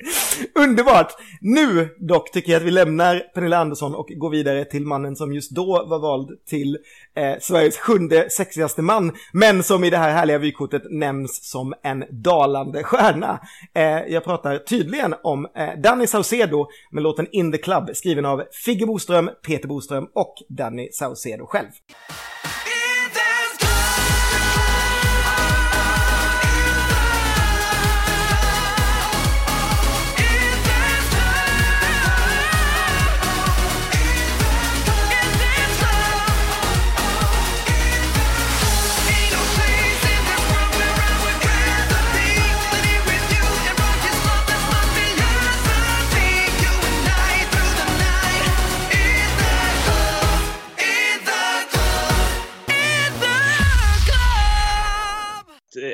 [0.54, 1.12] Underbart!
[1.40, 5.32] Nu dock tycker jag att vi lämnar Pernilla Andersson och går vidare till mannen som
[5.32, 6.78] just då var vald till
[7.16, 12.04] eh, Sveriges sjunde sexigaste man, men som i det här härliga vykortet nämns som en
[12.10, 13.40] dalande stjärna.
[13.74, 18.42] Eh, jag pratar tydligen om eh, Danny Saucedo med låten In the Club skriven av
[18.64, 21.68] Figge Boström, Peter Boström och Danny Saucedo själv.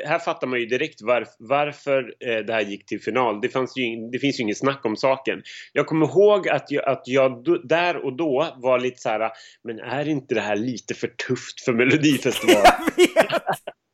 [0.05, 3.41] Här fattar man ju direkt varf, varför eh, det här gick till final.
[3.41, 5.41] Det, fanns ju, det finns ju inget snack om saken.
[5.73, 9.31] Jag kommer ihåg att jag, att jag do, där och då var lite så här,
[9.63, 12.71] men är inte det här lite för tufft för Melodifestivalen?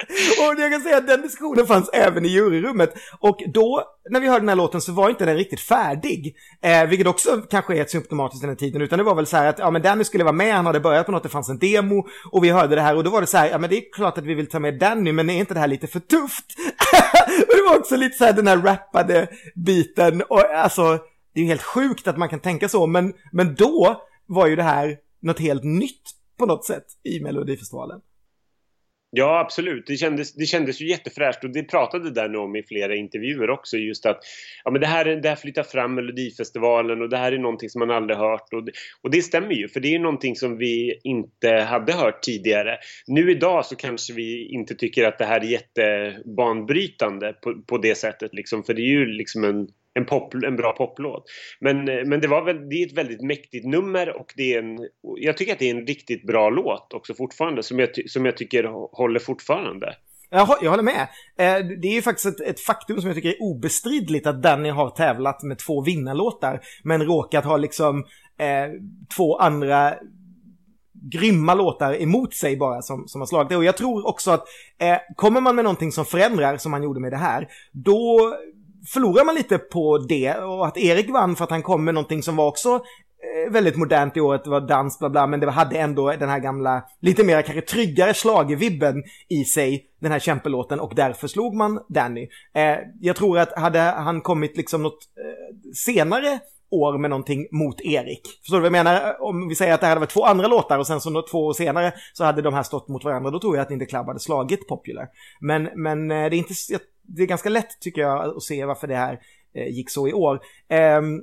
[0.38, 2.94] Och jag kan säga att den diskussionen fanns även i juryrummet.
[3.20, 6.36] Och då, när vi hörde den här låten så var inte den riktigt färdig.
[6.62, 8.82] Eh, vilket också kanske är ett symptomatiskt den här tiden.
[8.82, 10.80] Utan det var väl så här att, ja men Danny skulle vara med, han hade
[10.80, 12.06] börjat på något, det fanns en demo.
[12.32, 13.92] Och vi hörde det här och då var det så här, ja men det är
[13.92, 16.44] klart att vi vill ta med Danny, men är inte det här lite för tufft?
[17.48, 20.22] och det var också lite så här den här rappade biten.
[20.22, 20.98] Och alltså,
[21.34, 24.56] det är ju helt sjukt att man kan tänka så, men, men då var ju
[24.56, 26.02] det här något helt nytt
[26.38, 28.00] på något sätt i Melodifestivalen.
[29.12, 29.86] Ja, absolut.
[29.86, 33.50] Det kändes, det kändes ju jättefräscht och det pratade där nu om i flera intervjuer
[33.50, 33.76] också.
[33.76, 34.20] Just att
[34.64, 37.78] ja, men det, här, det här flyttar fram Melodifestivalen och det här är någonting som
[37.78, 38.52] man aldrig hört.
[38.52, 38.72] Och det,
[39.02, 42.78] och det stämmer ju, för det är någonting som vi inte hade hört tidigare.
[43.06, 47.94] Nu idag så kanske vi inte tycker att det här är jättebanbrytande på, på det
[47.94, 48.34] sättet.
[48.34, 51.24] Liksom, för det är ju liksom en, en, pop, en bra poplåt.
[51.60, 54.58] Men, eh, men det, var väl, det är ett väldigt mäktigt nummer och det är
[54.58, 54.78] en,
[55.16, 58.36] jag tycker att det är en riktigt bra låt också fortfarande som jag, som jag
[58.36, 58.64] tycker
[58.96, 59.94] håller fortfarande.
[60.30, 61.00] Jag, jag håller med.
[61.38, 64.68] Eh, det är ju faktiskt ett, ett faktum som jag tycker är obestridligt att Danny
[64.68, 67.98] har tävlat med två vinnarlåtar, men råkat ha liksom
[68.38, 68.70] eh,
[69.16, 69.94] två andra
[71.12, 73.56] grymma låtar emot sig bara som, som har slagit det.
[73.56, 74.44] Och jag tror också att
[74.80, 78.34] eh, kommer man med någonting som förändrar, som han gjorde med det här, då
[78.86, 80.34] förlorar man lite på det.
[80.34, 83.76] Och att Erik vann för att han kom med någonting som var också eh, väldigt
[83.76, 86.82] modernt i året, det var dans bla bla, men det hade ändå den här gamla,
[87.00, 92.28] lite mer kanske tryggare schlagervibben i sig, den här kämpelåten, och därför slog man Danny.
[92.54, 96.40] Eh, jag tror att hade han kommit liksom något eh, senare
[96.70, 98.20] år med någonting mot Erik.
[98.42, 98.94] Förstår du vad jag menar?
[98.94, 101.22] Eh, om vi säger att det här hade varit två andra låtar och sen så
[101.22, 103.86] två år senare så hade de här stått mot varandra, då tror jag att inte
[103.86, 105.08] Club hade slagit Popular.
[105.40, 106.54] Men, men eh, det är inte,
[107.16, 109.20] det är ganska lätt tycker jag att se varför det här
[109.54, 110.40] eh, gick så i år.
[110.68, 111.14] Ehm,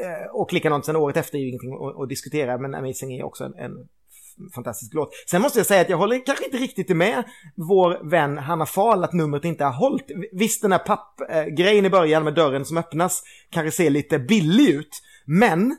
[0.00, 3.24] eh, och likadant sen året efter är ju ingenting att, att diskutera, men Amazing är
[3.24, 3.72] också en, en
[4.54, 5.10] fantastisk låt.
[5.30, 7.24] Sen måste jag säga att jag håller kanske inte riktigt med
[7.56, 10.06] vår vän Hanna Fahl att numret inte har hållit.
[10.32, 14.70] Visst den här pappgrejen eh, i början med dörren som öppnas kanske ser lite billig
[14.70, 15.76] ut, men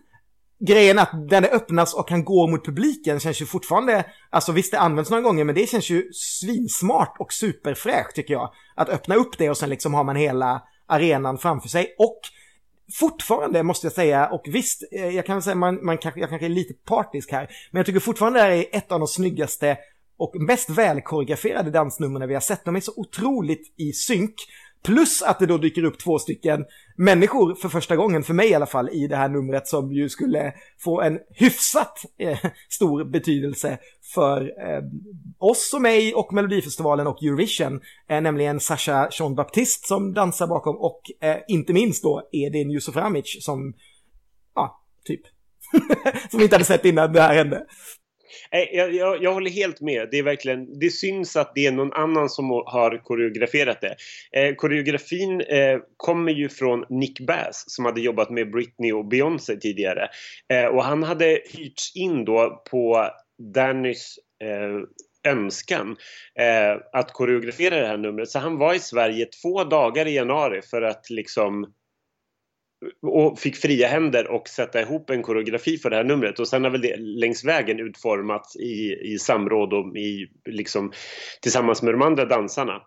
[0.60, 4.80] grejen att den öppnas och kan gå mot publiken känns ju fortfarande, alltså visst det
[4.80, 8.52] används några gånger men det känns ju svinsmart och superfräscht tycker jag.
[8.76, 12.19] Att öppna upp det och sen liksom har man hela arenan framför sig och
[12.94, 16.48] fortfarande måste jag säga, och visst, eh, jag kan säga man, man kanske, jag kanske
[16.48, 19.77] är lite partisk här, men jag tycker fortfarande det här är ett av de snyggaste
[20.18, 22.65] och mest välkoreograferade dansnumren vi har sett.
[22.65, 24.36] De är så otroligt i synk.
[24.84, 26.65] Plus att det då dyker upp två stycken
[27.00, 30.10] människor för första gången, för mig i alla fall, i det här numret som ju
[30.10, 32.38] skulle få en hyfsat eh,
[32.70, 33.78] stor betydelse
[34.14, 34.84] för eh,
[35.38, 37.82] oss och mig och Melodifestivalen och Eurovision.
[38.10, 43.46] Eh, nämligen Sasha Jean Baptiste som dansar bakom och eh, inte minst då Edin Yusuframic
[43.46, 43.74] som,
[44.56, 45.22] ja, typ.
[46.30, 47.66] som vi inte hade sett innan det här hände.
[48.52, 50.08] Nej, Jag, jag, jag håller helt med.
[50.12, 53.96] Det är verkligen, det syns att det är någon annan som har koreograferat det.
[54.32, 59.56] Eh, koreografin eh, kommer ju från Nick Bass som hade jobbat med Britney och Beyoncé
[59.56, 60.10] tidigare.
[60.54, 63.08] Eh, och han hade hyrts in då på
[63.54, 65.96] Dannys eh, önskan
[66.40, 68.30] eh, att koreografera det här numret.
[68.30, 71.74] Så han var i Sverige två dagar i januari för att liksom
[73.02, 76.64] och fick fria händer och sätta ihop en koreografi för det här numret och sen
[76.64, 80.92] har väl det längs vägen utformats i, i samråd och i, liksom,
[81.42, 82.82] tillsammans med de andra dansarna.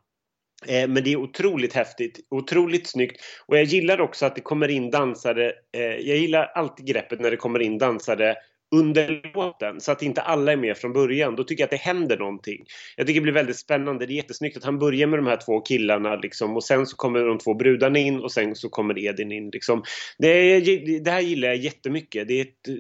[0.66, 4.68] Eh, men det är otroligt häftigt, otroligt snyggt och jag gillar också att det kommer
[4.68, 8.36] in dansare, eh, jag gillar alltid greppet när det kommer in dansare
[8.72, 11.36] under låten så att inte alla är med från början.
[11.36, 12.64] Då tycker jag att det händer någonting.
[12.96, 14.06] Jag tycker det blir väldigt spännande.
[14.06, 16.96] Det är jättesnyggt att han börjar med de här två killarna liksom, och sen så
[16.96, 19.50] kommer de två brudarna in och sen så kommer Edin in.
[19.50, 19.82] Liksom.
[20.18, 22.28] Det, är, det här gillar jag jättemycket.
[22.28, 22.74] Det är ett eh,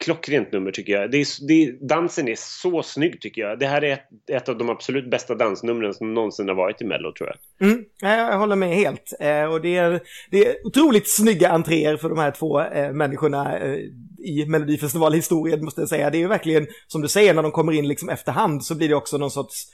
[0.00, 1.10] klockrent nummer tycker jag.
[1.10, 3.58] Det är, det, dansen är så snygg tycker jag.
[3.58, 6.84] Det här är ett, ett av de absolut bästa dansnumren som någonsin har varit i
[6.84, 7.68] Mello tror jag.
[7.68, 9.12] Mm, jag håller med helt.
[9.20, 13.58] Eh, och det är, det är otroligt snygga entréer för de här två eh, människorna
[13.58, 13.78] eh,
[14.24, 16.10] i Melodifestivalhistorien måste jag säga.
[16.10, 18.88] Det är ju verkligen, som du säger, när de kommer in liksom efterhand så blir
[18.88, 19.66] det också någon sorts,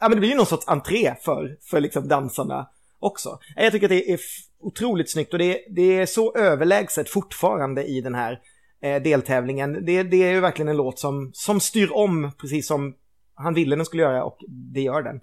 [0.00, 2.68] ja men det blir ju någon sorts entré för, för liksom dansarna
[2.98, 3.38] också.
[3.56, 4.20] Jag tycker att det är
[4.60, 8.40] otroligt snyggt och det, det är så överlägset fortfarande i den här
[8.82, 9.84] eh, deltävlingen.
[9.86, 12.94] Det, det är ju verkligen en låt som, som styr om precis som
[13.34, 15.16] han ville den skulle göra och det gör den.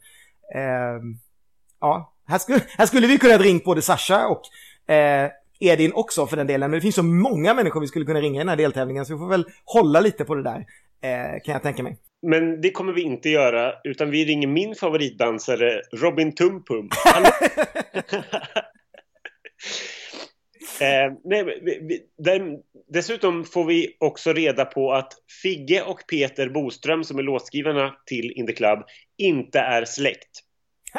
[0.55, 1.01] Eh,
[1.81, 4.41] ja, här skulle, här skulle vi kunna ha ringt både Sasha och
[4.93, 6.71] eh, Edin också för den delen.
[6.71, 9.13] Men det finns så många människor vi skulle kunna ringa i den här deltävlingen så
[9.13, 10.65] vi får väl hålla lite på det där.
[11.01, 11.97] Eh, kan jag tänka mig.
[12.21, 16.89] Men det kommer vi inte göra utan vi ringer min favoritdansare Robin Tumpum.
[20.81, 22.57] Eh, nej, vi, vi, där,
[22.87, 25.13] dessutom får vi också reda på att
[25.43, 28.79] Figge och Peter Boström som är låtskrivarna till In the Club
[29.17, 30.29] inte är släkt.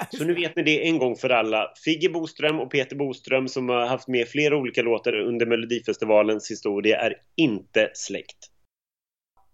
[0.11, 1.73] Så nu vet ni det en gång för alla.
[1.85, 7.01] Figge Boström och Peter Boström som har haft med flera olika låtar under Melodifestivalens historia
[7.01, 8.39] är inte släkt.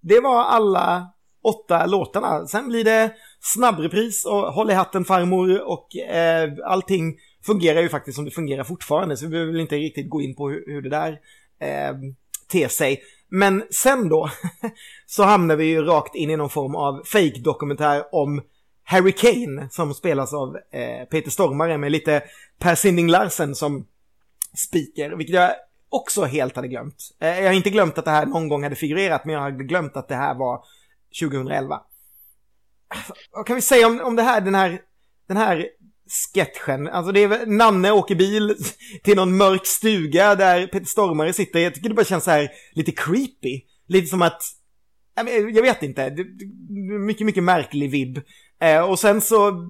[0.00, 1.14] Det var alla
[1.44, 2.46] åtta låtarna.
[2.46, 7.16] Sen blir det snabbrepris och Håll i hatten farmor och eh, allting
[7.46, 10.36] fungerar ju faktiskt som det fungerar fortfarande så vi behöver väl inte riktigt gå in
[10.36, 11.12] på hur, hur det där
[11.60, 11.94] eh,
[12.52, 13.02] ter sig.
[13.28, 14.30] Men sen då
[15.06, 18.42] så hamnar vi ju rakt in i någon form av fake-dokumentär om
[18.84, 22.22] Harry Kane som spelas av eh, Peter Stormare med lite
[22.58, 23.86] Per Sinding Larsen som
[24.54, 25.52] speaker, vilket jag
[25.88, 27.10] också helt hade glömt.
[27.20, 29.64] Eh, jag har inte glömt att det här någon gång hade figurerat, men jag hade
[29.64, 30.64] glömt att det här var
[31.20, 31.80] 2011.
[32.88, 34.80] Alltså, vad kan vi säga om, om det här, den här,
[35.28, 35.68] den här
[36.34, 36.88] sketchen?
[36.88, 38.56] Alltså det är Nanne åker bil
[39.02, 41.60] till någon mörk stuga där Peter Stormare sitter.
[41.60, 43.60] Jag tycker det bara känns så här lite creepy.
[43.86, 44.42] Lite som att,
[45.54, 46.16] jag vet inte,
[47.06, 48.18] mycket, mycket märklig vibb.
[48.64, 49.68] Eh, och sen så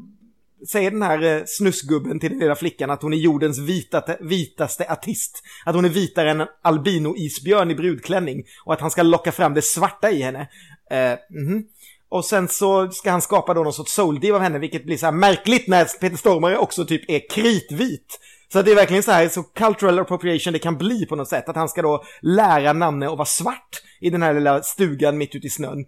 [0.68, 4.86] säger den här eh, snusgubben till den lilla flickan att hon är jordens vita, vitaste
[4.92, 5.42] artist.
[5.64, 8.44] Att hon är vitare än en albino-isbjörn i brudklänning.
[8.64, 10.48] Och att han ska locka fram det svarta i henne.
[10.90, 11.64] Eh, mhm.
[12.08, 15.06] Och sen så ska han skapa då någon sorts soul av henne, vilket blir så
[15.06, 18.20] här märkligt när Peter Stormare också typ är kritvit.
[18.52, 21.48] Så det är verkligen så här så cultural appropriation det kan bli på något sätt.
[21.48, 25.34] Att han ska då lära Nanne att vara svart i den här lilla stugan mitt
[25.34, 25.84] ute i snön.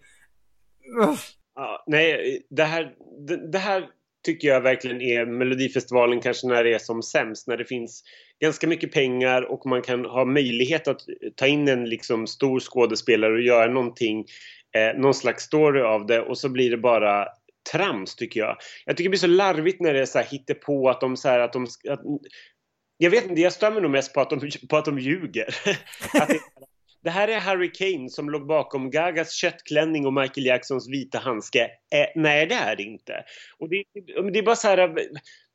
[1.57, 2.95] Ja, nej, det här,
[3.27, 3.89] det, det här
[4.25, 7.47] tycker jag verkligen är Melodifestivalen kanske när det är som sämst.
[7.47, 8.03] När det finns
[8.41, 11.01] ganska mycket pengar och man kan ha möjlighet att
[11.35, 14.25] ta in en liksom stor skådespelare och göra någonting,
[14.77, 17.29] eh, någon slags story av det och så blir det bara
[17.73, 18.57] trams tycker jag.
[18.85, 21.29] Jag tycker det blir så larvigt när det är så här på att de så
[21.29, 22.01] här att de att,
[22.99, 25.47] jag vet inte, jag stämmer nog mest på att de, på att de ljuger.
[26.15, 26.41] att det,
[27.07, 31.63] det här är Harry Kane som låg bakom Gagas köttklänning och Michael Jacksons vita handske.
[31.65, 33.13] Eh, nej, det är det inte.
[33.59, 33.85] Och det,
[34.33, 34.95] det är bara så här,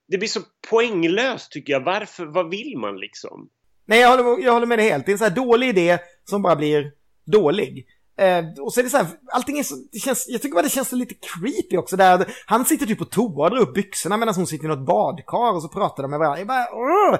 [0.07, 1.83] det blir så poänglöst tycker jag.
[1.83, 3.49] Varför, vad vill man liksom?
[3.85, 5.05] Nej, jag håller, jag håller med dig helt.
[5.05, 6.91] Det är en så här dålig idé som bara blir
[7.25, 7.85] dålig.
[8.17, 10.63] Eh, och så är det så här, allting är så, det känns, jag tycker bara
[10.63, 12.25] det känns lite creepy också där.
[12.45, 15.55] Han sitter typ på toa och drar upp byxorna medan hon sitter i något badkar
[15.55, 16.39] och så pratar de med varandra.
[16.39, 17.17] Jag bara, Åh!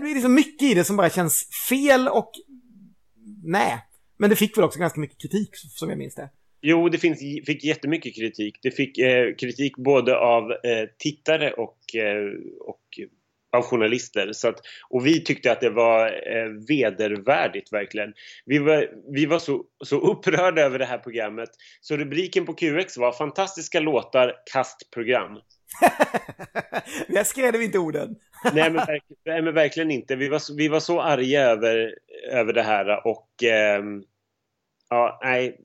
[0.00, 2.30] Det är liksom mycket i det som bara känns fel och
[3.44, 3.78] nej.
[4.16, 6.30] Men det fick väl också ganska mycket kritik som jag minns det.
[6.66, 8.58] Jo, det finns, fick jättemycket kritik.
[8.62, 13.00] Det fick eh, kritik både av eh, tittare och, eh, och
[13.54, 14.32] av journalister.
[14.32, 18.12] Så att, och vi tyckte att det var eh, vedervärdigt verkligen.
[18.46, 21.48] Vi var, vi var så, så upprörda över det här programmet.
[21.80, 25.38] Så rubriken på QX var Fantastiska låtar, kastprogram.
[27.08, 28.16] Jag skrev inte orden.
[28.52, 30.16] nej, men verkligen, nej men verkligen inte.
[30.16, 31.94] Vi var, så- vi var så arga över,
[32.30, 34.02] över det här och ehm,
[34.90, 35.56] ja, nej.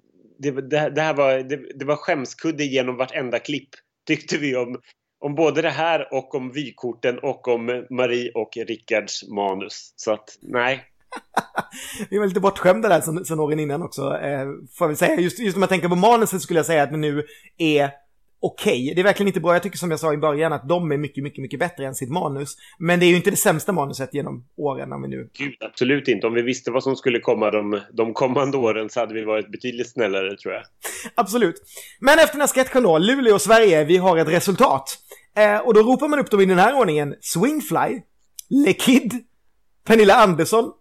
[0.41, 3.69] Det, det, det här var, det, det var skämskudde genom vartenda klipp
[4.07, 4.81] tyckte vi om,
[5.19, 9.93] om både det här och om vykorten och om Marie och Rickards manus.
[9.95, 10.85] Så att nej.
[12.09, 15.19] Vi var lite bortskämda där sen, sen åren innan också, eh, får jag väl säga.
[15.19, 17.23] Just, just om jag tänker på manuset skulle jag säga att det nu
[17.57, 17.91] är
[18.41, 18.93] okej.
[18.95, 19.53] Det är verkligen inte bra.
[19.53, 21.95] Jag tycker som jag sa i början att de är mycket, mycket, mycket bättre än
[21.95, 22.55] sitt manus.
[22.79, 25.29] Men det är ju inte det sämsta manuset genom åren om vi nu...
[25.33, 26.27] Gud, absolut inte.
[26.27, 29.51] Om vi visste vad som skulle komma de, de kommande åren så hade vi varit
[29.51, 30.63] betydligt snällare tror jag.
[31.15, 31.55] Absolut.
[31.99, 34.97] Men efter den här sketchen då, Luleå och Sverige, vi har ett resultat.
[35.37, 37.15] Eh, och då ropar man upp dem i den här ordningen.
[37.21, 38.01] Swingfly,
[38.49, 39.13] Le Kid,
[39.85, 40.71] Pernilla Andersson.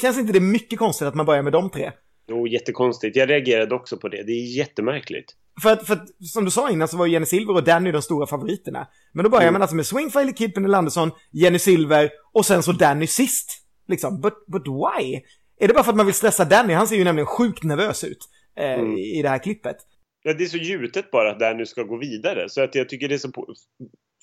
[0.00, 1.92] Känns inte det mycket konstigt att man börjar med de tre?
[2.28, 3.16] Jo, jättekonstigt.
[3.16, 4.22] Jag reagerade också på det.
[4.22, 5.34] Det är jättemärkligt.
[5.62, 8.02] För att, för att, som du sa innan så var Jenny Silver och Danny de
[8.02, 8.86] stora favoriterna.
[9.12, 9.52] Men då börjar Mm.
[9.52, 13.50] man alltså med Le Kid, Pernilla Andersson, Jenny Silver och sen så Danny sist.
[13.88, 15.20] Liksom, but, but why?
[15.60, 16.72] Är det bara för att man vill stressa Danny?
[16.74, 18.18] Han ser ju nämligen sjukt nervös ut
[18.56, 18.92] eh, Mm.
[18.98, 19.76] i det här klippet.
[20.22, 22.48] Ja, det är så gjutet bara att nu ska gå vidare.
[22.48, 23.30] Så att jag tycker det är så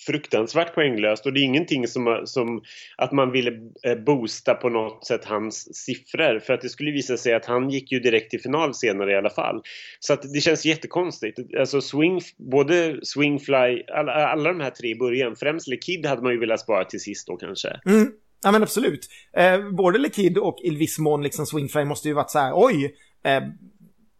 [0.05, 1.25] fruktansvärt poänglöst.
[1.25, 2.61] Och det är ingenting som, som
[2.97, 3.51] att man ville
[3.83, 6.39] eh, boosta på något sätt hans siffror.
[6.39, 9.15] För att det skulle visa sig att han gick ju direkt till final senare i
[9.15, 9.61] alla fall.
[9.99, 11.39] Så att det känns jättekonstigt.
[11.59, 15.35] Alltså swing, både Swingfly, alla, alla de här tre i början.
[15.35, 17.79] Främst Lekid hade man ju velat spara till sist då kanske.
[17.85, 18.11] Mm.
[18.43, 19.07] Ja men absolut.
[19.37, 22.95] Eh, både Lekid och i viss mån liksom Swingfly måste ju varit så här, oj.
[23.23, 23.43] Eh,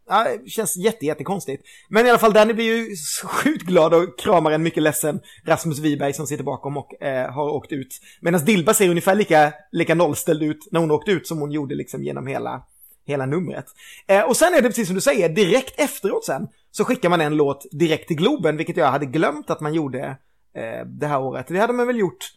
[0.10, 1.64] ja, det känns jätte, jättekonstigt.
[1.90, 2.95] Men i alla fall Danny blir ju
[3.26, 7.49] sjukt glad och kramar en mycket ledsen Rasmus Wiberg som sitter bakom och eh, har
[7.49, 7.99] åkt ut.
[8.22, 11.76] Medan Dilba ser ungefär lika, lika nollställd ut när hon åkte ut som hon gjorde
[11.76, 12.64] liksom genom hela,
[13.06, 13.65] hela numret.
[14.07, 17.22] Eh, och sen är det precis som du säger, direkt efteråt sen så skickar man
[17.22, 20.18] en låt direkt till Globen, vilket jag hade glömt att man gjorde
[20.56, 21.48] eh, det här året.
[21.48, 22.30] Det hade man väl gjort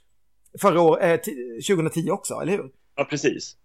[0.60, 2.70] förra året, eh, 2010 också, eller hur?
[2.96, 3.56] Ja, precis.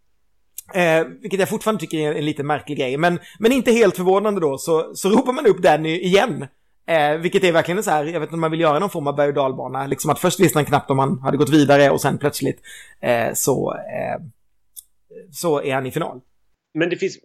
[0.73, 2.98] Eh, vilket jag fortfarande tycker är en lite märklig grej.
[2.98, 6.48] Men, men inte helt förvånande då, så, så ropar man upp Danny igen.
[6.88, 9.07] Eh, vilket är verkligen så här, jag vet inte om man vill göra någon form
[9.07, 9.88] av berg och dalbana.
[9.88, 12.61] Liksom att först visste han knappt om han hade gått vidare och sen plötsligt
[13.02, 14.22] eh, så, eh,
[15.31, 16.22] så är han i final.
[16.73, 17.18] Men det finns...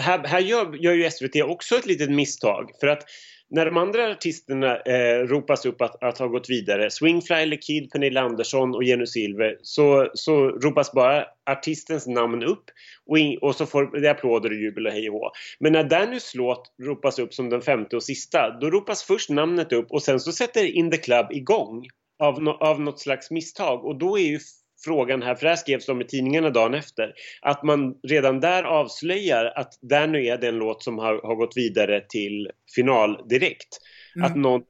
[0.00, 2.70] Här, här gör, gör ju SVT också ett litet misstag.
[2.80, 3.02] För att
[3.50, 7.90] när de andra artisterna eh, ropas upp att, att ha gått vidare, Swingfly, Le Kid,
[7.90, 12.64] Pernilla Andersson och Jenny Silver, så, så ropas bara artistens namn upp
[13.06, 15.30] och, in, och så får det applåder och jubel och hej och hå.
[15.60, 19.72] Men när Dannys låt ropas upp som den femte och sista, då ropas först namnet
[19.72, 21.86] upp och sen så sätter In the Club igång
[22.22, 24.38] av, no, av något slags misstag och då är ju
[24.84, 28.62] frågan här, för det här skrevs om i tidningarna dagen efter, att man redan där
[28.62, 33.78] avslöjar att Danny är den låt som har, har gått vidare till final direkt.
[34.16, 34.26] Mm.
[34.26, 34.62] Att någon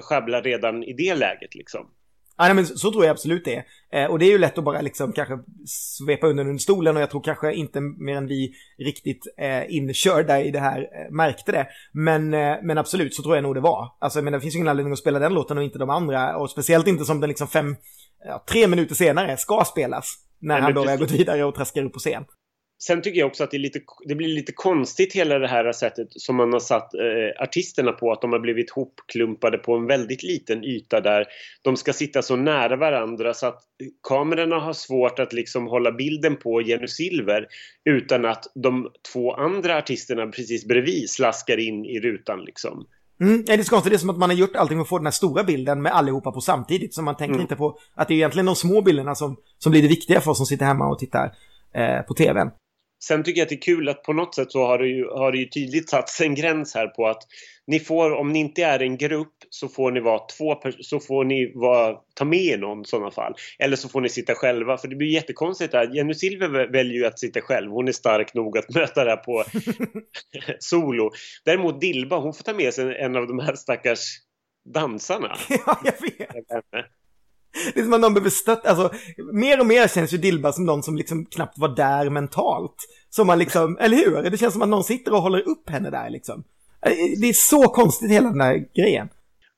[0.00, 1.86] schabblar redan i det läget liksom.
[2.40, 3.64] Ja, nej, men så, tror jag absolut det är.
[4.04, 7.02] Eh, och det är ju lätt att bara liksom kanske svepa under under stolen och
[7.02, 11.52] jag tror kanske inte mer än vi riktigt eh, inkörda i det här eh, märkte
[11.52, 11.66] det.
[11.92, 13.88] Men, eh, men absolut så tror jag nog det var.
[13.98, 15.90] Alltså jag menar, det finns ju ingen anledning att spela den låten och inte de
[15.90, 16.36] andra.
[16.36, 17.76] Och speciellt inte som den liksom fem,
[18.24, 20.14] ja, tre minuter senare ska spelas.
[20.40, 22.24] När han då har gått vidare och traskar upp på scen.
[22.82, 25.72] Sen tycker jag också att det, är lite, det blir lite konstigt hela det här
[25.72, 28.12] sättet som man har satt eh, artisterna på.
[28.12, 31.26] Att de har blivit hopklumpade på en väldigt liten yta där
[31.62, 33.60] de ska sitta så nära varandra så att
[34.08, 37.46] kamerorna har svårt att liksom hålla bilden på Jenny Silver
[37.84, 42.86] utan att de två andra artisterna precis bredvid slaskar in i rutan liksom.
[43.20, 44.88] Mm, det är så konstigt, det är som att man har gjort allting för att
[44.88, 46.94] få den här stora bilden med allihopa på samtidigt.
[46.94, 47.42] Så man tänker Mm.
[47.42, 50.30] inte på att det är egentligen de små bilderna som, som blir det viktiga för
[50.30, 51.32] oss som sitter hemma och tittar
[51.74, 52.50] eh, på tvn.
[53.04, 55.04] Sen tycker jag att det är kul att på något sätt så har det ju,
[55.08, 57.22] har det ju tydligt satts en gräns här på att
[57.66, 61.24] ni får, om ni inte är en grupp så får ni vara två så får
[61.24, 63.34] ni vara, ta med någon i sådana fall.
[63.58, 65.94] Eller så får ni sitta själva för det blir jättekonstigt där.
[65.96, 67.70] Jenny Silver vä- väljer ju att sitta själv.
[67.70, 69.44] Hon är stark nog att möta det här på
[70.58, 71.10] solo.
[71.44, 74.04] Däremot Dilba, hon får ta med sig en av de här stackars
[74.74, 75.36] dansarna.
[75.48, 76.86] ja, jag vet.
[77.74, 78.90] Det är som att någon behöver stötta, alltså
[79.32, 82.76] mer och mer känns ju Dilba som någon som liksom knappt var där mentalt.
[83.10, 84.30] Som man liksom, eller hur?
[84.30, 86.44] Det känns som att någon sitter och håller upp henne där liksom.
[86.86, 89.08] Eh, Det är så konstigt hela den här grejen.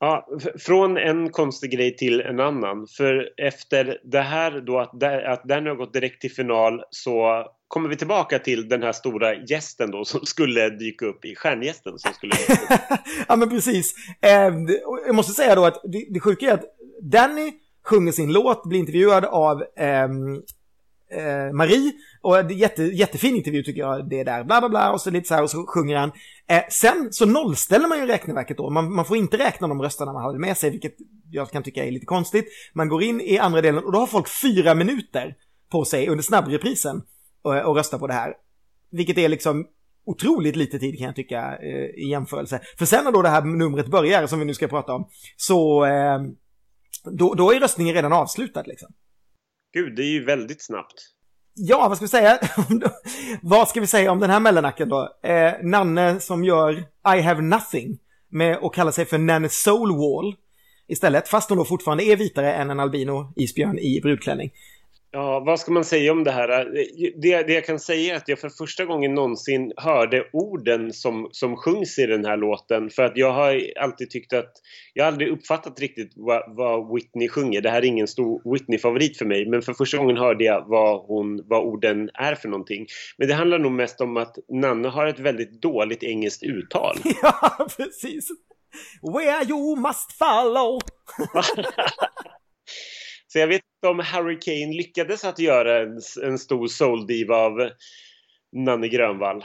[0.00, 0.28] Ja,
[0.58, 2.86] från en konstig grej till en annan.
[2.96, 7.44] För efter det här då att, där, att den har gått direkt till final så
[7.68, 11.98] kommer vi tillbaka till den här stora gästen då som skulle dyka upp i stjärngästen
[11.98, 12.34] som skulle
[13.28, 13.94] ja men precis.
[14.20, 14.46] Eh,
[14.86, 16.64] och jag måste säga då att det, det sjuka är att
[17.02, 17.52] Danny
[17.84, 20.42] sjunger sin låt, blir intervjuad av ehm,
[21.12, 21.92] eh, Marie.
[22.20, 25.00] Och det är jätte, jättefin intervju tycker jag, det är där, bla bla bla, och
[25.00, 26.12] så lite så här, och så sjunger han.
[26.48, 30.12] Eh, sen så nollställer man ju räkneverket då, man, man får inte räkna de rösterna
[30.12, 30.94] man hade med sig, vilket
[31.30, 32.48] jag kan tycka är lite konstigt.
[32.74, 35.34] Man går in i andra delen och då har folk fyra minuter
[35.70, 37.02] på sig under snabbreprisen eh,
[37.42, 38.34] och, och rösta på det här.
[38.90, 39.66] Vilket är liksom
[40.04, 42.60] otroligt lite tid kan jag tycka eh, i jämförelse.
[42.78, 45.84] För sen när då det här numret börjar, som vi nu ska prata om, så
[45.84, 46.20] eh,
[47.04, 48.88] då, då är röstningen redan avslutad liksom.
[49.72, 50.94] Gud, det är ju väldigt snabbt.
[51.54, 52.38] Ja, vad ska vi säga?
[53.42, 55.16] vad ska vi säga om den här mellannacken då?
[55.22, 56.84] Eh, Nanne som gör
[57.16, 57.98] I have nothing
[58.28, 60.36] med och kallar sig för Nanne Soulwall
[60.88, 64.52] istället, fast hon då fortfarande är vitare än en albino isbjörn i brudklänning.
[65.14, 66.48] Ja, vad ska man säga om det här?
[67.22, 71.28] Det, det jag kan säga är att jag för första gången någonsin hörde orden som,
[71.32, 72.90] som sjungs i den här låten.
[72.90, 74.52] För att jag har alltid tyckt att...
[74.94, 77.60] Jag har aldrig uppfattat riktigt vad, vad Whitney sjunger.
[77.60, 79.48] Det här är ingen stor Whitney-favorit för mig.
[79.48, 82.86] Men för första gången hörde jag vad, hon, vad orden är för någonting.
[83.18, 86.96] Men det handlar nog mest om att Nanne har ett väldigt dåligt engelskt uttal.
[87.22, 88.28] ja, precis.
[89.02, 90.80] Where you must follow.
[93.32, 97.52] Så jag vet inte om Harry Kane lyckades att göra en, en stor soul-diva av
[98.56, 99.44] Nanne Grönvall.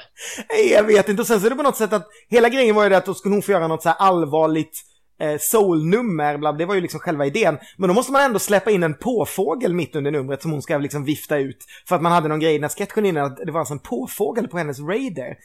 [0.49, 1.21] Nej, jag vet inte.
[1.21, 3.05] Och sen så är det på något sätt att hela grejen var ju det att
[3.05, 4.83] då skulle hon få göra något så här allvarligt
[5.19, 7.57] eh, soul-nummer, det var ju liksom själva idén.
[7.77, 10.77] Men då måste man ändå släppa in en påfågel mitt under numret som hon ska
[10.77, 11.65] liksom vifta ut.
[11.87, 13.73] För att man hade någon grej i den här sketchen innan att det var alltså
[13.73, 15.35] en påfågel på hennes Raider.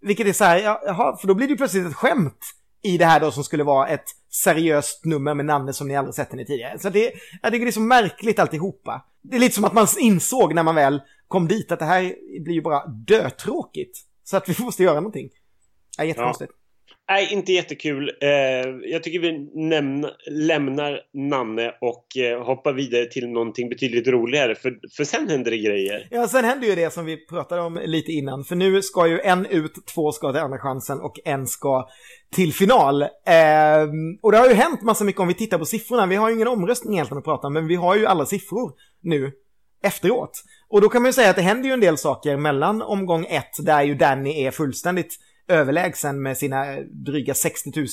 [0.00, 2.38] Vilket är så här, jaha, för då blir det ju plötsligt ett skämt
[2.82, 4.04] i det här då som skulle vara ett
[4.44, 6.78] seriöst nummer med namnet som ni aldrig sett henne tidigare.
[6.78, 7.12] Så det,
[7.42, 9.04] jag tycker det är så märkligt alltihopa.
[9.22, 12.14] Det är lite som att man insåg när man väl kom dit att det här
[12.44, 13.98] blir ju bara dötråkigt.
[14.24, 15.28] Så att vi måste göra någonting.
[15.98, 16.52] Ja, jättekonstigt.
[17.10, 18.10] Nej, inte jättekul.
[18.20, 18.28] Eh,
[18.82, 21.00] jag tycker vi nämna, lämnar
[21.30, 24.54] Nanne och eh, hoppar vidare till någonting betydligt roligare.
[24.54, 26.08] För, för sen händer det grejer.
[26.10, 28.44] Ja, sen händer ju det som vi pratade om lite innan.
[28.44, 31.88] För nu ska ju en ut, två ska till andra chansen och en ska
[32.34, 33.02] till final.
[33.02, 33.08] Eh,
[34.22, 36.06] och det har ju hänt massa mycket om vi tittar på siffrorna.
[36.06, 38.72] Vi har ju ingen omröstning egentligen att prata om, men vi har ju alla siffror
[39.02, 39.32] nu
[39.82, 40.42] efteråt.
[40.68, 43.26] Och då kan man ju säga att det händer ju en del saker mellan omgång
[43.30, 45.16] ett, där ju Danny är fullständigt
[45.50, 47.86] överlägsen med sina dryga 60 000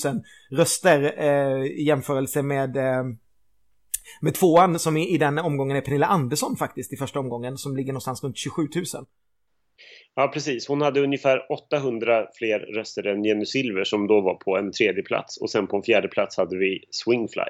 [0.52, 3.04] röster eh, i jämförelse med eh,
[4.22, 7.76] med tvåan som i, i den omgången är Pernilla Andersson faktiskt i första omgången som
[7.76, 8.86] ligger någonstans runt 27 000.
[10.16, 10.68] Ja, precis.
[10.68, 15.04] Hon hade ungefär 800 fler röster än Jenny Silver som då var på en tredje
[15.04, 15.38] plats.
[15.38, 17.44] Och sen på en fjärde plats hade vi Swingfly.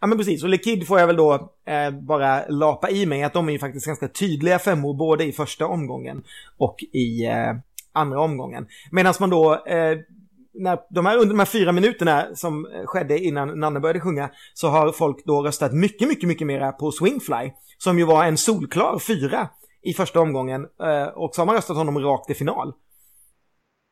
[0.00, 3.32] Ja men precis, och Lekid får jag väl då eh, bara lapa i mig att
[3.32, 6.22] de är ju faktiskt ganska tydliga femmor både i första omgången
[6.56, 7.52] och i eh,
[7.96, 8.66] andra omgången.
[8.90, 9.98] Medan man då, eh,
[10.54, 14.30] när de här, under de här fyra minuterna som eh, skedde innan Nanne började sjunga,
[14.54, 18.36] så har folk då röstat mycket, mycket, mycket mera på Swingfly, som ju var en
[18.36, 19.48] solklar fyra
[19.82, 22.72] i första omgången, eh, och så har man röstat honom rakt i final.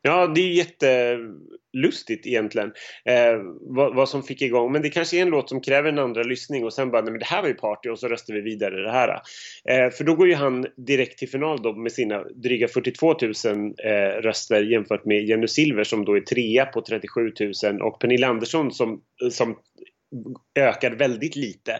[0.07, 2.71] Ja, det är jättelustigt egentligen
[3.05, 4.71] eh, vad, vad, som fick igång.
[4.71, 7.11] Men det kanske är en låt som kräver en andra lyssning och sen bara, nej
[7.11, 9.09] men det här var ju party och så röstar vi vidare det här.
[9.69, 13.33] Eh, för då går ju han direkt till final då med sina dryga 42 000
[13.83, 13.91] eh,
[14.21, 17.31] röster jämfört med Jenny Silver som då är trea på 37
[17.63, 19.55] 000 och Pernilla Andersson som, eh, som
[20.59, 21.71] ökar väldigt lite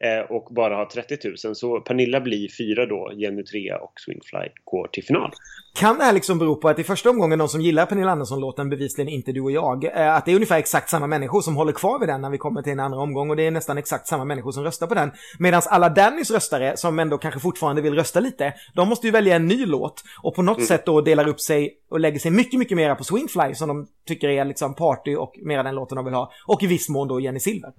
[0.00, 1.56] eh, och bara har 30 000.
[1.56, 5.32] Så Pernilla blir fyra då, Jenny trea och Swingfly går till final.
[5.74, 8.70] Kan det här liksom bero på att i första omgången de som gillar Pernilla Andersson-låten,
[8.70, 11.72] bevisligen inte du och jag, eh, att det är ungefär exakt samma människor som håller
[11.72, 14.06] kvar vid den när vi kommer till en andra omgång och det är nästan exakt
[14.06, 15.10] samma människor som röstar på den.
[15.38, 19.36] Medan alla Dannys röstare, som ändå kanske fortfarande vill rösta lite, de måste ju välja
[19.36, 20.66] en ny låt och på något mm.
[20.66, 23.86] sätt då delar upp sig och lägger sig mycket, mycket mera på Swingfly som de
[24.06, 26.32] tycker är liksom party och mera den låten de vill ha.
[26.46, 27.72] Och i viss mån då Jenny Silver.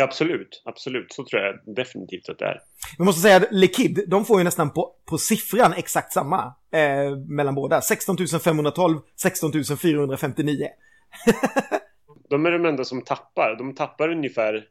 [0.00, 1.12] Absolut, absolut.
[1.12, 2.60] Så tror jag definitivt att det är.
[2.98, 7.16] Vi måste säga att Lekid, de får ju nästan på, på siffran exakt samma eh,
[7.28, 7.80] mellan båda.
[7.80, 9.52] 16 512, 16
[9.82, 10.68] 459.
[12.30, 13.56] de är de enda som tappar.
[13.58, 14.64] De tappar ungefär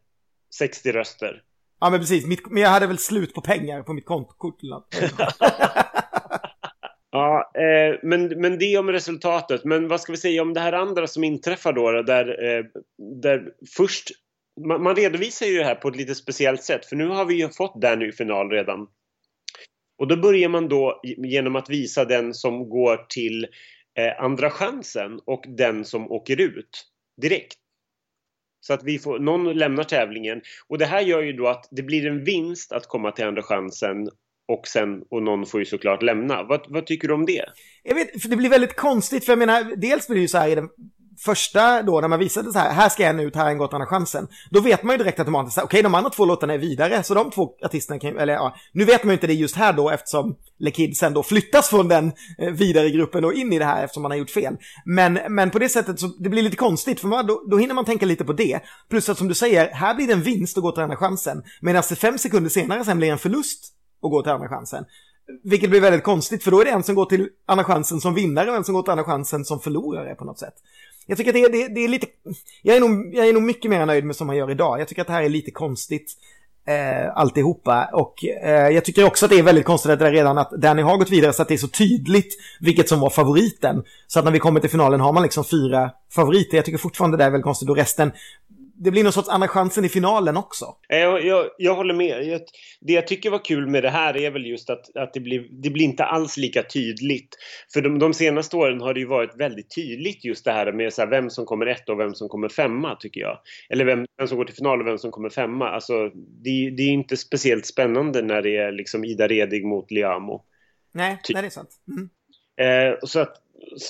[0.55, 1.41] 60 röster.
[1.79, 2.25] Ja, men precis.
[2.25, 4.59] Mitt, men jag hade väl slut på pengar på mitt kontokort.
[7.11, 9.63] Ja, eh, men, men det om resultatet.
[9.65, 12.01] Men vad ska vi säga om det här andra som inträffar då?
[12.01, 12.65] Där, eh,
[13.21, 13.43] där
[13.77, 14.09] först
[14.67, 17.35] man, man, redovisar ju det här på ett lite speciellt sätt för nu har vi
[17.35, 18.87] ju fått Danny i final redan.
[19.97, 23.47] Och då börjar man då genom att visa den som går till
[23.97, 26.85] eh, andra chansen och den som åker ut
[27.21, 27.57] direkt.
[28.61, 31.83] Så att vi får, någon lämnar tävlingen och det här gör ju då att det
[31.83, 34.09] blir en vinst att komma till andra chansen
[34.47, 36.43] och sen, och någon får ju såklart lämna.
[36.43, 37.45] Vad, vad tycker du om det?
[37.83, 40.37] Jag vet, för det blir väldigt konstigt för jag menar, dels blir det ju så
[40.37, 40.69] här i den
[41.25, 43.73] första då när man visade så här, här ska en ut, här har en gått
[43.73, 44.27] andra chansen.
[44.49, 47.13] Då vet man ju direkt automatiskt, okej okay, de andra två låtarna är vidare, så
[47.13, 49.89] de två artisterna kan eller ja, nu vet man ju inte det just här då
[49.89, 53.83] eftersom LeKid sen då flyttas från den eh, vidare gruppen och in i det här
[53.83, 54.57] eftersom man har gjort fel.
[54.85, 57.73] Men, men på det sättet så det blir lite konstigt för man, då, då hinner
[57.73, 58.59] man tänka lite på det.
[58.89, 61.43] Plus att som du säger, här blir det en vinst att gå till andra chansen.
[61.61, 63.73] Medan det fem sekunder senare sen blir en förlust
[64.03, 64.85] att gå till andra chansen.
[65.43, 68.13] Vilket blir väldigt konstigt för då är det en som går till andra chansen som
[68.13, 70.53] vinnare och en som går till andra chansen som förlorare på något sätt.
[71.09, 72.07] Jag tycker att det är, det, det är lite,
[72.61, 74.79] jag är, nog, jag är nog mycket mer nöjd med som man gör idag.
[74.79, 76.15] Jag tycker att det här är lite konstigt.
[76.69, 77.89] eh, alltihopa.
[77.93, 80.81] Och eh, jag tycker också att det är väldigt konstigt att det redan att Danny
[80.81, 83.83] har gått vidare så att det är så tydligt vilket som var favoriten.
[84.07, 86.57] Så att när vi kommer till finalen har man liksom fyra favoriter.
[86.57, 88.11] Jag tycker fortfarande det är väldigt konstigt och resten
[88.81, 90.65] det blir någon sorts andra chansen i finalen också.
[90.89, 92.23] Eh, Jag, jag, jag håller med.
[92.23, 92.41] Jag,
[92.81, 95.47] det jag tycker var kul med det här är väl just att, att det, blir,
[95.51, 97.35] det blir inte alls lika tydligt.
[97.73, 100.93] För de, de senaste åren har det ju varit väldigt tydligt just det här med
[100.93, 103.37] så här, vem som kommer ett och vem som kommer femma tycker jag.
[103.69, 105.69] Eller vem, vem som går till final och vem som kommer femma.
[105.69, 106.09] Alltså,
[106.43, 110.43] det, det är inte speciellt spännande när det är liksom Ida Redig mot Liamo.
[110.93, 111.69] Nej, Ty- nej det är sant.
[111.87, 112.09] Mm.
[112.61, 113.33] Eh, så att,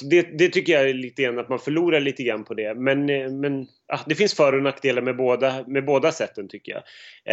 [0.09, 2.75] det, det tycker jag är lite grann att man förlorar lite grann på det.
[2.75, 6.71] Men, eh, men ah, det finns för och nackdelar med båda, med båda sätten tycker
[6.71, 6.83] jag.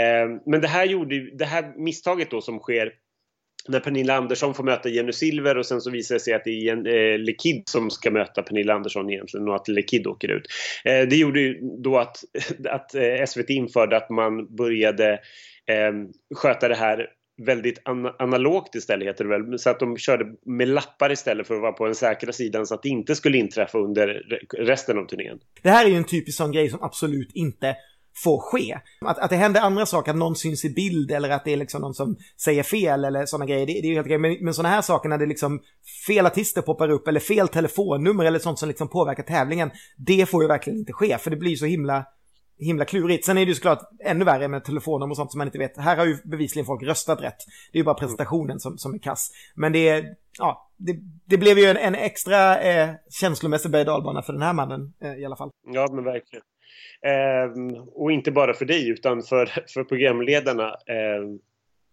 [0.02, 2.92] Eh, men det här, gjorde, det här misstaget då som sker
[3.68, 6.50] när Pernilla Andersson får möta Jenny Silver och sen så visar det sig att det
[6.50, 10.46] är Jen- eh, Lekid som ska möta Pernilla Andersson egentligen och att Lekid åker ut.
[10.84, 12.16] Eh, det gjorde ju då att,
[12.68, 15.12] att eh, SVT införde att man började
[15.66, 15.92] eh,
[16.34, 17.08] sköta det här
[17.38, 19.58] väldigt an analogt istället heter det väl.
[19.58, 22.74] Så att de körde med lappar istället för att vara på den säkra sidan så
[22.74, 24.22] att det inte skulle inträffa under
[24.58, 25.38] resten av turnén.
[25.62, 27.76] Det här är ju en typisk sån grej som absolut inte
[28.24, 28.78] får ske.
[29.00, 31.56] Att, att det händer andra saker, att någon syns i bild eller att det är
[31.56, 34.18] liksom någon som säger fel eller sådana grejer, det, det är ju helt okej.
[34.18, 35.60] Men, men sådana här saker när det liksom
[36.06, 40.42] fel artister poppar upp eller fel telefonnummer eller sånt som liksom påverkar tävlingen, det får
[40.42, 42.04] ju verkligen inte ske för det blir så himla
[42.58, 43.24] himla klurigt.
[43.24, 45.78] Sen är det ju såklart ännu värre med telefonnummer och sånt som man inte vet.
[45.78, 47.38] Här har ju bevisligen folk röstat rätt.
[47.72, 49.30] Det är ju bara presentationen som, som är kass.
[49.54, 50.04] Men det är,
[50.38, 50.96] ja, det,
[51.26, 53.84] det blev ju en, en extra eh, känslomässig berg
[54.22, 55.50] för den här mannen eh, i alla fall.
[55.72, 56.44] Ja men verkligen.
[57.02, 60.68] Ehm, och inte bara för dig utan för, för programledarna.
[60.68, 61.38] Ehm,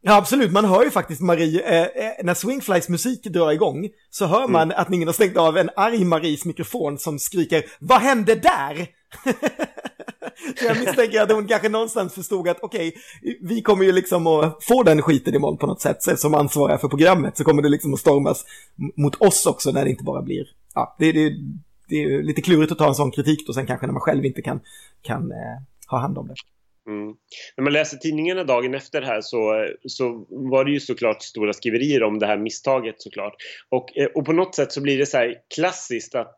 [0.06, 0.52] Ja, absolut.
[0.52, 4.72] Man hör ju faktiskt Marie, eh, eh, när Swingflies musik drar igång så hör man
[4.72, 8.88] att ingen har stängt av en arg Maries mikrofon som skriker Vad hände där?
[10.60, 12.94] så jag misstänker att hon kanske någonstans förstod att okej,
[13.41, 16.03] vi kommer ju liksom att få den skiten imorgon på något sätt.
[16.03, 18.45] Så som ansvariga för programmet så kommer det liksom att stormas
[18.95, 20.45] mot oss också när det inte bara blir,
[20.76, 21.34] ja, det, det,
[21.90, 24.26] det är lite klurigt att ta en sån kritik då sen kanske när man själv
[24.26, 24.60] inte kan,
[25.02, 26.35] kan eh, ha hand om det.
[26.88, 27.15] Mm.
[27.57, 32.03] När man läser tidningarna dagen efter här så, så var det ju såklart stora skriverier
[32.03, 33.34] om det här misstaget såklart.
[33.69, 36.35] Och, eh, och på något sätt så blir det så här klassiskt att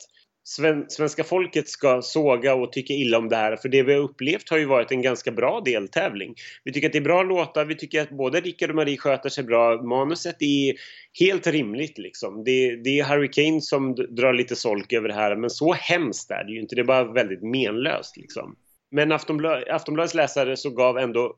[0.47, 3.55] sven, svenska folket ska såga och tycka illa om det här.
[3.55, 6.35] För det vi har upplevt har ju varit en ganska bra deltävling.
[6.63, 9.29] Vi tycker att det är bra låtar, vi tycker att både Rickard och Marie sköter
[9.29, 9.81] sig bra.
[9.81, 10.75] Manuset är
[11.19, 12.43] helt rimligt liksom.
[12.43, 16.31] Det, det är Harry Kane som drar lite solk över det här men så hemskt
[16.31, 16.75] är det ju inte.
[16.75, 18.55] Det är bara väldigt menlöst liksom.
[18.91, 21.35] Men Aftonblad, Aftonbladets läsare så gav ändå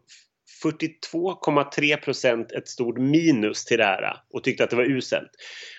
[0.64, 5.32] 42,3 procent ett stort minus till det här och tyckte att det var uselt.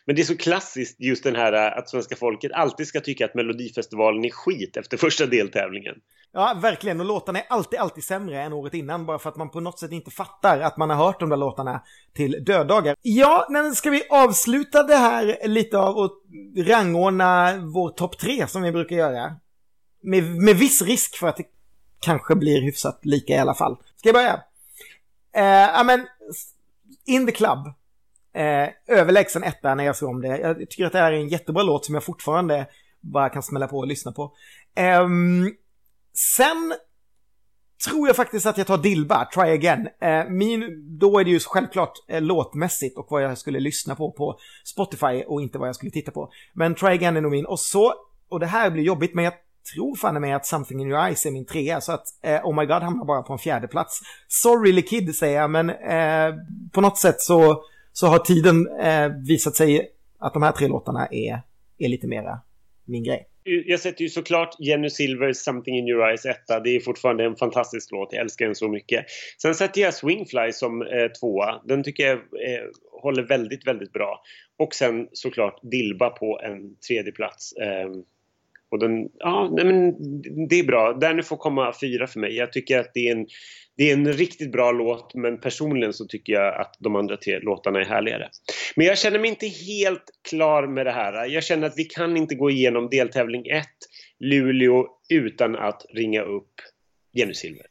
[0.07, 3.35] Men det är så klassiskt just den här att svenska folket alltid ska tycka att
[3.35, 5.95] Melodifestivalen är skit efter första deltävlingen.
[6.33, 7.01] Ja, verkligen.
[7.01, 9.07] Och låtarna är alltid, alltid sämre än året innan.
[9.07, 11.37] Bara för att man på något sätt inte fattar att man har hört de där
[11.37, 11.83] låtarna
[12.15, 12.97] till döddagar.
[13.03, 16.13] Ja, men ska vi avsluta det här lite av och
[16.57, 19.37] rangordna vår topp tre som vi brukar göra?
[20.03, 21.45] Med, med viss risk för att det
[22.01, 23.77] kanske blir hyfsat lika i alla fall.
[23.97, 24.41] Ska jag börja?
[25.37, 26.07] Eh, Ja, men
[27.07, 27.59] In the Club.
[28.35, 28.69] Eh,
[28.99, 30.39] överlägsen etta när jag såg om det.
[30.39, 32.67] Jag tycker att det här är en jättebra låt som jag fortfarande
[33.01, 34.33] bara kan smälla på och lyssna på.
[34.77, 35.09] Eh,
[36.15, 36.75] sen
[37.85, 39.89] tror jag faktiskt att jag tar Dilba, Try Again.
[40.01, 44.13] Eh, min, då är det ju självklart eh, låtmässigt och vad jag skulle lyssna på
[44.13, 46.31] på Spotify och inte vad jag skulle titta på.
[46.53, 47.47] Men Try Again är nog min.
[47.47, 47.95] Och så,
[48.29, 49.35] och det här blir jobbigt men jag
[49.75, 52.61] tror fan med att Something in your eyes är min trea så att eh, Oh
[52.61, 54.01] my God hamnar bara på en fjärde plats.
[54.29, 56.35] Sorry Lil Kid säger jag men eh,
[56.73, 61.07] på något sätt så, så har tiden eh, visat sig att de här tre låtarna
[61.07, 61.43] är,
[61.79, 62.41] är lite mera
[62.85, 63.27] min grej.
[63.67, 66.61] Jag sätter ju såklart Jenny Silvers Something in your eyes etta.
[66.61, 68.09] Det är fortfarande en fantastisk låt.
[68.13, 69.05] Jag älskar den så mycket.
[69.43, 71.61] Sen sätter jag Swingfly som eh, tvåa.
[71.65, 72.65] Den tycker jag eh,
[73.03, 74.23] håller väldigt, väldigt bra.
[74.59, 77.53] Och sen såklart Dilba på en tredje plats.
[77.57, 78.05] Ehm,
[78.71, 79.95] och den, ja, nej men
[80.49, 80.93] det är bra.
[80.93, 82.37] Danny får komma fyra för mig.
[82.37, 83.27] Jag tycker att det är en,
[83.77, 87.39] det är en riktigt bra låt men personligen så tycker jag att de andra tre
[87.39, 88.29] låtarna är härligare.
[88.77, 91.27] Men jag känner mig inte helt klar med det här.
[91.27, 93.67] Jag känner att vi kan inte gå igenom deltävling 1,
[94.21, 96.53] Luleå, utan att ringa upp
[97.13, 97.67] Jenny Silver.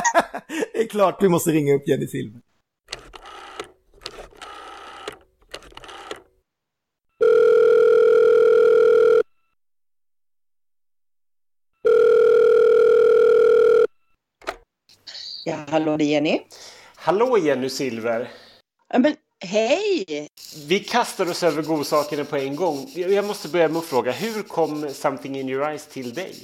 [0.72, 2.40] det är klart vi måste ringa upp Jenny Silver.
[15.72, 16.40] Hallå det är Jenny.
[16.96, 18.30] Hallå Jenny Silver!
[18.92, 20.28] Ja, men hej!
[20.68, 22.88] Vi kastar oss över godsakerna på en gång.
[22.94, 26.34] Jag måste börja med att fråga, hur kom Something in your eyes till dig?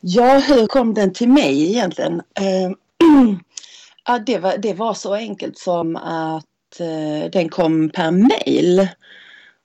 [0.00, 2.14] Ja, hur kom den till mig egentligen?
[2.14, 2.70] Eh,
[4.04, 8.88] Ja, det, var, det var så enkelt som att eh, den kom per mail.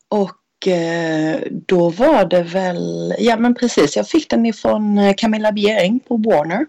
[0.10, 6.00] Och eh, då var det väl, ja men precis, jag fick den ifrån Camilla Bjering
[6.00, 6.66] på Warner.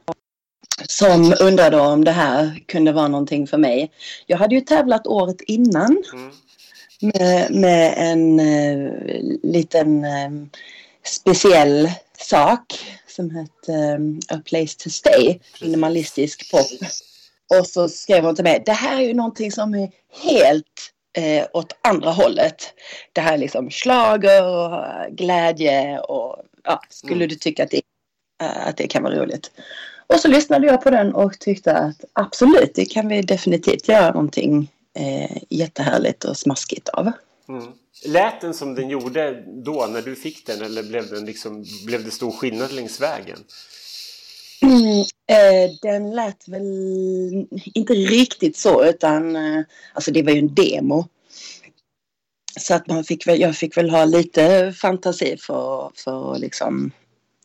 [0.87, 3.91] Som undrade om det här kunde vara någonting för mig.
[4.27, 6.31] Jag hade ju tävlat året innan Mm.
[7.15, 8.93] med, med en eh,
[9.43, 10.31] liten eh,
[11.05, 12.63] speciell sak
[13.07, 16.67] som hette eh, A Place to Stay, minimalistisk pop.
[17.59, 19.91] Och så skrev hon till mig, det här är ju någonting som är
[20.23, 22.73] helt eh, åt andra hållet.
[23.13, 27.29] Det här är liksom slager och eh, glädje och ja, skulle Mm.
[27.29, 27.81] du tycka att det,
[28.43, 29.51] eh, att det kan vara roligt.
[30.14, 34.12] Och så lyssnade jag på den och tyckte att absolut, det kan vi definitivt göra
[34.12, 37.12] någonting eh, jättehärligt och smaskigt av.
[37.48, 37.72] Mm.
[38.06, 42.05] Lät den som den gjorde då när du fick den eller blev, den liksom, blev
[42.05, 43.39] det stor skillnad längs vägen?
[44.62, 46.62] Mm, eh, den lät väl
[47.74, 51.09] inte riktigt så utan eh, alltså det var ju en demo.
[52.60, 56.90] Så att man fick väl, jag fick väl ha lite fantasi för, för att liksom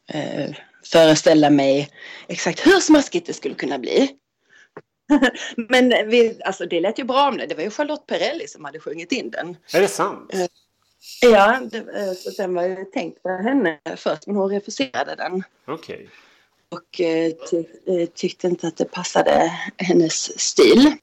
[0.08, 1.90] eh, föreställa mig
[2.28, 4.10] exakt hur smaskigt det skulle kunna bli.
[5.70, 7.46] Men vi, alltså det lät ju bra om det.
[7.46, 9.58] Det var ju Charlotte Perrelli som hade sjungit in den.
[9.74, 10.34] Är det sant?
[10.34, 10.46] Eh.
[11.22, 15.44] Ja, det, eh, så den var ju tänkt för henne först men hon refuserade den.
[15.68, 16.10] Okej.
[16.70, 17.66] och eh, ty,
[18.08, 20.98] tyckte inte att det passade hennes stil.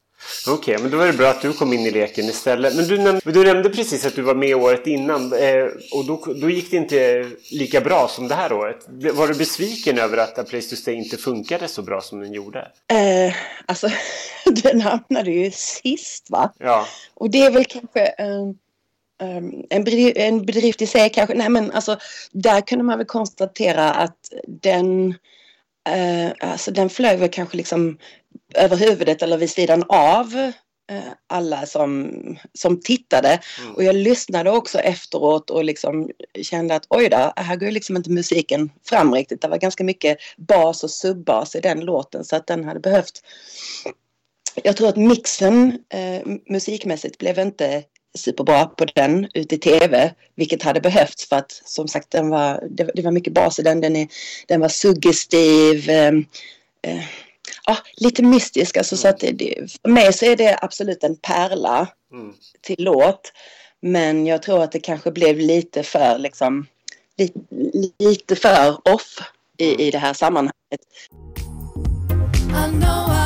[0.49, 2.77] Okej, men då var det bra att du kom in i leken istället.
[2.77, 6.35] Men du nämnde, du nämnde precis att du var med året innan eh, och då,
[6.41, 8.87] då gick det inte lika bra som det här året.
[8.89, 12.33] Var du besviken över att A Place to Stay inte funkade så bra som den
[12.33, 12.59] gjorde?
[12.89, 13.35] Eh,
[13.67, 13.89] alltså,
[14.45, 16.53] den hamnade ju sist va?
[16.59, 18.43] Ja, Och det är väl kanske eh,
[19.29, 21.35] eh, en, bedrift, en bedrift i sig kanske.
[21.35, 21.97] Nej men alltså,
[22.33, 25.15] där kunde man väl konstatera att den,
[25.89, 27.99] eh, alltså den flög väl kanske liksom
[28.55, 30.35] över huvudet eller vid sidan av
[30.91, 32.13] eh, alla som,
[32.55, 33.41] som tittade.
[33.61, 33.75] Mm.
[33.75, 36.11] Och jag lyssnade också efteråt och liksom
[36.43, 39.43] kände att oj då, här går liksom inte musiken fram riktigt.
[39.43, 43.23] Det var ganska mycket bas och subbas i den låten så att den hade behövt
[44.55, 47.83] jag tror att mixen eh, musikmässigt blev inte
[48.19, 52.69] superbra på den ute i tv, vilket hade behövts för att som sagt den var,
[52.71, 54.09] det, det var mycket bas i den, den, är,
[54.47, 56.13] den var suggestiv, eh,
[56.83, 57.05] eh,
[57.67, 58.77] ja, lite mystisk.
[58.77, 62.35] Alltså, så att det, för mig så är det absolut en pärla mm.
[62.61, 63.33] till låt,
[63.83, 66.67] men jag tror att det kanske blev lite för liksom,
[67.19, 67.41] lite,
[67.99, 69.19] lite för off
[69.59, 70.81] i, i det här sammanhanget.
[73.17, 73.20] I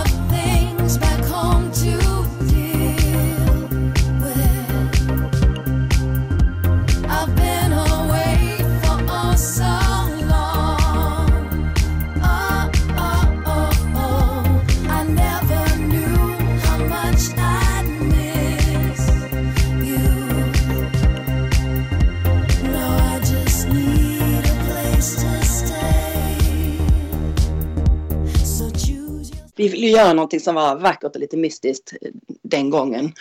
[29.69, 32.11] vi ville göra någonting som var vackert och lite mystiskt eh,
[32.43, 33.13] den gången.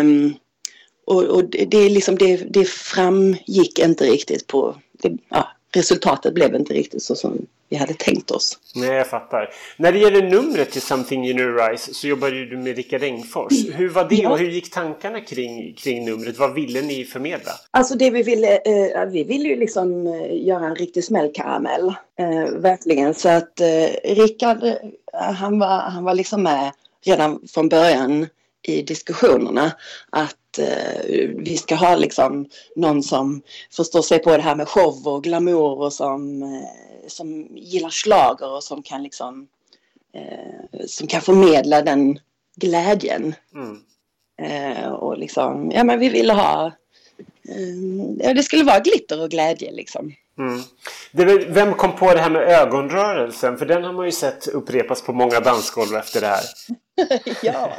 [0.00, 0.34] Um,
[1.06, 4.76] och och det, det, liksom, det, det framgick inte riktigt på...
[4.92, 8.58] Det, ja, resultatet blev inte riktigt så som vi hade tänkt oss.
[8.74, 9.50] Nej, jag fattar.
[9.76, 13.02] När det gäller numret till Something You Know Rise så jobbade ju du med Rickard
[13.02, 13.52] Engfors.
[13.72, 16.38] Hur var det och hur gick tankarna kring, kring numret?
[16.38, 17.52] Vad ville ni förmedla?
[17.70, 21.94] Alltså det vi ville, eh, vi ville ju liksom eh, göra en riktig smällkaramell.
[22.18, 23.14] Eh, verkligen.
[23.14, 24.74] Så att eh, Rickard, eh,
[25.12, 26.72] han var, han var liksom med
[27.04, 28.26] redan från början
[28.62, 29.72] i diskussionerna
[30.10, 33.42] att eh, vi ska ha liksom någon som
[33.76, 38.50] förstår sig på det här med show och glamour och som, eh, som gillar schlager
[38.50, 39.48] och som kan liksom
[40.14, 42.18] eh, som kan förmedla den
[42.56, 43.34] glädjen.
[43.54, 43.78] Mm.
[44.42, 46.66] Eh, och liksom, ja men vi ville ha,
[47.48, 50.14] eh, det skulle vara glitter och glädje liksom.
[50.38, 50.62] Mm.
[51.52, 53.58] Vem kom på det här med ögonrörelsen?
[53.58, 56.44] För den har man ju sett upprepas på många dansgolv efter det här.
[57.42, 57.72] ja.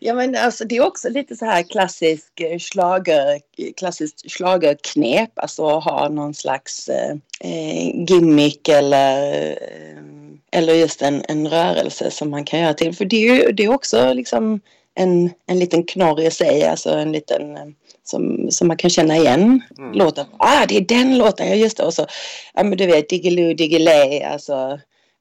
[0.00, 3.40] Ja men alltså det är också lite så här klassisk eh, schlager,
[3.76, 10.02] klassiskt schlagerknep, alltså att ha någon slags eh, eh, gimmick eller eh,
[10.50, 12.94] eller just en, en rörelse som man kan göra till.
[12.96, 14.60] För det är ju det är också liksom
[14.94, 17.64] en, en liten knorr i sig, alltså en liten eh,
[18.04, 19.92] som, som man kan känna igen Mm.
[19.92, 20.26] låten.
[20.38, 21.82] Ah, det är den låten, ja just det.
[21.84, 22.06] Och så,
[22.54, 24.80] ja men du vet, Diggiloo Diggiley, alltså.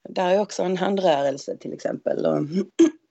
[0.10, 2.26] Där är också en handrörelse till exempel.
[2.26, 2.38] Och,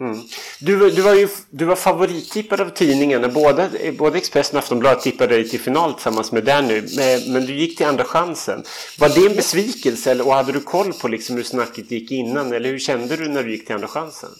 [0.00, 0.18] Mm.
[0.60, 3.28] Du, du var ju du var favorittippad av tidningarna.
[3.28, 6.82] Både, både Expressen och Aftonbladet tippade dig till final tillsammans med Danny.
[6.96, 8.64] Men, men du gick till andra chansen.
[8.98, 12.52] Var det en besvikelse eller, och hade du koll på liksom hur snacket gick innan?
[12.52, 14.30] Eller hur kände du när du gick till andra chansen?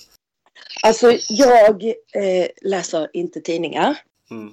[0.82, 3.96] Alltså jag eh, läser inte tidningar.
[4.30, 4.50] Mm.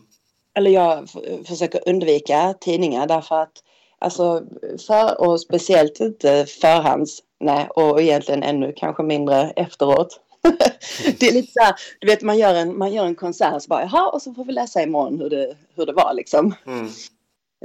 [0.58, 1.10] Eller jag
[1.48, 3.64] försöker undvika tidningar därför att
[4.00, 4.44] alltså
[4.88, 10.20] för, och speciellt inte förhands, nej och egentligen ännu kanske mindre efteråt.
[11.20, 13.68] det är lite så här, du vet man gör en, man gör en konsert så
[13.68, 16.56] bara jaha och så får vi läsa imorgon hur det, hur det var liksom.
[16.66, 16.90] Mm.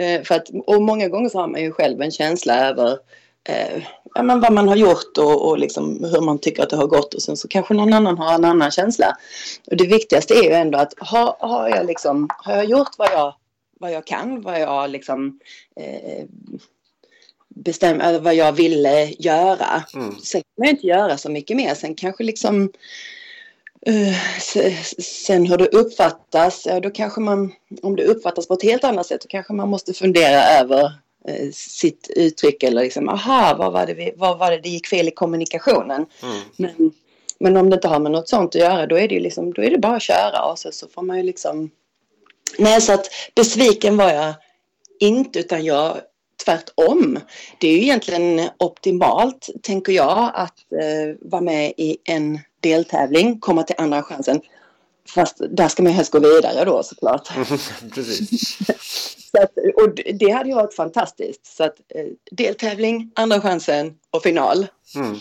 [0.01, 2.98] Eh, för att, och många gånger så har man ju själv en känsla över
[3.48, 3.82] eh,
[4.15, 6.86] ja, men vad man har gjort och, och liksom hur man tycker att det har
[6.86, 9.16] gått och sen så kanske någon annan har en annan känsla.
[9.70, 13.09] Och det viktigaste är ju ändå att har, har, jag, liksom, har jag gjort vad
[13.12, 13.35] jag,
[13.81, 15.40] vad jag kan, vad jag liksom
[15.77, 16.24] eh,
[17.55, 19.85] bestäm, eller vad jag ville göra.
[19.94, 20.18] Mm.
[20.22, 21.74] Sen kan man inte göra så mycket mer.
[21.74, 22.72] Sen kanske liksom
[24.40, 27.52] se- sen hur det uppfattas, ja, då kanske man,
[27.82, 30.93] om det uppfattas på ett helt annat sätt, då kanske man måste fundera över
[31.28, 34.86] eh, sitt uttryck eller liksom, aha, vad var, det vi, vad var det det gick
[34.86, 36.06] fel i kommunikationen?
[36.22, 36.40] Mm.
[36.56, 36.93] Men,
[37.39, 39.52] men om det inte har med något sånt att göra, då är det ju liksom,
[39.52, 41.70] då är det bara att köra och så, så får man ju liksom...
[42.59, 44.35] Nej, så att besviken var jag
[45.01, 46.01] inte, utan jag
[46.45, 47.19] tvärtom.
[47.61, 53.62] Det är ju egentligen optimalt, tänker jag, att eh, vara med i en deltävling, komma
[53.62, 54.41] till andra chansen.
[55.15, 57.29] Fast där ska man helst gå vidare då såklart.
[57.95, 58.59] Precis.
[59.33, 59.53] Så att,
[59.83, 61.47] och det- det hade ju varit fantastiskt.
[61.57, 64.67] Så att eh, deltävling, andra chansen och final.
[64.95, 65.17] Mm.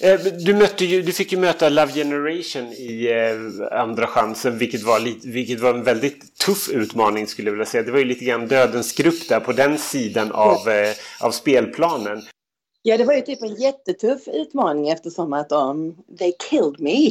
[0.00, 4.82] Eh, Du, mötte ju, du fick ju möta Love Generation i eh, andra chansen vilket
[4.82, 7.82] var, lite, vilket var en väldigt tuff utmaning skulle jag vilja säga.
[7.82, 12.22] Det var ju lite grann dödens grupp där på den sidan av, eh, av spelplanen.
[12.82, 17.10] Ja, det var ju typ en jättetuff utmaning eftersom att de, they killed me.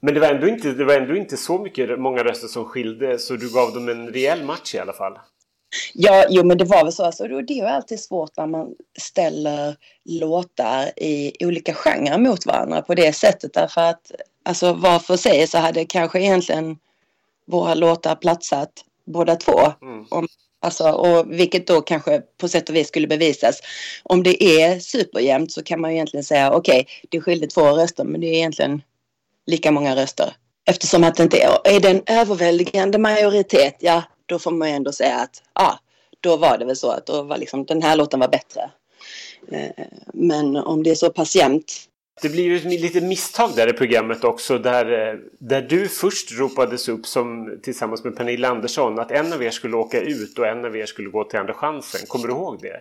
[0.00, 3.18] Men det var ändå inte, det var ändå inte så mycket, många röster som skilde
[3.18, 5.18] så du gav dem en rejäl match i alla fall.
[5.94, 7.04] Ja, jo, men det var väl så.
[7.04, 12.82] Alltså, det är ju alltid svårt när man ställer låtar i olika genrer mot varandra
[12.82, 13.52] på det sättet.
[13.52, 14.12] Därför att
[14.42, 16.78] alltså, var för sig så hade kanske egentligen
[17.46, 18.72] våra låtar platsat
[19.04, 19.60] båda två.
[19.82, 20.06] Mm.
[20.10, 20.28] Om,
[20.60, 23.60] alltså, och vilket då kanske på sätt och vis skulle bevisas.
[24.02, 28.04] Om det är superjämnt så kan man ju egentligen säga okej, det skilde två röster
[28.04, 28.82] men det är egentligen
[29.46, 30.32] lika många röster.
[30.68, 34.74] Eftersom att det inte är, är det en överväldigande majoritet, ja då får man ju
[34.74, 35.78] ändå säga att ja,
[36.20, 38.70] då var det väl så att då var liksom, den här låten var bättre.
[39.52, 41.72] Eh, Men om det är så pass jämnt
[42.22, 46.32] Det blir ju ett litet misstag där i programmet också där, eh, där du först
[46.38, 50.46] ropades upp som, tillsammans med Pernilla Andersson att en av er skulle åka ut och
[50.46, 52.00] en av er skulle gå till andra chansen.
[52.06, 52.80] Kommer du ihåg det?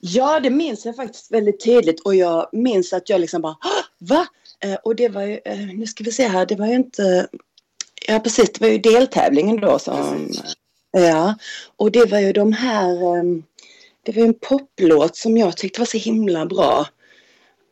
[0.00, 3.70] Ja, det minns jag faktiskt väldigt tydligt och jag minns att jag liksom bara "Hå!
[3.98, 4.26] Va?
[4.60, 5.40] Eh, och det var ju,
[5.76, 7.28] nu ska vi se här, det var ju inte,
[8.06, 10.54] ja precis, det var ju deltävlingen då som, Precis.
[10.92, 11.34] ja,
[11.76, 13.42] och det var ju de här, ehm,
[14.02, 16.86] det var ju en poplåt som jag tyckte var så himla bra.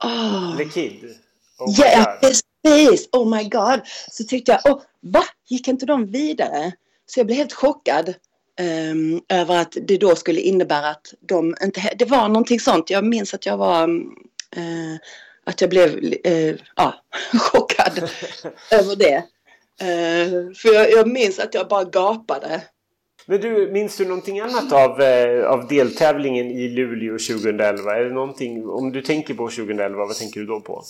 [0.05, 0.57] Oh.
[0.57, 1.05] The Kid?
[1.59, 2.21] Oh Ja, God.
[2.31, 3.09] precis!
[3.13, 3.81] Oh my god!
[4.11, 5.23] Så tyckte jag, oh, va?
[5.49, 6.73] Gick inte de vidare?
[7.07, 8.15] Så jag blev helt chockad
[8.61, 11.93] ehm, över att det då skulle innebära att de inte...
[11.99, 12.91] Det var någonting sånt.
[12.91, 13.83] Jag minns att jag var...
[14.57, 14.97] eh,
[15.47, 16.95] att jag blev eh, ja,
[17.39, 17.99] chockad
[18.71, 19.25] över det.
[19.81, 22.63] Eh, för jag, jag minns att jag bara gapade.
[23.27, 27.97] Men du, minns du någonting annat av, eh, av deltävlingen i Luleå 2011?
[27.97, 30.85] Är det någonting, om du tänker på 2011, vad tänker du då på?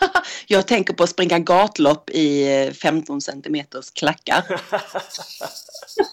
[0.46, 4.44] Jag tänker på att springa gatlopp i eh, 15 centimeters klackar.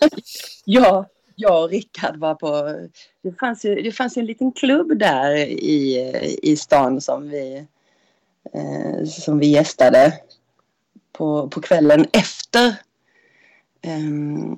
[0.65, 1.05] Ja,
[1.35, 2.75] jag och Rickard var på...
[3.23, 6.11] Det fanns ju, det fanns ju en liten klubb där i,
[6.41, 7.65] i stan som vi,
[8.53, 10.13] eh, som vi gästade
[11.18, 12.76] på, på kvällen efter,
[13.81, 14.57] ehm,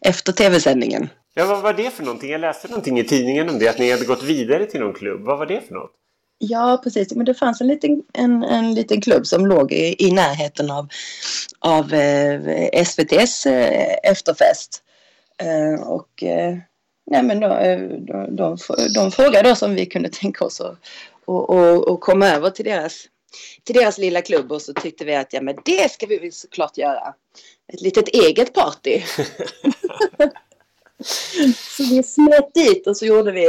[0.00, 1.08] efter tv-sändningen.
[1.34, 2.30] Ja, vad var det för någonting?
[2.30, 5.20] Jag läste någonting i tidningen om det, att ni hade gått vidare till någon klubb.
[5.20, 5.90] Vad var det för något?
[6.38, 7.14] Ja, precis.
[7.14, 10.88] Men det fanns en liten, en, en liten klubb som låg i, i närheten av,
[11.58, 14.82] av eh, SVTs eh, efterfest.
[15.38, 16.56] Eh, och eh,
[17.06, 18.56] nej, men då, eh, de, de,
[18.94, 20.78] de frågade oss om vi kunde tänka oss att
[21.24, 23.04] och, och, och komma över till deras,
[23.64, 26.32] till deras lilla klubb och så tyckte vi att ja, men det ska vi väl
[26.32, 27.14] såklart göra.
[27.72, 29.02] Ett litet eget party.
[31.76, 33.46] så vi smet dit och så gjorde vi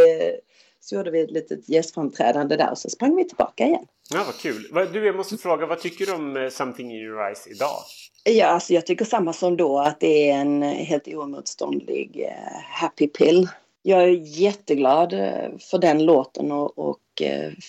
[0.80, 3.86] så gjorde vi ett litet gästframträdande där och så sprang vi tillbaka igen.
[4.14, 4.68] Ja, vad kul.
[4.72, 7.78] Vad- Du, jag måste fråga, vad tycker du om eh, Something in your eyes idag?
[8.24, 13.08] Ja, alltså jag tycker samma som då att det är en helt oemotståndlig eh, happy
[13.08, 13.48] pill.
[13.84, 14.08] Jag är
[14.40, 16.98] jätteglad eh, för den låten och, och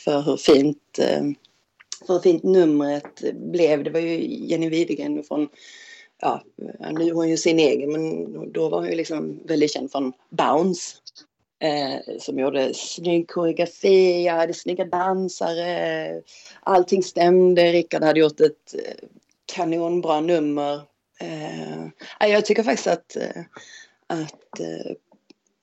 [0.04, 0.98] för hur fint
[2.06, 3.84] för hur fint numret blev.
[3.84, 5.48] Det var ju Jenny Widegren från
[6.20, 6.42] ja,
[6.92, 10.12] nu är hon ju sin egen, men då var hon ju liksom väldigt känd från
[10.30, 10.96] Bounce.
[11.62, 16.22] Eh, som gjorde snygg koreografi, jag hade snygga dansare,
[16.60, 17.72] allting stämde.
[17.72, 19.08] Rickard hade gjort ett eh,
[19.54, 20.82] kanonbra nummer.
[21.20, 23.42] Eh, jag tycker faktiskt att, eh,
[24.06, 24.92] att eh,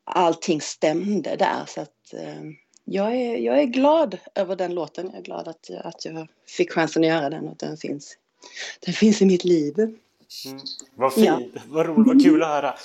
[0.03, 1.65] allting stämde där.
[1.67, 2.43] Så att, eh,
[2.91, 5.05] jag, är, jag är glad över den låten.
[5.05, 8.17] Jag är glad att, att jag fick chansen att göra den och att den finns,
[8.79, 9.97] den finns i mitt liv.
[10.95, 11.41] Vad fint, Ja.
[11.67, 12.75] vad roligt, vad kul att höra.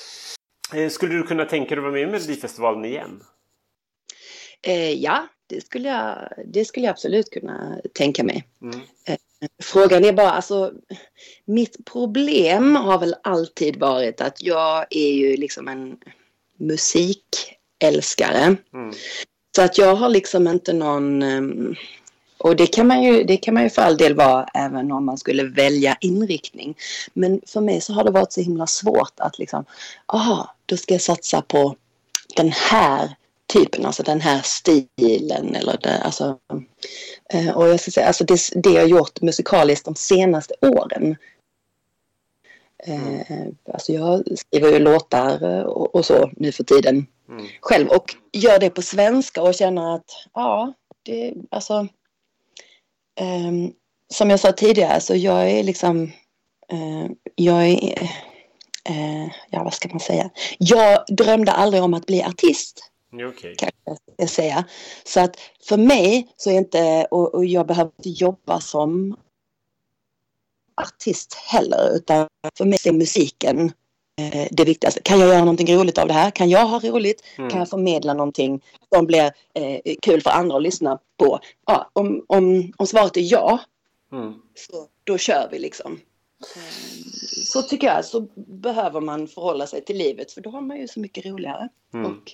[0.75, 3.23] Eh, Skulle du kunna tänka dig att vara med i Melodifestivalen igen?
[4.63, 8.45] Eh, ja, det skulle, jag, det skulle jag absolut kunna tänka mig.
[8.63, 8.81] Mm.
[9.63, 10.73] Frågan är bara, alltså
[11.45, 15.99] mitt problem har väl alltid varit att jag är ju liksom en
[16.59, 18.57] musikälskare.
[18.75, 18.95] Mm.
[19.57, 21.23] Så att jag har liksom inte någon...
[21.23, 21.75] Ehm,
[22.39, 25.05] och det kan, man ju, det kan man ju för all del vara även om
[25.05, 26.75] man skulle välja inriktning.
[27.13, 29.65] Men för mig så har det varit så himla svårt att liksom,
[30.07, 31.77] aha, då ska jag satsa på
[32.37, 33.15] den här
[33.47, 36.39] typen, alltså den här stilen eller det, alltså.
[37.31, 41.17] Eh, och jag ska säga, alltså det, det jag har gjort musikaliskt de senaste åren.
[42.87, 47.47] Eh, Alltså jag skriver ju låtar eh, och, och så nu för tiden Mm.
[47.61, 50.05] själv och gör det på svenska och känner att
[50.35, 51.89] ja, det alltså
[53.21, 53.73] ehm,
[54.13, 56.13] som jag sa tidigare så jag är liksom
[56.69, 58.03] eh, jag är
[58.89, 62.91] eh, ja vad ska man säga jag drömde aldrig om att bli artist
[63.29, 63.55] Okej.
[63.57, 63.71] kan
[64.17, 64.65] jag säga
[65.05, 65.37] så att
[65.69, 69.17] för mig så är inte och, och jag behöver inte jobba som
[70.83, 72.27] artist heller utan
[72.59, 73.73] för mig är musiken
[74.21, 75.01] eh, det viktigaste.
[75.03, 76.31] Kan jag göra någonting roligt av det här?
[76.31, 77.23] Kan jag ha roligt?
[77.39, 77.51] Mm.
[77.51, 78.61] Kan jag förmedla någonting
[78.95, 81.39] som blir eh, kul för andra att lyssna på?
[81.67, 83.61] Ja, om, om, om svaret är ja,
[84.13, 84.33] Mm.
[84.55, 85.93] så då kör vi liksom.
[86.57, 86.61] Eh,
[87.45, 90.89] Så tycker jag, så behöver man förhålla sig till livet för då har man ju
[90.89, 91.69] så mycket roligare.
[91.95, 92.07] Mm.
[92.07, 92.33] Och,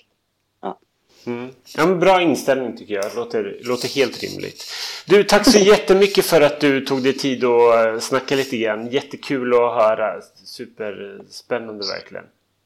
[1.25, 1.49] Mm.
[1.77, 3.05] Ja, men bra inställning tycker jag.
[3.15, 4.63] Låter, låter helt rimligt.
[5.05, 8.87] Du, tack så jättemycket för att du tog dig tid att eh, snacka lite grann.
[8.87, 10.21] Jättekul att höra.
[10.45, 12.23] Superspännande verkligen.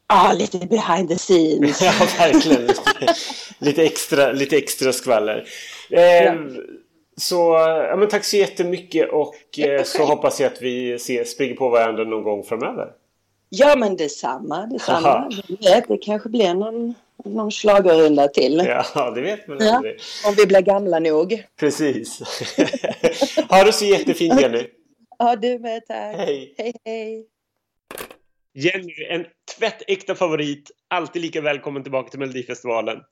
[0.09, 1.81] ja, lite behind the scenes.
[1.81, 2.61] Ja, verkligen.
[2.67, 3.15] Lite,
[3.59, 5.47] lite, extra, lite extra skvaller.
[5.89, 6.33] Eh, Ja.
[7.17, 7.35] Så
[7.89, 11.69] ja, men tack så jättemycket och eh, så hoppas jag att vi ses, springer på
[11.69, 12.87] varandra någon gång framöver.
[13.49, 15.29] Ja, men detsamma, detsamma.
[15.87, 16.93] Det kanske blir någon,
[17.25, 18.63] någon schlagerrunda till.
[18.95, 19.75] Ja, det vet man Ja.
[19.75, 19.99] aldrig.
[20.27, 21.43] Om vi blir gamla nog.
[21.59, 22.19] Precis.
[23.49, 24.67] ha det så jättefint Jenny.
[25.19, 26.15] Ja, du med, tack.
[26.15, 26.55] Hej.
[26.57, 27.25] Hej, hej.
[28.53, 29.25] Jenny, en
[29.57, 30.71] tvättäkta favorit.
[30.87, 32.97] Alltid lika välkommen tillbaka till Melodifestivalen.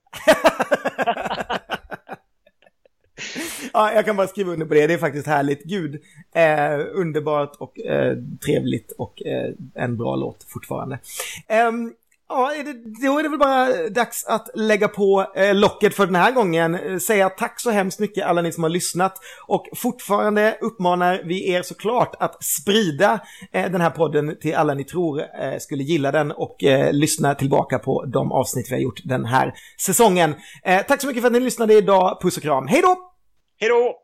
[3.72, 4.86] Ja, jag kan bara skriva under på det.
[4.86, 5.64] Det är faktiskt härligt.
[5.64, 6.02] Gud,
[6.34, 10.98] eh, underbart och eh, trevligt och eh, en bra låt fortfarande.
[11.48, 11.92] Ehm,
[12.28, 16.06] ja, är det, då är det väl bara dags att lägga på eh, locket för
[16.06, 16.74] den här gången.
[16.74, 19.14] Eh, säga tack så hemskt mycket alla ni som har lyssnat
[19.46, 23.20] och fortfarande uppmanar vi er såklart att sprida
[23.52, 27.34] eh, den här podden till alla ni tror eh, skulle gilla den och eh, lyssna
[27.34, 30.34] tillbaka på de avsnitt vi har gjort den här säsongen.
[30.64, 32.18] Eh, tack så mycket för att ni lyssnade idag.
[32.22, 32.66] Puss och kram.
[32.66, 32.96] Hej då!
[33.60, 34.03] Hej då!